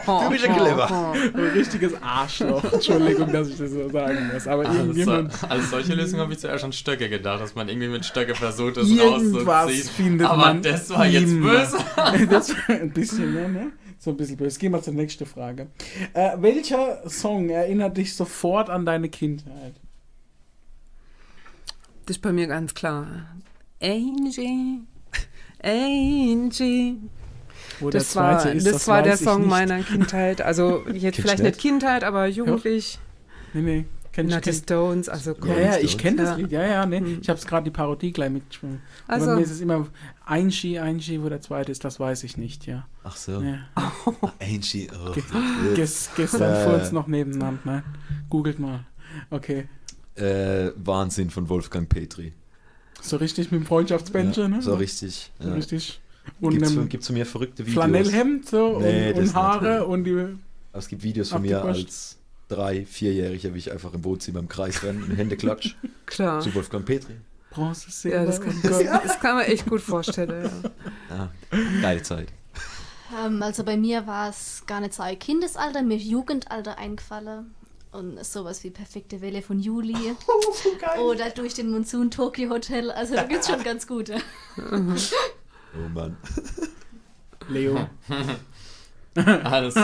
Du 0.06 0.30
bist 0.30 0.44
ja 0.44 0.54
clever. 0.54 1.12
Ein 1.34 1.40
richtiges 1.54 1.94
Arschloch. 2.02 2.62
Entschuldigung, 2.70 3.32
dass 3.32 3.48
ich 3.48 3.56
das 3.56 3.70
so 3.70 3.88
sagen 3.88 4.30
muss. 4.30 4.46
Aber 4.46 4.66
Also, 4.66 4.78
irgendjemand, 4.78 5.50
als 5.50 5.70
solche 5.70 5.94
Lösung 5.94 6.20
habe 6.20 6.34
ich 6.34 6.38
zuerst 6.38 6.64
an 6.64 6.72
Stöcke 6.74 7.08
gedacht, 7.08 7.40
dass 7.40 7.54
man 7.54 7.70
irgendwie 7.70 7.88
mit 7.88 8.04
Stöcke 8.04 8.34
versucht, 8.34 8.76
das 8.76 8.86
rauszuziehen. 8.90 9.46
findet 9.96 10.26
Aber 10.26 10.36
man. 10.36 10.60
das 10.60 10.90
war 10.90 11.06
jetzt 11.06 11.32
immer. 11.32 11.52
böse. 11.52 11.78
das 12.30 12.54
ein 12.68 12.90
bisschen, 12.90 13.32
ne, 13.32 13.48
ne? 13.48 13.66
So 13.98 14.10
ein 14.10 14.18
bisschen 14.18 14.36
böse. 14.36 14.58
Gehen 14.58 14.72
wir 14.72 14.82
zur 14.82 14.92
nächsten 14.92 15.24
Frage. 15.24 15.68
Äh, 16.12 16.32
welcher 16.40 17.08
Song 17.08 17.48
erinnert 17.48 17.96
dich 17.96 18.14
sofort 18.14 18.68
an 18.68 18.84
deine 18.84 19.08
Kindheit? 19.08 19.74
Das 22.06 22.16
ist 22.16 22.22
bei 22.22 22.32
mir 22.32 22.46
ganz 22.46 22.74
klar. 22.74 23.06
Angie, 23.82 24.80
Angie. 25.62 26.98
Wo 27.80 27.90
Das, 27.90 28.16
war, 28.16 28.46
ist, 28.52 28.66
das, 28.66 28.88
war 28.88 29.02
der 29.02 29.14
ich 29.14 29.20
Song 29.20 29.46
meiner 29.46 29.80
Kindheit. 29.82 30.40
Also 30.40 30.84
jetzt 30.86 31.00
Kennst 31.16 31.20
vielleicht 31.20 31.38
du 31.40 31.44
nicht? 31.44 31.58
Kindheit, 31.60 32.04
aber 32.04 32.26
jugendlich. 32.26 32.98
Nee, 33.52 33.60
nee. 33.62 33.84
Kenn 34.12 34.28
ich, 34.28 34.34
Nutty 34.34 34.50
kenn, 34.50 34.54
Stones, 34.62 35.08
also 35.10 35.32
ja, 35.32 35.36
komm. 35.38 35.50
ja, 35.50 35.72
Stones. 35.72 35.82
ich 35.82 35.98
kenne 35.98 36.16
das 36.16 36.28
Ja. 36.30 36.34
Lied. 36.36 36.50
Ja, 36.52 36.66
ja, 36.66 36.86
nee. 36.86 37.00
Hm. 37.00 37.18
Ich 37.20 37.28
habe 37.28 37.38
es 37.38 37.46
gerade 37.46 37.64
die 37.64 37.70
Parodie 37.70 38.12
gleich 38.12 38.30
mitgeschrieben. 38.30 38.80
Aber 39.06 39.14
Also, 39.14 39.34
mir 39.34 39.42
ist 39.42 39.50
es 39.50 39.60
immer 39.60 39.86
Einski, 40.24 40.78
Einski, 40.78 41.22
wo 41.22 41.28
der 41.28 41.42
zweite 41.42 41.70
ist, 41.70 41.84
das 41.84 42.00
weiß 42.00 42.24
ich 42.24 42.38
nicht, 42.38 42.66
ja. 42.66 42.86
Ach 43.04 43.14
so. 43.16 43.42
ja. 43.42 43.58
Angie. 44.40 44.88
Oh. 45.06 45.12
Ge 45.12 45.22
ges 45.74 46.08
gestern 46.16 46.54
Äh. 46.54 46.64
fuhr 46.64 46.74
uns 46.80 46.92
noch 46.92 47.08
nebeneinander, 47.08 47.60
ne? 47.64 47.82
Googelt 48.30 48.58
mal. 48.58 48.86
Okay. 49.30 49.68
Äh, 50.16 50.72
Wahnsinn 50.76 51.30
von 51.30 51.48
Wolfgang 51.48 51.88
Petri. 51.88 52.32
So 53.02 53.16
richtig 53.18 53.50
mit 53.52 53.60
dem 53.60 53.66
Freundschaftsbändchen, 53.66 54.50
Ja, 54.50 54.56
ne? 54.56 54.62
so 54.62 54.74
richtig. 54.74 55.30
So 55.38 55.48
Ja. 55.48 55.54
richtig. 55.54 56.00
Und 56.40 56.58
Gibt's, 56.88 57.06
von 57.06 57.14
mir 57.14 57.24
verrückte 57.26 57.64
Videos? 57.64 57.74
Flanellhemd 57.84 58.48
so 58.48 58.78
Nee, 58.80 59.10
und, 59.12 59.18
das 59.18 59.28
und 59.30 59.34
Haare 59.36 59.78
nicht. 59.78 59.86
und 59.88 60.04
die. 60.04 60.12
Aber 60.72 60.78
es 60.78 60.88
gibt 60.88 61.02
Videos 61.02 61.28
von 61.30 61.42
mir 61.42 61.62
als 61.62 62.18
drei, 62.48 62.84
vierjähriger, 62.84 63.54
wie 63.54 63.58
ich 63.58 63.70
einfach 63.72 63.92
im 63.94 64.02
Wohnzimmer 64.04 64.40
im 64.40 64.48
Kreis 64.48 64.82
renne 64.82 65.04
und 65.04 65.16
Hände 65.16 65.36
klatsch 65.36 65.76
klar. 66.06 66.40
zu 66.40 66.52
Wolfgang 66.54 66.84
Petri. 66.84 67.14
Bronze, 67.50 68.08
Ja, 68.08 68.24
das 68.24 68.40
kann, 68.40 68.60
Gold. 68.60 68.86
das 69.04 69.20
kann 69.20 69.36
man 69.36 69.44
echt 69.44 69.66
gut 69.66 69.80
vorstellen. 69.80 70.50
Ja. 71.10 71.16
Ja, 71.16 71.32
geile 71.80 72.02
Zeit. 72.02 72.28
Ähm, 73.24 73.40
also 73.42 73.62
bei 73.64 73.76
mir 73.76 74.06
war 74.06 74.28
es 74.30 74.64
gar 74.66 74.80
nicht 74.80 74.94
so 74.94 75.02
ein 75.02 75.18
Kindesalter, 75.18 75.82
mir 75.82 75.96
Jugendalter 75.96 76.76
eingefallen. 76.76 77.54
Und 77.96 78.22
sowas 78.24 78.62
wie 78.62 78.70
Perfekte 78.70 79.22
Welle 79.22 79.40
von 79.40 79.58
Juli. 79.58 79.94
Oder 81.00 81.30
durch 81.30 81.54
den 81.54 81.70
Monsun 81.70 82.10
Tokyo 82.10 82.50
Hotel. 82.50 82.90
Also 82.90 83.14
da 83.14 83.22
gibt 83.22 83.40
es 83.40 83.48
schon 83.48 83.62
ganz 83.62 83.86
gute. 83.86 84.16
Oh 85.78 85.88
Mann. 85.90 86.16
Leo. 87.50 87.86
Also, 89.44 89.80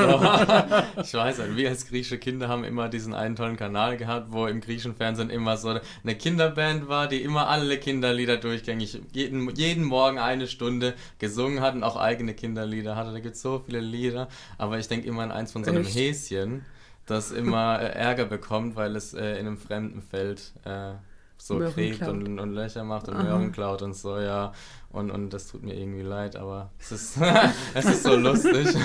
ich 1.02 1.14
weiß 1.14 1.38
nicht, 1.38 1.56
wir 1.56 1.68
als 1.68 1.86
griechische 1.86 2.16
Kinder 2.16 2.48
haben 2.48 2.64
immer 2.64 2.88
diesen 2.88 3.12
einen 3.12 3.36
tollen 3.36 3.58
Kanal 3.58 3.98
gehabt, 3.98 4.28
wo 4.30 4.46
im 4.46 4.62
griechischen 4.62 4.94
Fernsehen 4.94 5.28
immer 5.28 5.58
so 5.58 5.68
eine 6.02 6.14
Kinderband 6.16 6.88
war, 6.88 7.08
die 7.08 7.22
immer 7.22 7.48
alle 7.48 7.76
Kinderlieder 7.78 8.38
durchgängig 8.38 9.02
jeden, 9.12 9.54
jeden 9.54 9.84
Morgen 9.84 10.18
eine 10.18 10.46
Stunde 10.46 10.94
gesungen 11.18 11.60
hat 11.60 11.74
und 11.74 11.82
auch 11.82 11.96
eigene 11.96 12.32
Kinderlieder 12.32 12.96
hatte. 12.96 13.12
Da 13.12 13.20
gibt 13.20 13.36
es 13.36 13.42
so 13.42 13.62
viele 13.64 13.80
Lieder, 13.80 14.28
aber 14.56 14.78
ich 14.78 14.88
denke 14.88 15.06
immer 15.06 15.24
an 15.24 15.30
eins 15.32 15.52
von 15.52 15.62
so 15.62 15.70
einem 15.70 15.82
Echt? 15.82 15.94
Häschen, 15.94 16.64
das 17.06 17.30
immer 17.30 17.80
äh, 17.80 17.92
Ärger 17.92 18.24
bekommt, 18.24 18.76
weil 18.76 18.96
es 18.96 19.14
äh, 19.14 19.32
in 19.32 19.46
einem 19.46 19.58
fremden 19.58 20.02
Feld 20.02 20.52
äh, 20.64 20.92
so 21.36 21.54
Möhren 21.54 21.72
kriegt 21.72 21.98
klaut. 21.98 22.10
und, 22.10 22.38
und 22.38 22.52
Löcher 22.52 22.84
macht 22.84 23.08
und 23.08 23.14
Aha. 23.16 23.24
Möhren 23.24 23.50
klaut 23.50 23.82
und 23.82 23.94
so, 23.94 24.18
ja. 24.18 24.52
Und, 24.90 25.10
und 25.10 25.30
das 25.30 25.48
tut 25.48 25.64
mir 25.64 25.74
irgendwie 25.74 26.02
leid, 26.02 26.36
aber 26.36 26.70
es 26.78 26.92
ist, 26.92 27.18
es 27.74 27.84
ist 27.84 28.04
so 28.04 28.14
lustig. 28.14 28.68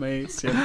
Häschen. 0.00 0.56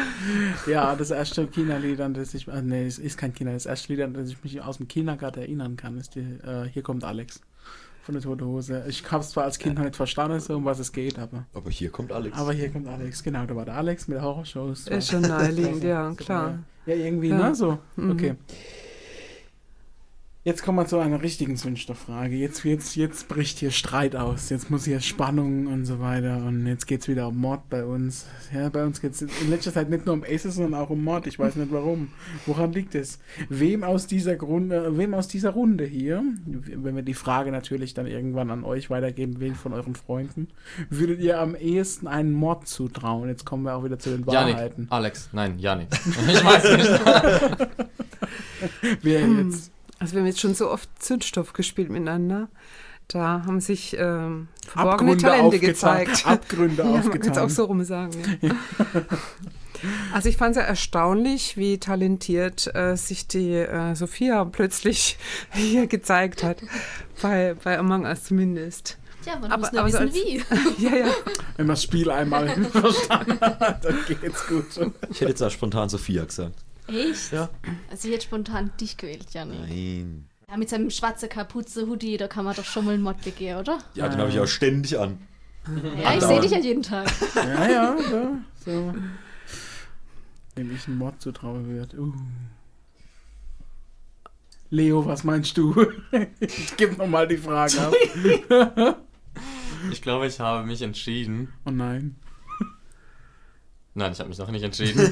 Ja, 0.68 0.96
das 0.96 1.12
erste 1.12 1.48
Kinderlied, 1.48 2.02
an 2.02 2.14
das 2.14 2.34
ich. 2.34 2.48
Äh, 2.48 2.62
nee, 2.62 2.86
es 2.86 3.00
ist 3.00 3.18
kein 3.18 3.34
Kinder. 3.34 3.54
Das 3.54 3.66
erste 3.66 3.94
Lied, 3.94 4.04
an 4.04 4.14
das 4.14 4.30
ich 4.30 4.44
mich 4.44 4.62
aus 4.62 4.78
dem 4.78 4.88
Kindergarten 4.88 5.40
erinnern 5.40 5.76
kann, 5.76 5.98
ist 5.98 6.16
die, 6.16 6.20
äh, 6.20 6.70
Hier 6.72 6.84
kommt 6.84 7.04
Alex. 7.04 7.42
Von 8.08 8.14
der 8.14 8.24
Tote 8.24 8.46
Hose. 8.46 8.86
Ich 8.88 9.04
habe 9.12 9.22
es 9.22 9.32
zwar 9.32 9.44
als 9.44 9.60
Kind 9.60 9.76
noch 9.76 9.84
nicht 9.84 9.98
verstanden, 9.98 10.40
so 10.40 10.56
um 10.56 10.64
was 10.64 10.80
es 10.80 10.94
geht, 10.94 11.20
aber. 11.20 11.44
Aber 11.54 11.70
hier 11.70 11.90
kommt 11.90 12.14
Alex. 12.14 12.38
Aber 12.38 12.54
hier 12.54 12.70
kommt 12.72 12.88
Alex, 12.88 13.22
genau, 13.22 13.46
da 13.46 13.54
war 13.54 13.66
der 13.66 13.74
Alex 13.76 14.08
mit 14.08 14.16
der 14.16 14.22
Horrorshows. 14.24 14.88
Ist 14.88 15.12
schon 15.12 15.22
naheliegend, 15.24 15.84
ja, 15.84 16.14
klar. 16.16 16.60
Ja, 16.86 16.96
irgendwie, 16.96 17.28
Ja. 17.28 17.50
ne? 17.50 17.54
So, 17.54 17.80
Mhm. 17.98 18.38
Jetzt 20.48 20.64
kommen 20.64 20.78
wir 20.78 20.86
zu 20.86 20.98
einer 20.98 21.22
richtigen 21.22 21.58
Zündstofffrage. 21.58 22.34
Jetzt, 22.38 22.64
jetzt, 22.64 22.96
jetzt 22.96 23.28
bricht 23.28 23.60
hier 23.60 23.70
Streit 23.70 24.16
aus. 24.16 24.50
Jetzt 24.50 24.70
muss 24.70 24.86
hier 24.86 25.02
Spannung 25.02 25.68
und 25.68 25.84
so 25.84 26.00
weiter. 26.00 26.38
Und 26.38 26.66
jetzt 26.66 26.88
geht 26.88 27.02
es 27.02 27.10
wieder 27.10 27.28
um 27.28 27.38
Mord 27.38 27.70
bei 27.70 27.84
uns. 27.84 28.28
Ja, 28.54 28.70
bei 28.70 28.86
uns 28.86 29.02
geht 29.02 29.12
es 29.12 29.24
in 29.24 29.50
letzter 29.50 29.74
Zeit 29.74 29.90
nicht 29.90 30.06
nur 30.06 30.16
um 30.16 30.24
Aces, 30.24 30.56
sondern 30.56 30.80
auch 30.80 30.90
um 30.90 31.04
Mord. 31.04 31.28
Ich 31.28 31.38
weiß 31.38 31.58
nicht 31.58 31.74
warum. 31.74 32.14
Woran 32.46 32.72
liegt 32.72 32.96
es? 32.96 33.20
Wem 33.50 33.84
aus 33.84 34.08
dieser 34.08 34.38
Grunde, 34.38 34.98
wem 34.98 35.16
aus 35.16 35.28
dieser 35.28 35.50
Runde 35.50 35.84
hier, 35.84 36.24
wenn 36.46 36.96
wir 36.96 37.04
die 37.04 37.14
Frage 37.14 37.52
natürlich 37.52 37.94
dann 37.94 38.08
irgendwann 38.08 38.50
an 38.50 38.64
euch 38.64 38.90
weitergeben, 38.90 39.42
wen 39.42 39.54
von 39.54 39.74
euren 39.74 39.96
Freunden, 39.96 40.48
würdet 40.90 41.20
ihr 41.20 41.42
am 41.42 41.56
ehesten 41.56 42.08
einen 42.08 42.32
Mord 42.32 42.70
zutrauen? 42.70 43.28
Jetzt 43.28 43.44
kommen 43.44 43.64
wir 43.64 43.76
auch 43.76 43.84
wieder 43.84 44.00
zu 44.00 44.12
den 44.12 44.24
Janik, 44.26 44.56
Wahrheiten. 44.56 44.88
Alex, 44.92 45.28
nein, 45.34 45.60
Janik. 45.60 45.90
Ich 46.30 46.46
weiß 46.46 46.78
nicht. 46.78 47.70
Wer 49.02 49.28
jetzt? 49.28 49.72
Also 50.00 50.14
wir 50.14 50.20
haben 50.22 50.28
jetzt 50.28 50.40
schon 50.40 50.54
so 50.56 50.70
oft 50.70 50.90
Zündstoff 51.02 51.54
gespielt 51.54 51.90
miteinander. 51.90 52.48
Da 53.08 53.44
haben 53.46 53.62
sich 53.62 53.96
ähm, 53.98 54.50
verborgene 54.68 55.14
Abgründe 55.14 55.24
Talente 55.24 55.46
aufgetan. 55.46 55.68
gezeigt. 56.06 56.26
Abgründe 56.28 56.84
ja, 56.84 56.90
man 56.90 56.94
kann 56.94 57.02
es 57.04 57.08
aufgetan. 57.30 57.44
auch 57.46 57.50
so 57.50 57.64
rum 57.66 57.84
sagen. 57.84 58.38
Ja. 58.42 58.56
Also 60.12 60.28
ich 60.28 60.38
fand 60.38 60.56
es 60.56 60.58
ja 60.58 60.64
erstaunlich, 60.68 61.56
wie 61.56 61.78
talentiert 61.78 62.74
äh, 62.76 62.96
sich 62.98 63.28
die 63.28 63.52
äh, 63.54 63.94
Sophia 63.94 64.44
plötzlich 64.44 65.20
hier 65.52 65.86
gezeigt 65.86 66.44
hat. 66.44 66.64
Bei, 67.22 67.56
bei 67.64 67.78
Among 67.78 68.06
Us 68.06 68.24
zumindest. 68.24 68.98
Ja, 69.24 69.38
man 69.38 69.52
Aber- 69.52 69.60
muss 69.62 69.72
nur 69.74 69.82
aber 69.82 69.90
wissen, 69.90 70.00
als- 70.02 70.16
wie. 70.16 70.38
Ja, 70.84 70.96
ja. 70.96 71.06
Wenn 71.58 71.68
man 71.68 71.76
das 71.76 71.84
Spiel 71.84 72.10
einmal 72.10 72.50
verstanden 72.72 73.40
hat, 73.40 73.86
dann 73.86 73.98
geht's 74.08 74.48
gut. 74.48 74.66
Ich 75.12 75.22
hätte 75.22 75.30
jetzt 75.30 75.44
auch 75.44 75.52
spontan 75.52 75.90
Sophia 75.90 76.26
gesagt. 76.26 76.56
Echt? 76.88 77.32
Ja. 77.32 77.50
Also 77.90 78.08
ich 78.08 78.14
hätte 78.14 78.26
spontan 78.26 78.72
dich 78.80 78.98
gewählt, 78.98 79.28
Janik. 79.34 79.60
Nein. 79.62 80.30
Ja, 80.50 80.58
mit 80.58 80.70
seinem 80.70 80.90
schwarzen 80.90 81.28
Kapuze, 81.28 81.88
Hoodie, 81.88 82.18
da 82.18 82.28
kann 82.28 82.46
man 82.46 82.56
doch 82.56 82.64
schon 82.64 82.86
mal 82.86 82.94
einen 82.94 83.04
Mod 83.04 83.22
begehen, 83.22 83.58
oder? 83.58 83.80
Ja, 83.96 84.08
den 84.08 84.20
habe 84.20 84.30
ich 84.30 84.40
auch 84.40 84.48
ständig 84.48 84.98
an. 84.98 85.18
Ja, 86.02 86.16
ich 86.16 86.24
sehe 86.24 86.40
dich 86.40 86.52
ja 86.52 86.60
jeden 86.60 86.84
Tag. 86.84 87.12
Ja, 87.36 87.70
ja, 87.70 87.98
so. 88.10 88.38
so. 88.66 88.94
Dem 90.56 90.74
ich 90.74 90.88
einen 90.88 90.98
Mod 90.98 91.22
zutrauen 91.22 91.68
wird. 91.68 91.94
Uh. 91.96 92.14
Leo, 94.70 95.06
was 95.06 95.26
meinst 95.26 95.58
du? 95.58 95.92
ich 96.40 96.78
gebe 96.78 96.96
nochmal 96.96 97.28
die 97.28 97.38
Frage 97.38 97.82
ab. 97.82 98.98
Ich 99.92 100.02
glaube, 100.02 100.28
ich 100.28 100.40
habe 100.40 100.66
mich 100.66 100.82
entschieden. 100.82 101.54
Oh 101.66 101.72
nein. 101.72 102.16
Nein, 103.98 104.12
ich 104.12 104.20
habe 104.20 104.30
mich 104.30 104.38
noch 104.38 104.52
nicht 104.52 104.62
entschieden. 104.64 105.12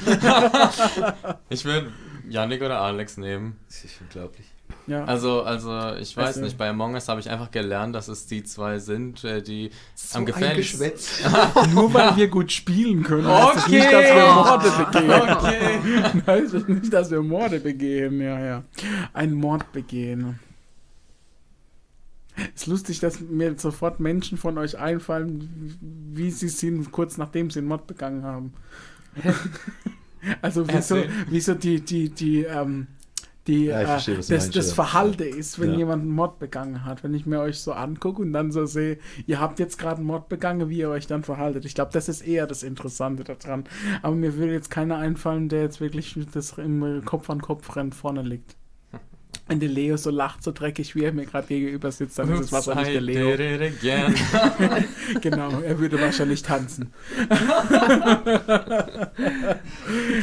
ich 1.48 1.64
würde 1.64 1.90
Janik 2.28 2.62
oder 2.62 2.80
Alex 2.80 3.16
nehmen. 3.16 3.56
Das 3.66 3.84
ist 3.84 4.00
unglaublich. 4.00 4.46
Ja. 4.86 5.04
Also, 5.04 5.42
also 5.42 5.94
ich 5.96 6.16
weiß 6.16 6.28
Also- 6.28 6.42
nicht, 6.42 6.56
bei 6.56 6.68
Among 6.68 6.94
Us 6.94 7.08
habe 7.08 7.18
ich 7.18 7.28
einfach 7.28 7.50
gelernt, 7.50 7.96
dass 7.96 8.06
es 8.06 8.26
die 8.28 8.44
zwei 8.44 8.78
sind, 8.78 9.24
äh, 9.24 9.42
die 9.42 9.70
am 10.12 10.22
ein 10.22 10.26
gefährlichsten. 10.26 10.78
Geschwätz. 10.78 11.20
Nur 11.74 11.92
weil 11.92 12.16
wir 12.16 12.28
gut 12.28 12.52
spielen 12.52 13.02
können, 13.02 13.26
heißt 13.26 13.56
das 13.56 13.68
nicht, 13.68 13.92
dass 13.92 14.14
wir 14.14 14.32
Morde 14.32 14.70
begehen. 14.84 15.30
Okay. 15.32 16.22
heißt 16.28 16.54
das 16.54 16.68
nicht, 16.68 16.92
dass 16.92 17.10
wir 17.10 17.22
Morde 17.22 17.58
begehen. 17.58 18.20
Ja, 18.20 18.38
ja. 18.38 18.62
Ein 19.12 19.34
Mord 19.34 19.72
begehen. 19.72 20.38
Ist 22.54 22.66
lustig, 22.66 23.00
dass 23.00 23.20
mir 23.20 23.58
sofort 23.58 24.00
Menschen 24.00 24.38
von 24.38 24.58
euch 24.58 24.78
einfallen, 24.78 25.78
wie 26.12 26.30
sie 26.30 26.48
sind, 26.48 26.92
kurz 26.92 27.16
nachdem 27.16 27.50
sie 27.50 27.60
einen 27.60 27.68
Mord 27.68 27.86
begangen 27.86 28.24
haben. 28.24 28.52
also 30.42 30.66
wieso, 30.68 30.96
wieso 31.28 31.54
die, 31.54 31.80
die, 31.80 32.10
die, 32.10 32.44
ähm, 32.44 32.88
die, 33.46 33.66
Ja, 33.66 33.80
äh, 33.80 33.86
verstehe, 33.86 34.16
du 34.16 34.22
das, 34.28 34.50
das 34.50 34.68
ja. 34.68 34.74
Verhalte 34.74 35.24
ist, 35.24 35.60
wenn 35.60 35.72
Ja. 35.72 35.78
jemand 35.78 36.02
einen 36.02 36.10
Mord 36.12 36.38
begangen 36.38 36.84
hat. 36.84 37.04
Wenn 37.04 37.14
ich 37.14 37.26
mir 37.26 37.40
euch 37.40 37.60
so 37.60 37.72
angucke 37.72 38.22
und 38.22 38.32
dann 38.32 38.50
so 38.52 38.66
sehe, 38.66 38.98
ihr 39.26 39.40
habt 39.40 39.58
jetzt 39.58 39.78
gerade 39.78 39.98
einen 39.98 40.06
Mord 40.06 40.28
begangen, 40.28 40.68
wie 40.68 40.78
ihr 40.78 40.90
euch 40.90 41.06
dann 41.06 41.22
verhaltet. 41.22 41.64
Ich 41.64 41.74
glaube, 41.74 41.92
das 41.92 42.08
ist 42.08 42.22
eher 42.22 42.46
das 42.46 42.62
Interessante 42.62 43.24
daran. 43.24 43.64
Aber 44.02 44.14
mir 44.14 44.36
würde 44.36 44.52
jetzt 44.52 44.70
keiner 44.70 44.98
einfallen, 44.98 45.48
der 45.48 45.62
jetzt 45.62 45.80
wirklich 45.80 46.18
das 46.32 46.58
im 46.58 47.02
Kopf 47.04 47.30
an 47.30 47.40
Kopf 47.40 47.76
rennt 47.76 47.94
vorne 47.94 48.22
liegt. 48.22 48.56
Wenn 49.48 49.60
der 49.60 49.68
Leo 49.68 49.96
so 49.96 50.10
lacht, 50.10 50.42
so 50.42 50.50
dreckig, 50.50 50.96
wie 50.96 51.04
er 51.04 51.12
mir 51.12 51.24
gerade 51.24 51.46
gegenüber 51.46 51.92
sitzt, 51.92 52.18
dann 52.18 52.28
ist 52.32 52.40
es 52.40 52.52
wahrscheinlich 52.52 52.88
der 52.94 53.00
Leo. 53.00 53.36
did 53.36 53.40
it 53.40 53.84
again. 53.84 54.14
Genau, 55.20 55.60
er 55.60 55.78
würde 55.78 56.00
wahrscheinlich 56.00 56.42
tanzen. 56.42 56.92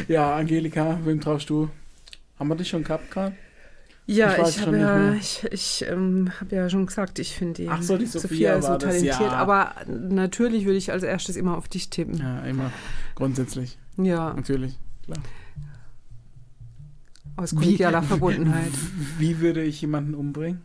ja, 0.08 0.36
Angelika, 0.36 1.00
wem 1.06 1.22
traust 1.22 1.50
du? 1.50 1.70
Haben 2.38 2.50
wir 2.50 2.56
dich 2.56 2.70
schon 2.70 2.84
gehabt 2.84 3.10
gerade? 3.12 3.36
Ja, 4.06 4.36
Ich 4.46 4.58
ich, 4.58 4.66
habe 4.66 4.78
ja, 4.78 5.14
ich, 5.14 5.46
ich 5.52 5.86
ähm, 5.88 6.30
habe 6.42 6.56
ja 6.58 6.70
schon 6.70 6.86
gesagt, 6.86 7.20
ich 7.20 7.34
finde 7.36 7.70
so, 7.80 7.98
die 7.98 8.06
Sophia 8.06 8.62
so 8.62 8.68
war 8.68 8.78
das, 8.78 8.90
talentiert. 8.90 9.22
ja. 9.22 9.30
Aber 9.32 9.74
natürlich 9.88 10.66
würde 10.66 10.78
ich 10.78 10.92
als 10.92 11.04
erstes 11.04 11.38
immer 11.38 11.58
auf 11.58 11.70
dich 11.70 11.90
tippen. 11.90 12.18
Ja, 12.20 12.42
immer. 12.42 12.72
Grundsätzlich. 13.16 13.78
Ja, 13.96 14.34
Natürlich. 14.34 14.78
Klar. 15.06 15.20
Aus 17.36 17.56
kollegialer 17.56 18.04
Verbundenheit. 18.04 18.72
Wie 19.18 19.40
würde 19.40 19.64
ich 19.64 19.82
jemanden 19.82 20.16
umbringen? 20.16 20.62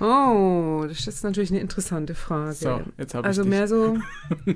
Oh, 0.00 0.84
das 0.86 1.06
ist 1.06 1.24
natürlich 1.24 1.50
eine 1.50 1.60
interessante 1.60 2.14
Frage. 2.14 2.52
So, 2.52 2.80
jetzt 2.98 3.14
habe 3.14 3.26
also 3.26 3.42
ich 3.42 3.48
dich. 3.48 3.58
mehr 3.58 3.68
so, 3.68 3.98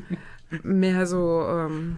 mehr 0.63 1.07
so, 1.07 1.47
ähm, 1.49 1.97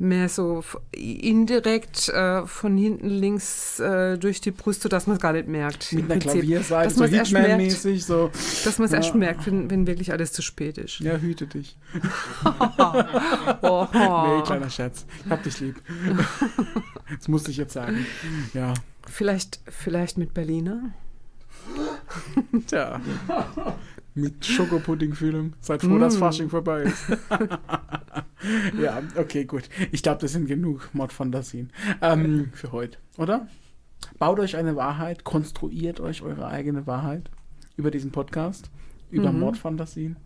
mehr 0.00 0.28
so 0.28 0.62
indirekt 0.92 2.08
äh, 2.08 2.46
von 2.46 2.76
hinten 2.76 3.08
links 3.08 3.80
äh, 3.80 4.16
durch 4.16 4.40
die 4.40 4.52
Brust, 4.52 4.82
sodass 4.82 5.06
man 5.08 5.16
es 5.16 5.22
gar 5.22 5.32
nicht 5.32 5.48
merkt. 5.48 5.92
mit 5.92 6.10
einer. 6.10 6.20
Klavierseite, 6.20 6.94
so 6.94 7.04
erst. 7.04 7.32
Hitman-mäßig, 7.32 8.04
so. 8.04 8.30
Dass 8.64 8.78
man 8.78 8.86
es 8.86 8.92
erst 8.92 9.08
Ja. 9.10 9.16
merkt, 9.16 9.46
wenn, 9.46 9.68
wenn 9.70 9.86
wirklich 9.88 10.12
alles 10.12 10.32
zu 10.32 10.40
spät 10.42 10.78
ist. 10.78 11.00
Ja, 11.00 11.16
hüte 11.16 11.46
dich. 11.46 11.76
Oh. 13.60 13.86
Nee, 13.92 14.42
kleiner 14.44 14.70
Scherz. 14.70 15.04
Ich 15.24 15.30
hab 15.30 15.42
dich 15.42 15.60
lieb. 15.60 15.76
das 17.18 17.28
musste 17.28 17.50
ich 17.50 17.56
jetzt 17.56 17.72
sagen. 17.72 18.06
Ja. 18.54 18.74
vielleicht, 19.06 19.60
vielleicht 19.68 20.16
mit 20.18 20.32
Berliner? 20.34 20.90
Tja. 22.66 23.00
Mit 24.20 24.44
Schokopudding-Füllung. 24.44 25.54
Seid 25.60 25.82
froh, 25.82 25.98
dass 25.98 26.16
Mm. 26.16 26.18
Fasching 26.20 26.48
vorbei 26.50 26.82
ist. 26.82 27.04
ja, 28.80 29.02
okay, 29.16 29.44
gut. 29.44 29.68
Ich 29.92 30.02
glaube, 30.02 30.20
das 30.20 30.32
sind 30.32 30.46
genug 30.46 30.90
Mordfantasien 30.92 31.70
ähm, 32.02 32.50
für 32.52 32.72
heute, 32.72 32.98
oder? 33.16 33.48
Baut 34.18 34.38
euch 34.38 34.56
eine 34.56 34.76
Wahrheit, 34.76 35.24
konstruiert 35.24 36.00
euch 36.00 36.22
eure 36.22 36.46
eigene 36.48 36.86
Wahrheit 36.86 37.30
über 37.76 37.90
diesen 37.90 38.12
Podcast, 38.12 38.70
über 39.10 39.32
Mhm. 39.32 39.40
Mordfantasien. 39.40 40.16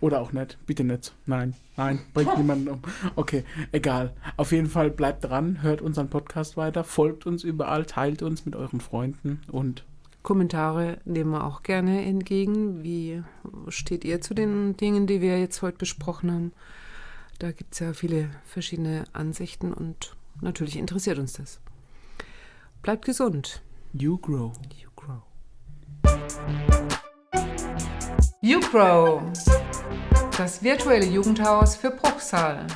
Oder 0.00 0.20
auch 0.20 0.32
nicht. 0.32 0.58
Bitte 0.66 0.82
nicht. 0.82 1.14
Nein, 1.26 1.54
nein, 1.76 2.00
bringt 2.14 2.36
niemanden 2.38 2.68
um. 2.68 2.80
Okay, 3.16 3.44
egal. 3.70 4.14
Auf 4.36 4.50
jeden 4.50 4.68
Fall 4.68 4.90
bleibt 4.90 5.24
dran, 5.24 5.62
hört 5.62 5.82
unseren 5.82 6.08
Podcast 6.08 6.56
weiter, 6.56 6.84
folgt 6.84 7.26
uns 7.26 7.44
überall, 7.44 7.84
teilt 7.84 8.22
uns 8.22 8.46
mit 8.46 8.56
euren 8.56 8.80
Freunden 8.80 9.40
und 9.52 9.84
Kommentare 10.24 10.98
nehmen 11.04 11.32
wir 11.32 11.44
auch 11.44 11.62
gerne 11.62 12.02
entgegen. 12.02 12.82
Wie 12.82 13.22
steht 13.68 14.04
ihr 14.06 14.22
zu 14.22 14.32
den 14.32 14.74
Dingen, 14.74 15.06
die 15.06 15.20
wir 15.20 15.38
jetzt 15.38 15.60
heute 15.60 15.76
besprochen 15.76 16.32
haben? 16.32 16.52
Da 17.38 17.52
gibt 17.52 17.74
es 17.74 17.80
ja 17.80 17.92
viele 17.92 18.30
verschiedene 18.46 19.04
Ansichten 19.12 19.72
und 19.72 20.16
natürlich 20.40 20.76
interessiert 20.76 21.18
uns 21.18 21.34
das. 21.34 21.60
Bleibt 22.80 23.04
gesund. 23.04 23.62
you 23.92 24.16
grow. 24.18 24.52
You 24.80 24.88
grow. 24.96 25.22
You 28.40 28.60
grow. 28.60 29.22
Das 30.38 30.62
virtuelle 30.62 31.06
Jugendhaus 31.06 31.76
für 31.76 31.90
Bruchsal. 31.90 32.66